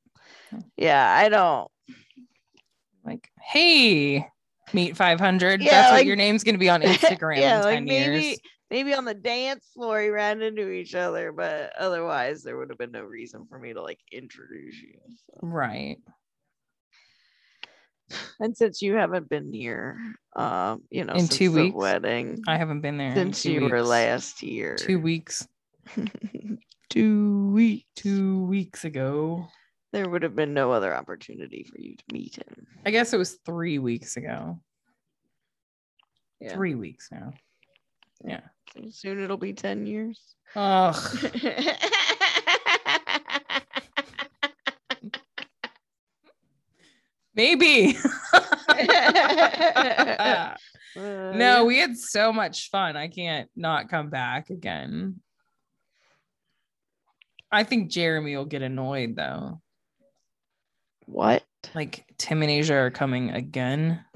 yeah, 0.78 1.12
I 1.16 1.30
don't. 1.30 1.70
Like, 3.06 3.30
hey, 3.42 4.28
Meet 4.72 4.96
500. 4.98 5.62
Yeah, 5.64 5.72
That's 5.72 5.92
what 5.92 5.98
like- 6.00 6.06
your 6.08 6.16
name's 6.16 6.44
gonna 6.44 6.58
be 6.60 6.70
on 6.70 6.82
Instagram 6.84 7.38
yeah, 7.38 7.58
in 7.58 7.64
10 7.64 7.64
like 7.64 7.84
maybe 7.86 8.24
years. 8.26 8.40
maybe 8.70 8.94
on 8.94 9.04
the 9.06 9.16
dance 9.16 9.66
floor 9.74 10.00
we 10.00 10.10
ran 10.10 10.44
into 10.44 10.70
each 10.70 10.94
other, 10.94 11.32
but 11.32 11.74
otherwise 11.78 12.44
there 12.44 12.56
would 12.58 12.70
have 12.70 12.78
been 12.78 12.92
no 12.92 13.02
reason 13.04 13.48
for 13.50 13.58
me 13.58 13.74
to 13.74 13.82
like 13.82 14.00
introduce 14.12 14.80
you. 14.80 14.94
so. 15.26 15.40
Right. 15.42 15.98
And 18.40 18.56
since 18.56 18.82
you 18.82 18.96
haven't 18.96 19.30
been 19.30 19.52
here, 19.54 20.00
um, 20.36 20.82
you 20.90 21.04
know, 21.04 21.14
In 21.14 21.20
since 21.22 21.38
two 21.38 21.50
the 21.52 21.64
weeks? 21.64 21.76
wedding, 21.76 22.42
I 22.48 22.58
haven't 22.58 22.82
been 22.82 22.98
there 22.98 23.14
since 23.14 23.46
you 23.46 23.68
were 23.70 23.84
last 23.84 24.40
here, 24.40 24.76
Two 24.78 25.00
weeks. 25.00 25.48
two 26.90 27.50
weeks, 27.52 27.86
Two 27.96 28.46
weeks 28.46 28.86
ago. 28.86 29.48
there 29.92 30.10
would 30.10 30.24
have 30.24 30.36
been 30.36 30.54
no 30.54 30.72
other 30.72 30.96
opportunity 30.96 31.64
for 31.64 31.80
you 31.80 31.96
to 31.96 32.04
meet 32.14 32.36
him. 32.38 32.66
I 32.86 32.92
guess 32.92 33.14
it 33.14 33.18
was 33.18 33.38
three 33.46 33.80
weeks 33.80 34.18
ago. 34.18 34.60
Yeah. 36.40 36.54
Three 36.54 36.76
weeks 36.76 37.10
now. 37.12 37.34
Yeah. 38.24 38.42
So 38.74 38.82
soon 38.92 39.24
it'll 39.24 39.38
be 39.38 39.54
ten 39.54 39.86
years. 39.86 40.20
Ugh. 40.56 40.96
Maybe. 47.36 47.98
no, 50.96 51.62
uh, 51.62 51.64
we 51.66 51.78
had 51.78 51.98
so 51.98 52.34
much 52.34 52.70
fun. 52.70 52.98
I 52.98 53.08
can't 53.08 53.50
not 53.56 53.90
come 53.90 54.10
back 54.10 54.50
again. 54.50 55.22
I 57.52 57.64
think 57.64 57.90
Jeremy 57.92 58.36
will 58.36 58.46
get 58.46 58.62
annoyed 58.62 59.16
though. 59.16 59.62
what? 61.06 61.44
Like 61.76 62.06
Tim 62.18 62.42
and 62.42 62.52
Asia 62.52 62.76
are 62.76 62.92
coming 62.92 63.32
again. 63.32 64.04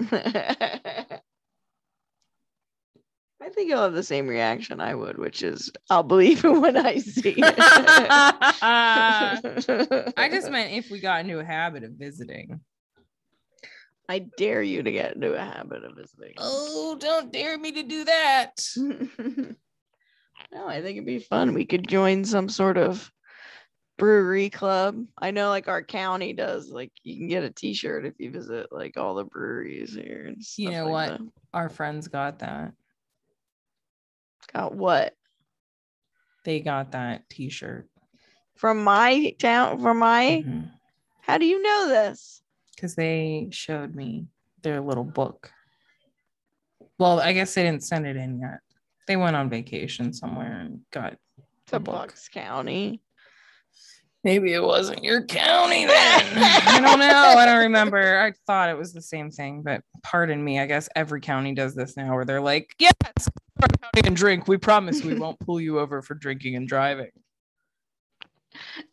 I 3.44 3.50
think 3.50 3.68
you'll 3.68 3.82
have 3.82 3.92
the 3.92 4.02
same 4.02 4.26
reaction 4.26 4.80
I 4.80 4.94
would, 4.94 5.18
which 5.18 5.42
is 5.42 5.70
I'll 5.90 6.02
believe 6.02 6.44
it 6.44 6.48
when 6.48 6.76
I 6.78 6.96
see 6.98 7.34
it. 7.36 7.54
I 8.62 10.28
just 10.30 10.50
meant 10.50 10.72
if 10.72 10.90
we 10.90 10.98
got 10.98 11.20
into 11.20 11.38
a 11.40 11.44
habit 11.44 11.84
of 11.84 11.92
visiting. 11.92 12.60
I 14.08 14.18
dare 14.36 14.62
you 14.62 14.82
to 14.82 14.92
get 14.92 15.14
into 15.14 15.34
a 15.34 15.38
habit 15.40 15.84
of 15.84 15.96
visiting. 15.96 16.34
Oh, 16.38 16.96
don't 17.00 17.32
dare 17.32 17.56
me 17.56 17.72
to 17.72 17.82
do 17.82 18.04
that. 18.04 18.52
no, 18.76 19.56
I 20.66 20.82
think 20.82 20.96
it'd 20.96 21.06
be 21.06 21.18
fun. 21.20 21.54
We 21.54 21.64
could 21.64 21.88
join 21.88 22.24
some 22.24 22.48
sort 22.48 22.76
of 22.76 23.10
brewery 23.96 24.50
club. 24.50 25.04
I 25.18 25.30
know 25.30 25.48
like 25.48 25.68
our 25.68 25.82
county 25.82 26.32
does. 26.32 26.68
Like 26.68 26.92
you 27.02 27.16
can 27.16 27.28
get 27.28 27.44
a 27.44 27.50
t-shirt 27.50 28.04
if 28.04 28.14
you 28.18 28.30
visit 28.30 28.66
like 28.70 28.96
all 28.98 29.14
the 29.14 29.24
breweries 29.24 29.94
here. 29.94 30.26
And 30.28 30.42
You 30.58 30.72
know 30.72 30.84
like 30.84 30.92
what? 30.92 31.18
that. 31.20 31.28
Our 31.54 31.68
friends 31.68 32.08
got 32.08 32.40
that. 32.40 32.72
Got 34.52 34.74
what? 34.74 35.14
They 36.44 36.60
got 36.60 36.92
that 36.92 37.28
t-shirt. 37.30 37.88
From 38.56 38.84
my 38.84 39.34
town 39.38 39.80
from 39.80 39.98
my 39.98 40.44
Mhm. 40.46 40.70
how 41.22 41.38
do 41.38 41.46
you 41.46 41.62
know 41.62 41.88
this? 41.88 42.42
Because 42.84 42.96
they 42.96 43.48
showed 43.50 43.94
me 43.94 44.26
their 44.60 44.78
little 44.78 45.04
book. 45.04 45.50
Well, 46.98 47.18
I 47.18 47.32
guess 47.32 47.54
they 47.54 47.62
didn't 47.62 47.82
send 47.82 48.06
it 48.06 48.14
in 48.14 48.40
yet. 48.40 48.60
They 49.08 49.16
went 49.16 49.36
on 49.36 49.48
vacation 49.48 50.12
somewhere 50.12 50.60
and 50.60 50.80
got 50.90 51.16
To. 51.68 51.80
Bucks 51.80 52.28
County. 52.28 53.00
Maybe 54.22 54.52
it 54.52 54.62
wasn't 54.62 55.02
your 55.02 55.24
county 55.24 55.86
then. 55.86 56.22
I 56.36 56.78
don't 56.78 56.98
know. 56.98 57.34
I 57.38 57.46
don't 57.46 57.62
remember. 57.62 58.20
I 58.20 58.34
thought 58.46 58.68
it 58.68 58.76
was 58.76 58.92
the 58.92 59.00
same 59.00 59.30
thing, 59.30 59.62
but 59.62 59.80
pardon 60.02 60.44
me. 60.44 60.60
I 60.60 60.66
guess 60.66 60.90
every 60.94 61.22
county 61.22 61.54
does 61.54 61.74
this 61.74 61.96
now 61.96 62.14
where 62.14 62.26
they're 62.26 62.42
like, 62.42 62.74
yes, 62.78 62.92
go 63.00 63.16
to 63.16 63.62
our 63.62 63.68
county 63.80 64.08
and 64.08 64.16
drink. 64.16 64.46
We 64.46 64.58
promise 64.58 65.02
we 65.02 65.18
won't 65.18 65.40
pull 65.40 65.58
you 65.58 65.78
over 65.78 66.02
for 66.02 66.14
drinking 66.16 66.56
and 66.56 66.68
driving. 66.68 67.12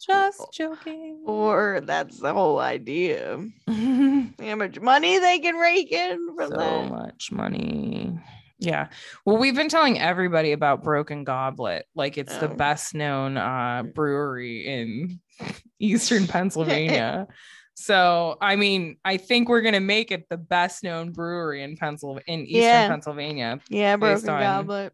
Just 0.05 0.41
joking. 0.53 1.23
Or 1.25 1.81
that's 1.83 2.19
the 2.19 2.33
whole 2.33 2.59
idea. 2.59 3.43
How 3.67 4.55
much 4.55 4.79
money 4.79 5.19
they 5.19 5.39
can 5.39 5.55
rake 5.55 5.91
in 5.91 6.35
from 6.35 6.49
so 6.51 6.57
that. 6.57 6.89
much 6.89 7.31
money. 7.31 8.19
Yeah. 8.59 8.89
Well, 9.25 9.37
we've 9.37 9.55
been 9.55 9.69
telling 9.69 9.99
everybody 9.99 10.51
about 10.51 10.83
Broken 10.83 11.23
Goblet. 11.23 11.85
Like 11.95 12.17
it's 12.17 12.35
the 12.37 12.49
Oh. 12.49 12.55
best 12.55 12.93
known 12.93 13.37
uh 13.37 13.83
brewery 13.95 14.67
in 14.67 15.19
eastern 15.79 16.27
Pennsylvania. 16.27 17.27
so 17.73 18.37
I 18.39 18.55
mean, 18.55 18.97
I 19.03 19.17
think 19.17 19.49
we're 19.49 19.61
gonna 19.61 19.79
make 19.79 20.11
it 20.11 20.29
the 20.29 20.37
best 20.37 20.83
known 20.83 21.11
brewery 21.11 21.63
in 21.63 21.75
Pennsylvania 21.75 22.23
in 22.27 22.41
eastern 22.41 22.61
Yeah. 22.61 22.87
Pennsylvania. 22.87 23.59
Yeah, 23.69 23.95
broken 23.95 24.25
goblet. 24.27 24.93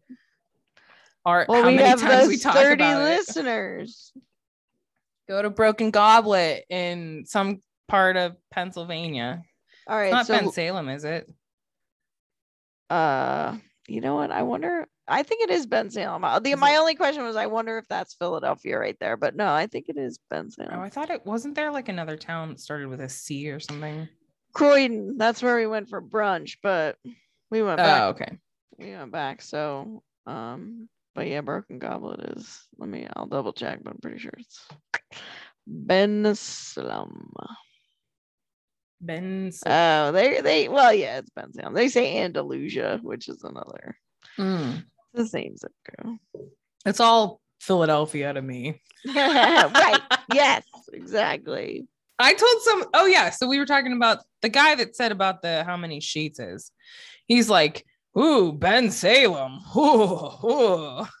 Our 1.26 1.44
Well, 1.46 1.66
we 1.66 1.76
have 1.76 2.00
those 2.00 2.28
we 2.28 2.38
talk 2.38 2.54
30 2.54 2.82
about 2.82 3.02
it. 3.02 3.86
Go 5.28 5.42
to 5.42 5.50
Broken 5.50 5.90
Goblet 5.90 6.64
in 6.70 7.24
some 7.26 7.62
part 7.86 8.16
of 8.16 8.36
Pennsylvania. 8.50 9.42
All 9.86 9.96
right. 9.96 10.06
It's 10.06 10.12
not 10.12 10.26
so 10.26 10.34
Ben 10.38 10.50
Salem, 10.52 10.88
is 10.88 11.04
it? 11.04 11.28
uh 12.90 13.56
you 13.86 14.00
know 14.00 14.14
what? 14.14 14.30
I 14.30 14.42
wonder 14.42 14.86
I 15.10 15.22
think 15.22 15.42
it 15.42 15.50
is 15.50 15.66
Bensalem. 15.66 16.22
Uh, 16.22 16.38
The, 16.38 16.52
Is 16.52 16.58
my 16.58 16.72
it- 16.72 16.78
only 16.78 16.94
question 16.94 17.24
was 17.24 17.36
I 17.36 17.46
wonder 17.46 17.78
if 17.78 17.88
that's 17.88 18.14
Philadelphia 18.14 18.78
right 18.78 18.96
there, 19.00 19.16
but 19.16 19.34
no, 19.34 19.46
I 19.52 19.66
think 19.66 19.86
it 19.88 19.96
is 19.96 20.18
Bensalem. 20.30 20.68
Oh, 20.76 20.80
I 20.80 20.90
thought 20.90 21.08
it 21.10 21.24
wasn't 21.24 21.54
there 21.54 21.70
like 21.70 21.88
another 21.88 22.16
town 22.18 22.56
started 22.58 22.88
with 22.88 23.00
a 23.00 23.08
C 23.08 23.50
or 23.50 23.60
something. 23.60 24.06
Croydon, 24.52 25.16
that's 25.16 25.42
where 25.42 25.56
we 25.56 25.66
went 25.66 25.88
for 25.88 26.02
brunch, 26.02 26.56
but 26.62 26.96
we 27.50 27.62
went 27.62 27.78
back. 27.78 28.02
Oh, 28.02 28.08
okay. 28.10 28.38
We 28.78 28.90
went 28.94 29.12
back. 29.12 29.40
So 29.42 30.02
um 30.26 30.88
but 31.18 31.26
yeah, 31.26 31.40
Broken 31.40 31.80
Goblet 31.80 32.36
is 32.36 32.62
let 32.78 32.88
me 32.88 33.08
I'll 33.16 33.26
double 33.26 33.52
check, 33.52 33.80
but 33.82 33.92
I'm 33.92 33.98
pretty 34.00 34.20
sure 34.20 34.30
it's 34.38 34.68
Bensalem. 35.68 37.32
Ben. 39.00 39.50
Oh, 39.66 40.12
they 40.12 40.40
they 40.40 40.68
well 40.68 40.94
yeah, 40.94 41.18
it's 41.18 41.30
Bensalem. 41.36 41.74
They 41.74 41.88
say 41.88 42.18
Andalusia, 42.18 43.00
which 43.02 43.28
is 43.28 43.42
another 43.42 43.96
Mm. 44.38 44.84
the 45.12 45.26
same 45.26 45.56
zip 45.56 45.72
code. 46.00 46.18
It's 46.86 47.00
all 47.00 47.40
Philadelphia 47.60 48.32
to 48.32 48.40
me. 48.40 48.80
right. 49.14 50.00
Yes, 50.32 50.62
exactly. 50.92 51.88
I 52.20 52.34
told 52.34 52.62
some. 52.62 52.84
Oh 52.94 53.06
yeah. 53.06 53.30
So 53.30 53.48
we 53.48 53.58
were 53.58 53.66
talking 53.66 53.92
about 53.94 54.18
the 54.42 54.50
guy 54.50 54.76
that 54.76 54.94
said 54.94 55.10
about 55.10 55.42
the 55.42 55.64
how 55.64 55.76
many 55.76 55.98
Sheetz 56.00 56.38
is. 56.38 56.70
He's 57.26 57.48
like, 57.50 57.84
ooh, 58.16 58.52
Bensalem. 58.52 59.58
Ooh, 59.76 60.46
ooh. 60.46 61.06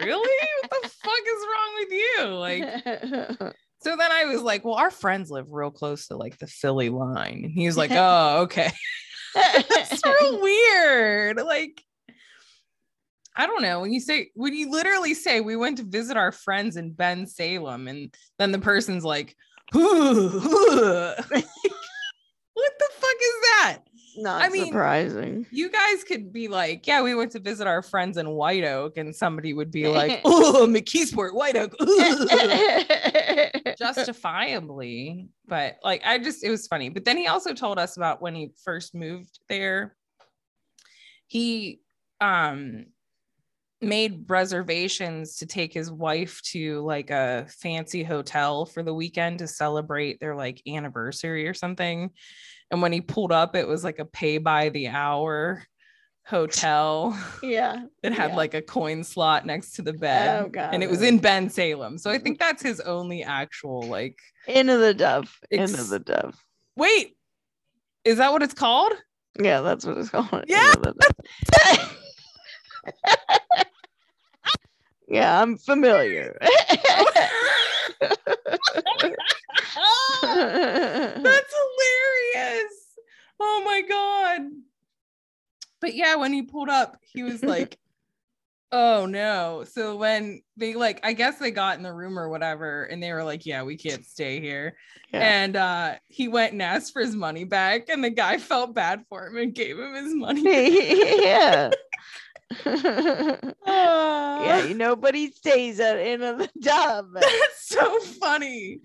really? 0.00 0.38
What 0.68 0.82
the 0.82 0.88
fuck 0.88 1.24
is 1.26 1.46
wrong 1.46 1.72
with 1.78 1.92
you? 1.92 2.24
Like. 2.34 3.54
So 3.82 3.94
then 3.96 4.10
I 4.10 4.24
was 4.24 4.42
like, 4.42 4.64
well, 4.64 4.74
our 4.74 4.90
friends 4.90 5.30
live 5.30 5.52
real 5.52 5.70
close 5.70 6.08
to 6.08 6.16
like 6.16 6.38
the 6.38 6.48
Philly 6.48 6.88
line. 6.88 7.42
And 7.44 7.52
he 7.52 7.66
was 7.66 7.76
like, 7.76 7.90
oh, 7.94 8.40
okay. 8.42 8.72
That's 9.34 10.04
real 10.04 10.40
weird. 10.40 11.36
Like, 11.36 11.80
I 13.36 13.46
don't 13.46 13.62
know. 13.62 13.80
When 13.80 13.92
you 13.92 14.00
say, 14.00 14.30
when 14.34 14.54
you 14.54 14.72
literally 14.72 15.14
say 15.14 15.40
we 15.40 15.54
went 15.54 15.76
to 15.76 15.84
visit 15.84 16.16
our 16.16 16.32
friends 16.32 16.76
in 16.76 16.94
Bensalem, 16.94 17.88
and 17.88 18.12
then 18.40 18.50
the 18.50 18.58
person's 18.58 19.04
like, 19.04 19.36
ooh, 19.76 19.78
ooh. 19.78 21.12
What 22.54 22.72
the 22.78 22.88
fuck 22.90 23.16
is 23.20 23.36
that? 23.42 23.78
Not 24.16 24.42
I 24.42 24.48
mean- 24.48 24.66
surprising. 24.66 25.46
You 25.50 25.70
guys 25.70 26.04
could 26.04 26.32
be 26.32 26.48
like, 26.48 26.86
yeah, 26.86 27.02
we 27.02 27.14
went 27.14 27.32
to 27.32 27.38
visit 27.38 27.66
our 27.66 27.82
friends 27.82 28.16
in 28.16 28.30
White 28.30 28.64
Oak, 28.64 28.96
and 28.96 29.14
somebody 29.14 29.52
would 29.52 29.70
be 29.70 29.88
like, 29.88 30.20
oh, 30.24 30.66
McKeesport, 30.68 31.34
White 31.34 31.56
Oak. 31.56 31.74
justifiably 33.78 35.28
but 35.46 35.76
like 35.84 36.00
i 36.06 36.16
just 36.16 36.42
it 36.42 36.50
was 36.50 36.66
funny 36.66 36.88
but 36.88 37.04
then 37.04 37.16
he 37.16 37.26
also 37.26 37.52
told 37.52 37.78
us 37.78 37.98
about 37.98 38.22
when 38.22 38.34
he 38.34 38.50
first 38.64 38.94
moved 38.94 39.38
there 39.50 39.94
he 41.26 41.80
um 42.22 42.86
made 43.82 44.24
reservations 44.28 45.36
to 45.36 45.46
take 45.46 45.72
his 45.72 45.90
wife 45.90 46.40
to 46.42 46.80
like 46.80 47.10
a 47.10 47.46
fancy 47.48 48.02
hotel 48.02 48.64
for 48.64 48.82
the 48.82 48.94
weekend 48.94 49.38
to 49.38 49.46
celebrate 49.46 50.18
their 50.18 50.34
like 50.34 50.62
anniversary 50.66 51.46
or 51.46 51.54
something. 51.54 52.10
And 52.70 52.82
when 52.82 52.92
he 52.92 53.00
pulled 53.00 53.32
up, 53.32 53.54
it 53.54 53.66
was 53.66 53.84
like 53.84 53.98
a 53.98 54.04
pay 54.04 54.38
by 54.38 54.70
the 54.70 54.88
hour 54.88 55.64
hotel. 56.26 57.18
Yeah. 57.42 57.84
It 58.02 58.12
had 58.12 58.30
Yeah. 58.30 58.36
like 58.36 58.54
a 58.54 58.62
coin 58.62 59.04
slot 59.04 59.46
next 59.46 59.72
to 59.74 59.82
the 59.82 59.92
oh, 59.92 59.98
bed. 59.98 60.44
Oh, 60.44 60.48
God. 60.48 60.74
and 60.74 60.82
it 60.82 60.90
was 60.90 61.02
in 61.02 61.18
Bensalem. 61.20 61.98
So 61.98 62.10
I 62.10 62.18
think 62.18 62.38
mm-hmm. 62.38 62.48
that's 62.48 62.62
his 62.62 62.80
only 62.80 63.22
actual 63.22 63.82
like 63.82 64.18
Into 64.46 64.76
the 64.76 64.94
dove. 64.94 65.32
Ex- 65.50 65.70
Into 65.70 65.84
the 65.84 65.98
dove. 65.98 66.36
wait. 66.76 67.16
Is 68.04 68.18
that 68.18 68.32
what 68.32 68.42
it's 68.42 68.54
called? 68.54 68.92
Yeah, 69.40 69.60
that's 69.60 69.84
what 69.84 69.98
it's 69.98 70.10
called. 70.10 70.44
Yeah. 70.46 70.68
Into 70.68 70.80
the 70.80 70.94
Dove. 71.50 71.96
yeah, 75.08 75.42
I'm 75.42 75.58
familiar. 75.58 76.38
That's 80.22 81.54
hilarious. 81.54 82.05
Oh 83.38 83.62
my 83.64 83.82
god. 83.82 84.50
But 85.80 85.94
yeah, 85.94 86.16
when 86.16 86.32
he 86.32 86.42
pulled 86.42 86.68
up, 86.68 86.96
he 87.02 87.22
was 87.22 87.42
like, 87.44 87.78
"Oh 88.72 89.06
no." 89.06 89.64
So 89.70 89.96
when 89.96 90.42
they 90.56 90.74
like 90.74 91.00
I 91.04 91.12
guess 91.12 91.38
they 91.38 91.50
got 91.50 91.76
in 91.76 91.82
the 91.82 91.92
room 91.92 92.18
or 92.18 92.28
whatever 92.28 92.84
and 92.84 93.02
they 93.02 93.12
were 93.12 93.24
like, 93.24 93.46
"Yeah, 93.46 93.62
we 93.62 93.76
can't 93.76 94.04
stay 94.04 94.40
here." 94.40 94.76
Yeah. 95.12 95.20
And 95.20 95.56
uh 95.56 95.94
he 96.08 96.28
went 96.28 96.52
and 96.52 96.62
asked 96.62 96.92
for 96.92 97.02
his 97.02 97.14
money 97.14 97.44
back 97.44 97.88
and 97.88 98.02
the 98.02 98.10
guy 98.10 98.38
felt 98.38 98.74
bad 98.74 99.04
for 99.08 99.26
him 99.26 99.36
and 99.36 99.54
gave 99.54 99.78
him 99.78 99.94
his 99.94 100.14
money. 100.14 100.42
yeah. 101.22 101.70
Ah, 103.66 104.44
yeah, 104.44 104.72
nobody 104.72 105.32
stays 105.32 105.80
at 105.80 105.98
of 106.20 106.38
the 106.38 106.48
Dove. 106.60 107.08
That's 107.12 107.68
so 107.68 108.00
funny. 108.00 108.80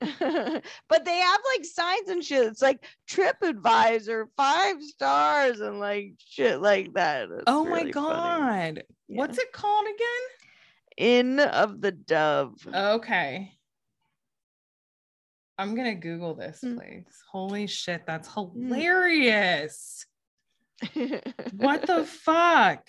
but 0.00 1.04
they 1.04 1.16
have 1.18 1.40
like 1.54 1.64
signs 1.64 2.08
and 2.10 2.22
shit. 2.24 2.46
It's 2.46 2.62
like 2.62 2.84
TripAdvisor, 3.10 4.24
five 4.36 4.82
stars, 4.82 5.60
and 5.60 5.78
like 5.80 6.12
shit 6.18 6.60
like 6.60 6.92
that. 6.94 7.28
It's 7.30 7.44
Oh 7.46 7.64
my 7.64 7.80
really 7.82 7.92
funny. 7.92 7.92
god. 7.92 8.82
Yeah. 9.08 9.18
What's 9.18 9.38
it 9.38 9.52
called 9.52 9.86
again? 9.86 10.26
Inn 10.98 11.40
of 11.40 11.80
the 11.80 11.92
Dove? 11.92 12.54
Okay. 12.74 13.52
I'm 15.58 15.74
gonna 15.74 15.94
Google 15.94 16.34
this 16.34 16.60
Mm. 16.62 16.76
place. 16.76 17.22
Holy 17.30 17.66
shit, 17.66 18.02
that's 18.06 18.32
hilarious. 18.32 20.04
What 21.52 21.86
the 21.86 22.04
fuck? 22.24 22.86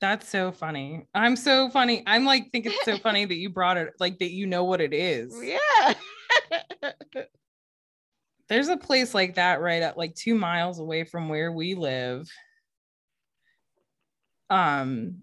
That's 0.00 0.28
so 0.28 0.52
funny. 0.52 1.06
I'm 1.14 1.36
so 1.36 1.70
funny. 1.70 2.02
I'm 2.06 2.24
like 2.24 2.50
think 2.52 2.66
it's 2.66 2.84
so 2.84 2.98
funny 3.02 3.24
that 3.24 3.36
you 3.36 3.48
brought 3.50 3.76
it, 3.76 3.94
like 4.00 4.18
that 4.18 4.30
you 4.32 4.46
know 4.46 4.64
what 4.64 4.80
it 4.80 4.92
is. 4.92 5.34
yeah. 5.42 5.94
There's 8.48 8.68
a 8.68 8.76
place 8.76 9.14
like 9.14 9.34
that 9.34 9.60
right 9.60 9.82
at 9.82 9.98
like 9.98 10.14
two 10.14 10.34
miles 10.34 10.78
away 10.78 11.04
from 11.04 11.28
where 11.28 11.50
we 11.52 11.74
live. 11.74 12.28
Um 14.48 15.22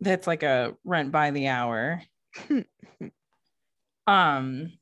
that's 0.00 0.26
like 0.26 0.42
a 0.42 0.74
rent 0.84 1.12
by 1.12 1.30
the 1.30 1.48
hour. 1.48 2.02
um 4.06 4.72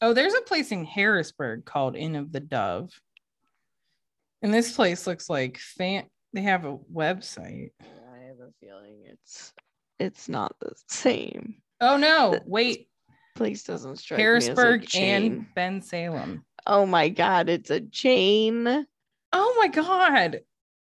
oh, 0.00 0.14
there's 0.14 0.34
a 0.34 0.42
place 0.42 0.72
in 0.72 0.84
Harrisburg 0.84 1.64
called 1.64 1.96
Inn 1.96 2.16
of 2.16 2.32
the 2.32 2.40
Dove. 2.40 2.90
And 4.40 4.52
this 4.54 4.74
place 4.74 5.06
looks 5.06 5.28
like 5.28 5.58
fan 5.58 6.06
they 6.32 6.42
have 6.42 6.64
a 6.64 6.78
website. 6.92 7.72
I 7.80 8.26
have 8.26 8.40
a 8.40 8.52
feeling 8.60 9.02
it's 9.06 9.52
it's 9.98 10.28
not 10.28 10.56
the 10.60 10.72
same. 10.88 11.56
Oh 11.80 11.96
no, 11.96 12.38
wait, 12.46 12.88
Place 13.34 13.64
doesn't 13.64 13.96
strike 13.96 14.18
me 14.18 14.24
as 14.24 14.48
a 14.48 14.54
Harrisburg 14.54 14.86
and 14.94 15.46
Bensalem. 15.56 16.42
oh 16.66 16.84
my 16.86 17.08
god, 17.08 17.48
it's 17.48 17.70
a 17.70 17.80
chain. 17.80 18.86
Oh 19.32 19.56
my 19.58 19.68
god. 19.68 20.40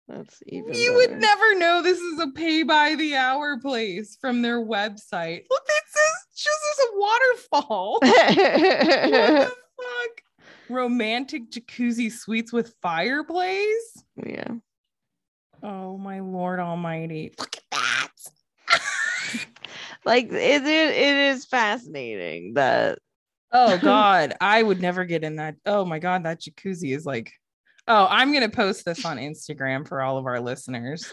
That's 0.09 0.43
even. 0.47 0.73
You 0.73 0.95
would 0.95 1.19
never 1.21 1.59
know 1.59 1.83
this 1.83 1.99
is 1.99 2.19
a 2.19 2.29
pay 2.29 2.63
by 2.63 2.95
the 2.95 3.15
hour 3.15 3.59
place 3.61 4.17
from 4.19 4.41
their 4.41 4.65
website. 4.65 5.43
Look, 5.51 5.67
this 5.67 5.95
is 5.95 6.27
just 6.35 6.61
as 6.73 6.87
a 6.87 6.99
waterfall. 6.99 7.99
what 8.03 8.37
the 8.37 9.53
fuck? 9.77 10.23
Romantic 10.71 11.51
jacuzzi 11.51 12.11
suites 12.11 12.53
with 12.53 12.75
fireplace. 12.81 14.03
yeah. 14.25 14.49
Oh 15.63 15.99
my 15.99 16.21
lord 16.21 16.61
almighty. 16.61 17.33
Look 17.39 17.57
at 17.57 17.65
that. 17.73 18.09
Like 20.05 20.27
it, 20.27 20.33
it, 20.33 20.67
it 20.67 21.17
is 21.35 21.45
fascinating 21.47 22.55
that 22.55 22.99
Oh 23.51 23.79
god, 23.83 24.35
I 24.41 24.63
would 24.63 24.81
never 24.81 25.05
get 25.05 25.25
in 25.25 25.37
that. 25.37 25.57
Oh 25.67 25.85
my 25.85 25.99
god, 25.99 26.25
that 26.25 26.41
jacuzzi 26.41 26.95
is 26.95 27.07
like 27.07 27.33
Oh, 27.91 28.07
I'm 28.11 28.33
to 28.43 28.55
post 28.55 28.85
this 28.85 29.07
on 29.07 29.17
Instagram 29.17 29.89
for 29.89 30.03
all 30.03 30.19
of 30.19 30.27
our 30.27 30.41
listeners. 30.41 31.11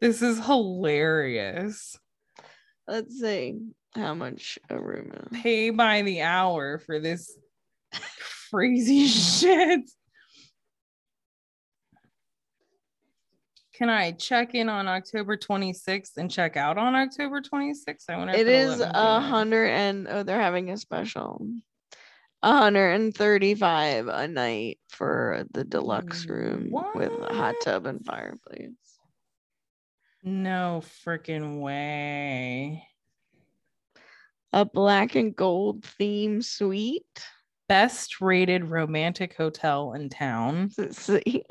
This 0.00 0.22
is 0.22 0.42
hilarious. 0.42 1.98
let's 2.88 3.20
see 3.20 3.58
how 3.94 4.14
much 4.14 4.58
a 4.70 4.80
room 4.80 5.12
is. 5.12 5.40
pay 5.42 5.68
by 5.68 6.00
the 6.00 6.22
hour 6.22 6.78
for 6.78 6.98
this 6.98 7.36
crazy 8.50 9.06
shit. 9.08 9.82
Can 13.74 13.88
I 13.88 14.12
check 14.12 14.54
in 14.54 14.68
on 14.68 14.86
October 14.86 15.36
26th 15.36 16.18
and 16.18 16.30
check 16.30 16.56
out 16.56 16.76
on 16.76 16.94
October 16.94 17.40
26th? 17.40 18.04
I 18.08 18.16
wonder 18.16 18.34
It 18.34 18.46
is 18.46 18.78
let 18.78 18.88
me 18.88 18.92
do 18.92 18.98
a 18.98 19.20
hundred 19.20 19.66
and 19.68 20.08
oh, 20.08 20.22
they're 20.22 20.40
having 20.40 20.70
a 20.70 20.76
special. 20.76 21.46
Hundred 22.44 22.94
and 22.94 23.14
thirty-five 23.14 24.08
a 24.08 24.26
night 24.26 24.80
for 24.88 25.44
the 25.52 25.62
deluxe 25.62 26.26
mm, 26.26 26.30
room 26.30 26.70
with 26.94 27.12
a 27.12 27.32
hot 27.32 27.54
tub 27.62 27.86
and 27.86 28.04
fireplace. 28.04 28.72
No 30.24 30.82
freaking 31.06 31.60
way. 31.60 32.86
A 34.52 34.64
black 34.64 35.14
and 35.14 35.34
gold 35.34 35.84
theme 35.84 36.42
suite. 36.42 37.24
Best 37.68 38.20
rated 38.20 38.64
romantic 38.64 39.34
hotel 39.36 39.92
in 39.94 40.10
town. 40.10 40.70
See, 40.90 41.44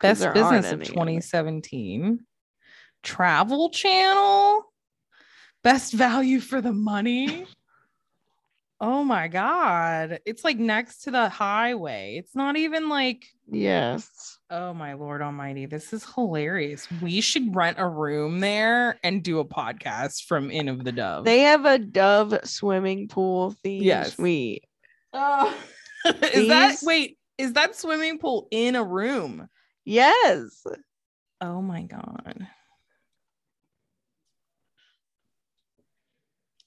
Best 0.00 0.22
business 0.34 0.66
of 0.66 0.80
any. 0.80 0.84
2017. 0.84 2.20
Travel 3.02 3.70
Channel. 3.70 4.64
Best 5.62 5.92
value 5.92 6.40
for 6.40 6.60
the 6.60 6.72
money. 6.72 7.46
oh 8.80 9.04
my 9.04 9.28
God. 9.28 10.20
It's 10.26 10.44
like 10.44 10.58
next 10.58 11.02
to 11.02 11.10
the 11.10 11.28
highway. 11.28 12.16
It's 12.18 12.34
not 12.34 12.56
even 12.56 12.88
like, 12.88 13.24
yes. 13.50 14.38
oh 14.50 14.74
my 14.74 14.94
Lord 14.94 15.22
Almighty. 15.22 15.66
This 15.66 15.92
is 15.92 16.04
hilarious. 16.14 16.86
We 17.00 17.20
should 17.20 17.54
rent 17.54 17.78
a 17.78 17.88
room 17.88 18.40
there 18.40 18.98
and 19.02 19.22
do 19.22 19.38
a 19.38 19.44
podcast 19.44 20.24
from 20.24 20.50
Inn 20.50 20.68
of 20.68 20.84
the 20.84 20.92
Dove. 20.92 21.24
They 21.24 21.40
have 21.40 21.64
a 21.64 21.78
Dove 21.78 22.40
swimming 22.44 23.08
pool 23.08 23.54
theme 23.62 23.82
Yes. 23.82 24.16
suite. 24.16 24.64
Oh. 25.12 25.56
is 26.04 26.48
that, 26.48 26.76
wait, 26.82 27.16
is 27.38 27.54
that 27.54 27.76
swimming 27.76 28.18
pool 28.18 28.48
in 28.50 28.76
a 28.76 28.84
room? 28.84 29.48
Yes. 29.84 30.64
Oh 31.40 31.62
my 31.62 31.82
God. 31.82 32.46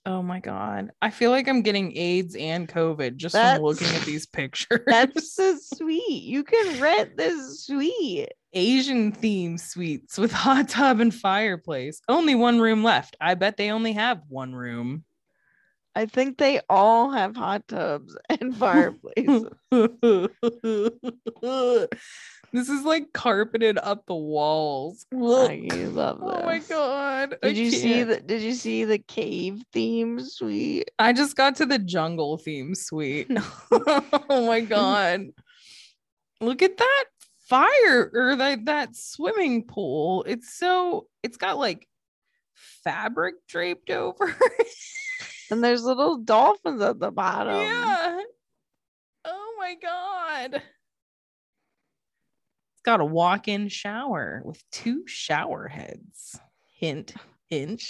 Oh 0.05 0.21
my 0.21 0.39
God. 0.39 0.91
I 1.01 1.09
feel 1.09 1.31
like 1.31 1.49
I'm 1.49 1.63
getting 1.63 1.97
AIDS 1.97 2.35
and 2.35 2.69
COVID 2.69 3.17
just 3.17 3.33
That's- 3.33 3.57
from 3.57 3.65
looking 3.65 3.87
at 3.89 4.03
these 4.03 4.25
pictures. 4.25 4.79
That's 4.87 5.35
the 5.35 5.59
suite. 5.61 6.23
You 6.23 6.43
can 6.45 6.79
rent 6.81 7.17
this 7.17 7.65
suite. 7.65 8.29
Asian 8.53 9.11
theme 9.11 9.57
suites 9.57 10.17
with 10.17 10.31
hot 10.31 10.69
tub 10.69 11.01
and 11.01 11.13
fireplace. 11.13 12.01
Only 12.07 12.35
one 12.35 12.61
room 12.61 12.83
left. 12.83 13.17
I 13.19 13.33
bet 13.33 13.57
they 13.57 13.71
only 13.71 13.91
have 13.93 14.21
one 14.29 14.55
room. 14.55 15.03
I 15.93 16.05
think 16.05 16.37
they 16.37 16.61
all 16.69 17.11
have 17.11 17.35
hot 17.35 17.67
tubs 17.67 18.15
and 18.29 18.55
fireplaces. 18.55 19.45
this 22.53 22.69
is 22.69 22.83
like 22.85 23.11
carpeted 23.13 23.77
up 23.81 24.05
the 24.05 24.15
walls. 24.15 25.05
I 25.13 25.15
Look. 25.17 25.51
love 25.93 26.19
Oh 26.21 26.43
my 26.43 26.59
this. 26.59 26.67
god. 26.67 27.35
I 27.43 27.47
Did 27.47 27.57
you 27.57 27.71
see 27.71 27.93
can't. 27.93 28.09
the 28.09 28.19
did 28.21 28.41
you 28.41 28.53
see 28.53 28.83
the 28.85 28.99
cave 28.99 29.61
theme 29.73 30.19
suite? 30.19 30.89
I 30.99 31.13
just 31.13 31.35
got 31.35 31.55
to 31.57 31.65
the 31.65 31.79
jungle 31.79 32.37
theme 32.37 32.73
suite. 32.75 33.27
oh 33.71 34.45
my 34.47 34.61
god. 34.61 35.27
Look 36.41 36.61
at 36.61 36.77
that 36.77 37.05
fire 37.47 38.11
or 38.13 38.35
that 38.35 38.65
that 38.65 38.95
swimming 38.95 39.63
pool. 39.65 40.23
It's 40.27 40.53
so 40.57 41.07
it's 41.23 41.37
got 41.37 41.57
like 41.57 41.87
fabric 42.83 43.35
draped 43.47 43.89
over. 43.89 44.35
And 45.49 45.63
there's 45.63 45.81
little 45.83 46.17
dolphins 46.17 46.81
at 46.81 46.99
the 46.99 47.09
bottom. 47.09 47.55
yeah. 47.61 48.19
Oh 49.23 49.55
my 49.57 49.75
god. 49.81 50.61
Got 52.87 53.01
a 53.01 53.05
walk-in 53.05 53.67
shower 53.67 54.41
with 54.45 54.63
two 54.71 55.05
shower 55.07 55.67
heads. 55.67 56.39
Hint, 56.79 57.13
hint. 57.49 57.83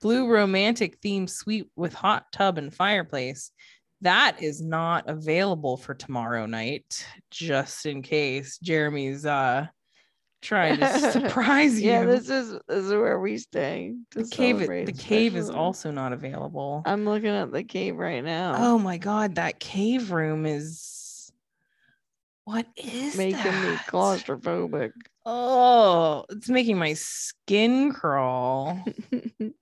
Blue 0.00 0.28
romantic 0.28 0.98
theme 1.02 1.26
suite 1.26 1.66
with 1.74 1.92
hot 1.92 2.30
tub 2.30 2.58
and 2.58 2.72
fireplace. 2.72 3.50
That 4.02 4.40
is 4.40 4.62
not 4.62 5.08
available 5.08 5.76
for 5.76 5.94
tomorrow 5.94 6.46
night, 6.46 7.04
just 7.32 7.86
in 7.86 8.02
case 8.02 8.56
Jeremy's 8.58 9.26
uh 9.26 9.66
trying 10.42 10.78
to 10.78 11.00
surprise 11.10 11.82
you. 11.82 11.90
Yeah, 11.90 12.04
this 12.04 12.30
is 12.30 12.52
this 12.68 12.84
is 12.84 12.92
where 12.92 13.18
we 13.18 13.36
stay. 13.36 13.96
the 14.14 14.28
cave 14.28 14.58
the 14.60 14.92
cave 14.96 15.34
is 15.34 15.50
also 15.50 15.90
not 15.90 16.12
available. 16.12 16.82
I'm 16.86 17.04
looking 17.04 17.30
at 17.30 17.50
the 17.50 17.64
cave 17.64 17.96
right 17.96 18.22
now. 18.22 18.54
Oh 18.58 18.78
my 18.78 18.96
god, 18.96 19.34
that 19.34 19.58
cave 19.58 20.12
room 20.12 20.46
is 20.46 20.99
what 22.44 22.66
is 22.76 23.16
making 23.16 23.60
me 23.62 23.76
claustrophobic. 23.88 24.92
Oh, 25.26 26.24
it's 26.30 26.48
making 26.48 26.78
my 26.78 26.94
skin 26.94 27.92
crawl. 27.92 28.84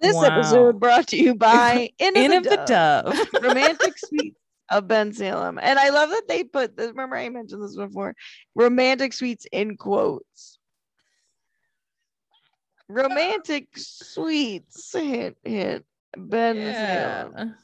This 0.00 0.16
Wow. 0.16 0.24
episode 0.36 0.80
brought 0.80 1.06
to 1.08 1.16
you 1.16 1.34
by 1.34 1.88
In 1.98 2.14
of, 2.16 2.22
Inn 2.22 2.30
the, 2.32 2.36
of 2.36 2.42
the 2.44 2.56
Dove, 2.56 2.66
Dove. 2.66 3.28
Romantic 3.42 3.96
Suites 3.96 4.36
of 4.70 4.84
Bensalem. 4.84 5.58
And 5.62 5.78
I 5.78 5.88
love 5.90 6.10
that 6.10 6.24
they 6.28 6.44
put 6.44 6.76
this. 6.76 6.88
Remember, 6.88 7.16
I 7.16 7.28
mentioned 7.30 7.62
this 7.62 7.74
before. 7.76 8.14
Romantic 8.54 9.14
Suites 9.14 9.46
in 9.50 9.78
quotes. 9.78 10.58
Romantic 12.88 13.68
Suites. 13.76 14.92
Hint, 14.92 15.38
hint. 15.42 15.86
Bensalem. 16.18 17.54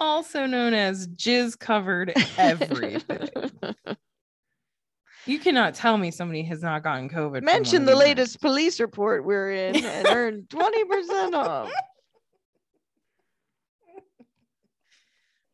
Also 0.00 0.46
known 0.46 0.74
as 0.74 1.08
jizz 1.08 1.58
covered 1.58 2.12
everything. 2.36 3.30
you 5.26 5.38
cannot 5.38 5.74
tell 5.74 5.98
me 5.98 6.10
somebody 6.10 6.42
has 6.44 6.62
not 6.62 6.82
gotten 6.82 7.08
COVID. 7.08 7.42
Mention 7.42 7.84
the 7.84 7.96
latest 7.96 8.40
police 8.40 8.80
report 8.80 9.24
we're 9.24 9.52
in 9.52 9.84
and 9.84 10.06
earn 10.08 10.42
20% 10.48 11.34
off. 11.34 11.70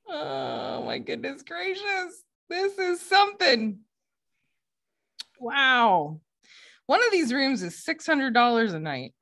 Oh 0.08 0.84
my 0.84 0.98
goodness 0.98 1.42
gracious. 1.42 2.22
This 2.48 2.78
is 2.78 3.00
something. 3.00 3.80
Wow. 5.40 6.20
One 6.86 7.04
of 7.04 7.10
these 7.10 7.32
rooms 7.32 7.62
is 7.62 7.82
$600 7.84 8.74
a 8.74 8.78
night. 8.78 9.14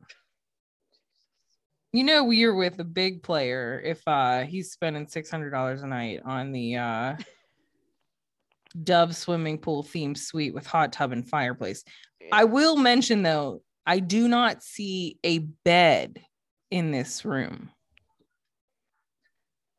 You 1.93 2.05
know 2.05 2.30
you're 2.30 2.55
with 2.55 2.78
a 2.78 2.84
big 2.84 3.22
player 3.22 3.80
if 3.84 4.03
uh 4.07 4.43
he's 4.43 4.72
spending 4.72 5.07
$600 5.07 5.82
a 5.82 5.86
night 5.86 6.20
on 6.24 6.53
the 6.53 6.76
uh 6.76 7.16
Dove 8.82 9.14
swimming 9.14 9.59
pool 9.59 9.84
themed 9.84 10.16
suite 10.16 10.55
with 10.55 10.66
hot 10.66 10.95
tub 10.95 11.12
and 11.12 11.28
fireplace. 11.28 11.84
I 12.32 12.45
will 12.45 12.76
mention 12.76 13.22
though, 13.22 13.62
I 13.84 13.99
do 13.99 14.28
not 14.28 14.62
see 14.62 15.18
a 15.22 15.38
bed 15.38 16.22
in 16.70 16.90
this 16.90 17.24
room. 17.24 17.70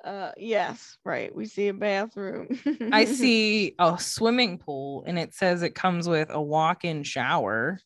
Uh, 0.03 0.31
yes, 0.37 0.97
right. 1.05 1.33
We 1.33 1.45
see 1.45 1.69
a 1.69 1.73
bathroom. 1.73 2.59
I 2.91 3.05
see 3.13 3.73
a 3.79 3.97
swimming 3.97 4.57
pool 4.57 5.05
and 5.07 5.17
it 5.17 5.33
says 5.33 5.63
it 5.63 5.73
comes 5.73 6.07
with 6.07 6.29
a 6.29 6.41
walk-in 6.41 7.03
shower, 7.03 7.79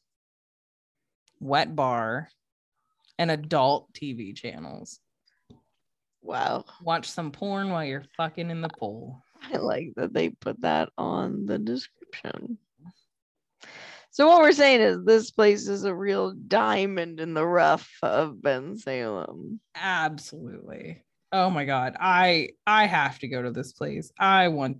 wet 1.40 1.76
bar, 1.76 2.30
and 3.18 3.32
adult 3.32 3.92
TV 3.94 4.36
channels. 4.36 5.00
Wow. 6.22 6.66
Watch 6.82 7.10
some 7.10 7.32
porn 7.32 7.70
while 7.70 7.86
you're 7.86 8.06
fucking 8.18 8.50
in 8.50 8.62
the 8.62 8.70
pool. 8.70 9.24
I 9.42 9.58
like 9.58 9.94
that 9.96 10.14
they 10.14 10.30
put 10.30 10.62
that 10.62 10.90
on 10.98 11.46
the 11.46 11.58
description. 11.58 12.58
So 14.12 14.28
what 14.28 14.42
we're 14.42 14.52
saying 14.52 14.82
is 14.82 15.04
this 15.04 15.30
place 15.30 15.68
is 15.68 15.84
a 15.84 15.94
real 15.94 16.32
diamond 16.32 17.20
in 17.20 17.34
the 17.34 17.46
rough 17.46 17.90
of 18.02 18.38
Bensalem. 18.42 19.60
Absolutely. 19.76 21.04
Oh 21.32 21.50
my 21.50 21.66
god. 21.66 21.96
I 22.00 22.50
I 22.66 22.88
have 22.88 23.20
to 23.20 23.28
go 23.28 23.42
to 23.42 23.52
this 23.52 23.74
place. 23.74 24.12
I 24.20 24.48
want 24.48 24.78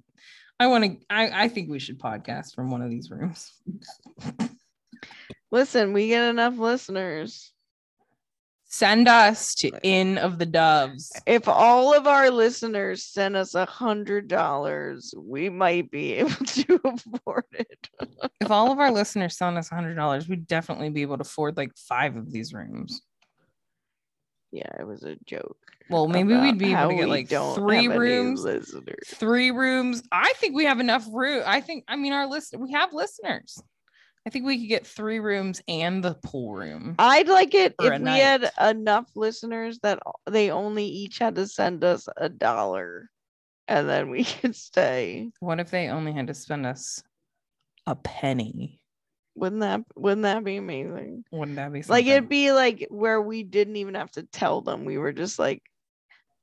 I 0.60 0.68
want 0.68 0.86
to 0.86 0.98
I 1.10 1.44
I 1.44 1.48
think 1.50 1.70
we 1.70 1.80
should 1.80 2.00
podcast 2.00 2.56
from 2.56 2.72
one 2.72 2.82
of 2.82 2.90
these 2.90 3.12
rooms. 3.12 3.54
Listen, 5.52 5.94
we 5.94 6.08
get 6.08 6.30
enough 6.30 6.58
listeners. 6.58 7.54
Send 8.78 9.08
us 9.08 9.56
to 9.56 9.72
Inn 9.82 10.20
of 10.20 10.38
the 10.38 10.46
Doves. 10.46 11.12
If 11.26 11.48
all 11.48 11.96
of 11.98 12.06
our 12.06 12.30
listeners 12.30 13.02
send 13.02 13.36
us 13.36 13.56
a 13.56 13.66
hundred 13.66 14.28
dollars, 14.28 15.16
we 15.18 15.50
might 15.50 15.90
be 15.90 16.14
able 16.20 16.30
to 16.30 16.80
afford 16.86 17.46
it. 17.54 17.90
If 18.40 18.52
all 18.52 18.72
of 18.72 18.78
our 18.78 18.92
listeners 18.92 19.36
send 19.36 19.58
us 19.58 19.72
a 19.72 19.76
$100, 19.76 20.30
we'd 20.30 20.46
definitely 20.46 20.92
be 20.92 21.02
able 21.02 21.18
to 21.18 21.24
afford 21.24 21.58
like 21.58 21.76
five 21.76 22.16
of 22.18 22.32
these 22.32 22.54
rooms. 22.54 23.02
Yeah, 24.52 24.70
it 24.80 24.86
was 24.86 25.02
a 25.02 25.16
joke. 25.26 25.58
Well, 25.90 26.08
maybe 26.08 26.36
we'd 26.36 26.60
be 26.60 26.76
able 26.76 26.90
to 26.90 26.96
get 26.98 27.10
like 27.10 27.30
three 27.56 27.88
rooms. 27.88 28.44
listeners. 28.44 29.08
Three 29.08 29.50
rooms. 29.50 30.04
I 30.12 30.34
think 30.36 30.56
we 30.56 30.66
have 30.66 30.80
enough 30.80 31.08
room. 31.12 31.42
I 31.48 31.62
think, 31.62 31.84
I 31.88 31.96
mean, 31.96 32.14
our 32.14 32.28
list, 32.28 32.56
we 32.56 32.74
have 32.74 32.94
listeners. 32.94 33.60
I 34.28 34.30
think 34.30 34.44
we 34.46 34.60
could 34.60 34.68
get 34.68 34.86
three 34.86 35.20
rooms 35.20 35.62
and 35.70 36.04
the 36.04 36.16
pool 36.16 36.54
room. 36.54 36.96
I'd 37.00 37.30
like 37.30 37.54
it 37.54 37.76
if 37.80 38.02
we 38.02 38.10
had 38.10 38.52
enough 38.60 39.10
listeners 39.16 39.80
that 39.84 40.00
they 40.30 40.52
only 40.52 40.84
each 40.84 41.20
had 41.20 41.36
to 41.36 41.48
send 41.48 41.86
us 41.86 42.10
a 42.18 42.28
dollar 42.28 43.10
and 43.70 43.88
then 43.88 44.10
we 44.10 44.26
could 44.42 44.54
stay. 44.54 45.32
What 45.40 45.62
if 45.62 45.72
they 45.72 45.88
only 45.88 46.12
had 46.12 46.28
to 46.28 46.34
spend 46.34 46.66
us 46.66 47.02
a 47.86 47.96
penny? 47.96 48.82
Wouldn't 49.36 49.62
that 49.62 49.84
wouldn't 49.96 50.24
that 50.24 50.44
be 50.44 50.58
amazing? 50.58 51.24
Wouldn't 51.32 51.56
that 51.56 51.72
be 51.72 51.84
Like 51.84 52.06
it'd 52.06 52.28
be 52.28 52.52
like 52.52 52.86
where 52.90 53.22
we 53.22 53.44
didn't 53.44 53.78
even 53.78 53.94
have 53.94 54.12
to 54.12 54.24
tell 54.24 54.60
them. 54.60 54.84
We 54.84 54.98
were 54.98 55.14
just 55.14 55.40
like 55.40 55.64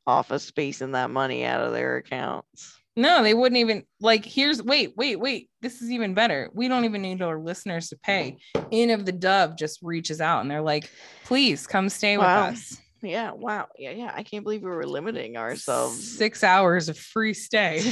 off 0.07 0.31
of 0.31 0.41
spacing 0.41 0.93
that 0.93 1.11
money 1.11 1.45
out 1.45 1.61
of 1.61 1.75
their 1.75 1.99
accounts. 1.99 2.81
No, 2.97 3.23
they 3.25 3.35
wouldn't 3.35 3.59
even 3.59 3.83
like. 4.01 4.25
Here's 4.25 4.63
wait, 4.63 4.95
wait, 4.97 5.17
wait. 5.19 5.51
This 5.61 5.83
is 5.83 5.91
even 5.91 6.15
better. 6.15 6.49
We 6.55 6.69
don't 6.69 6.85
even 6.85 7.03
need 7.03 7.23
our 7.23 7.39
listeners 7.41 7.89
to 7.89 7.97
pay. 7.97 8.37
Inn 8.71 8.91
of 8.91 9.05
the 9.05 9.13
Dove 9.13 9.57
just 9.57 9.81
reaches 9.83 10.21
out 10.21 10.43
and 10.43 10.51
they're 10.51 10.63
like, 10.63 10.89
"Please 11.25 11.67
come 11.67 11.89
stay 11.89 12.17
Wow. 12.17 12.47
with 12.47 12.55
us." 12.55 12.79
Yeah, 13.03 13.33
wow. 13.33 13.67
Yeah, 13.77 13.91
yeah. 13.91 14.13
I 14.15 14.23
can't 14.23 14.45
believe 14.45 14.63
we 14.63 14.71
were 14.71 14.87
limiting 14.87 15.37
ourselves. 15.37 16.17
Six 16.17 16.43
hours 16.45 16.89
of 16.89 16.97
free 16.99 17.35
stay. 17.35 17.83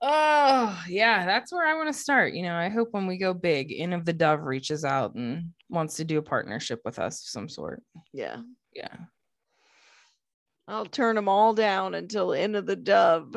oh 0.00 0.82
yeah, 0.88 1.24
that's 1.26 1.52
where 1.52 1.66
I 1.66 1.74
want 1.74 1.88
to 1.92 1.98
start. 1.98 2.34
You 2.34 2.42
know, 2.42 2.54
I 2.54 2.68
hope 2.68 2.88
when 2.92 3.06
we 3.06 3.16
go 3.18 3.32
big, 3.34 3.72
Inn 3.72 3.92
of 3.92 4.04
the 4.04 4.12
Dove 4.12 4.42
reaches 4.42 4.84
out 4.84 5.14
and 5.14 5.50
wants 5.68 5.96
to 5.96 6.04
do 6.04 6.18
a 6.18 6.22
partnership 6.22 6.80
with 6.84 6.98
us 6.98 7.20
of 7.22 7.28
some 7.28 7.48
sort. 7.48 7.82
yeah. 8.12 8.38
Yeah. 8.74 8.88
I'll 10.66 10.86
turn 10.86 11.16
them 11.16 11.28
all 11.28 11.52
down 11.52 11.94
until 11.94 12.30
the 12.30 12.40
end 12.40 12.56
of 12.56 12.64
the 12.66 12.76
dove 12.76 13.36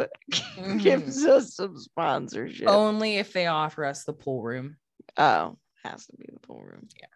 Mhm. 0.55 0.81
gives 0.81 1.25
us 1.25 1.55
some 1.55 1.77
sponsorship. 1.77 2.69
Only 2.69 3.17
if 3.17 3.33
they 3.33 3.47
offer 3.47 3.83
us 3.83 4.05
the 4.05 4.13
pool 4.13 4.41
room, 4.41 4.77
Oh, 5.17 5.57
has 5.83 6.05
to 6.07 6.17
be 6.17 6.25
the 6.31 6.39
pool 6.39 6.63
room. 6.63 6.87
Yeah. 6.99 7.07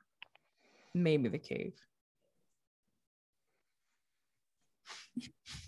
Maybe 0.93 1.29
the 1.29 1.39
cave. 1.39 1.73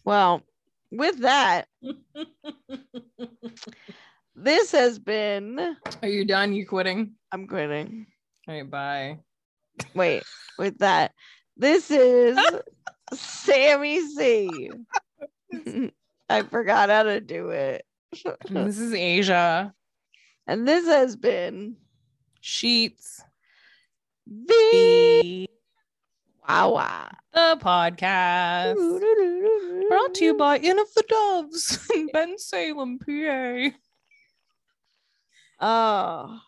Well, 0.03 0.43
with 0.91 1.19
that, 1.19 1.69
this 4.35 4.71
has 4.73 4.99
been. 4.99 5.77
Are 6.01 6.07
you 6.07 6.25
done? 6.25 6.53
You 6.53 6.67
quitting? 6.67 7.15
I'm 7.31 7.47
quitting. 7.47 8.07
All 8.47 8.55
right, 8.55 8.69
bye. 8.69 9.19
Wait, 9.95 10.23
with 10.57 10.79
that, 10.79 11.13
this 11.55 11.89
is 11.89 12.37
Sammy 13.11 14.01
C. 14.07 14.71
I 16.29 16.41
forgot 16.43 16.89
how 16.89 17.03
to 17.03 17.19
do 17.19 17.49
it. 17.49 17.85
this 18.49 18.79
is 18.79 18.93
Asia. 18.95 19.73
And 20.47 20.67
this 20.67 20.85
has 20.85 21.15
been 21.15 21.75
Sheetz. 22.41 23.21
the 24.27 24.45
The, 24.47 25.49
Wow 26.47 26.73
Wow. 26.73 27.09
the 27.33 27.57
podcast. 27.61 28.75
Brought 29.89 30.13
to 30.15 30.25
you 30.25 30.33
by 30.35 30.57
Inn 30.57 30.79
of 30.79 30.93
the 30.95 31.03
Doves 31.07 31.79
in 31.95 32.09
Bensalem, 32.09 32.99
PA. 32.99 33.77
Oh. 35.61 36.39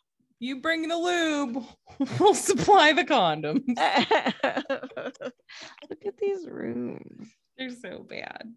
You 0.46 0.58
bring 0.58 0.88
the 0.88 0.96
lube, 0.96 1.66
we'll 2.20 2.36
supply 2.36 2.94
the 2.94 3.04
condoms. 3.04 3.66
Look 5.90 6.06
at 6.06 6.18
these 6.20 6.48
rooms. 6.48 7.32
They're 7.58 7.72
so 7.72 8.06
bad. 8.08 8.54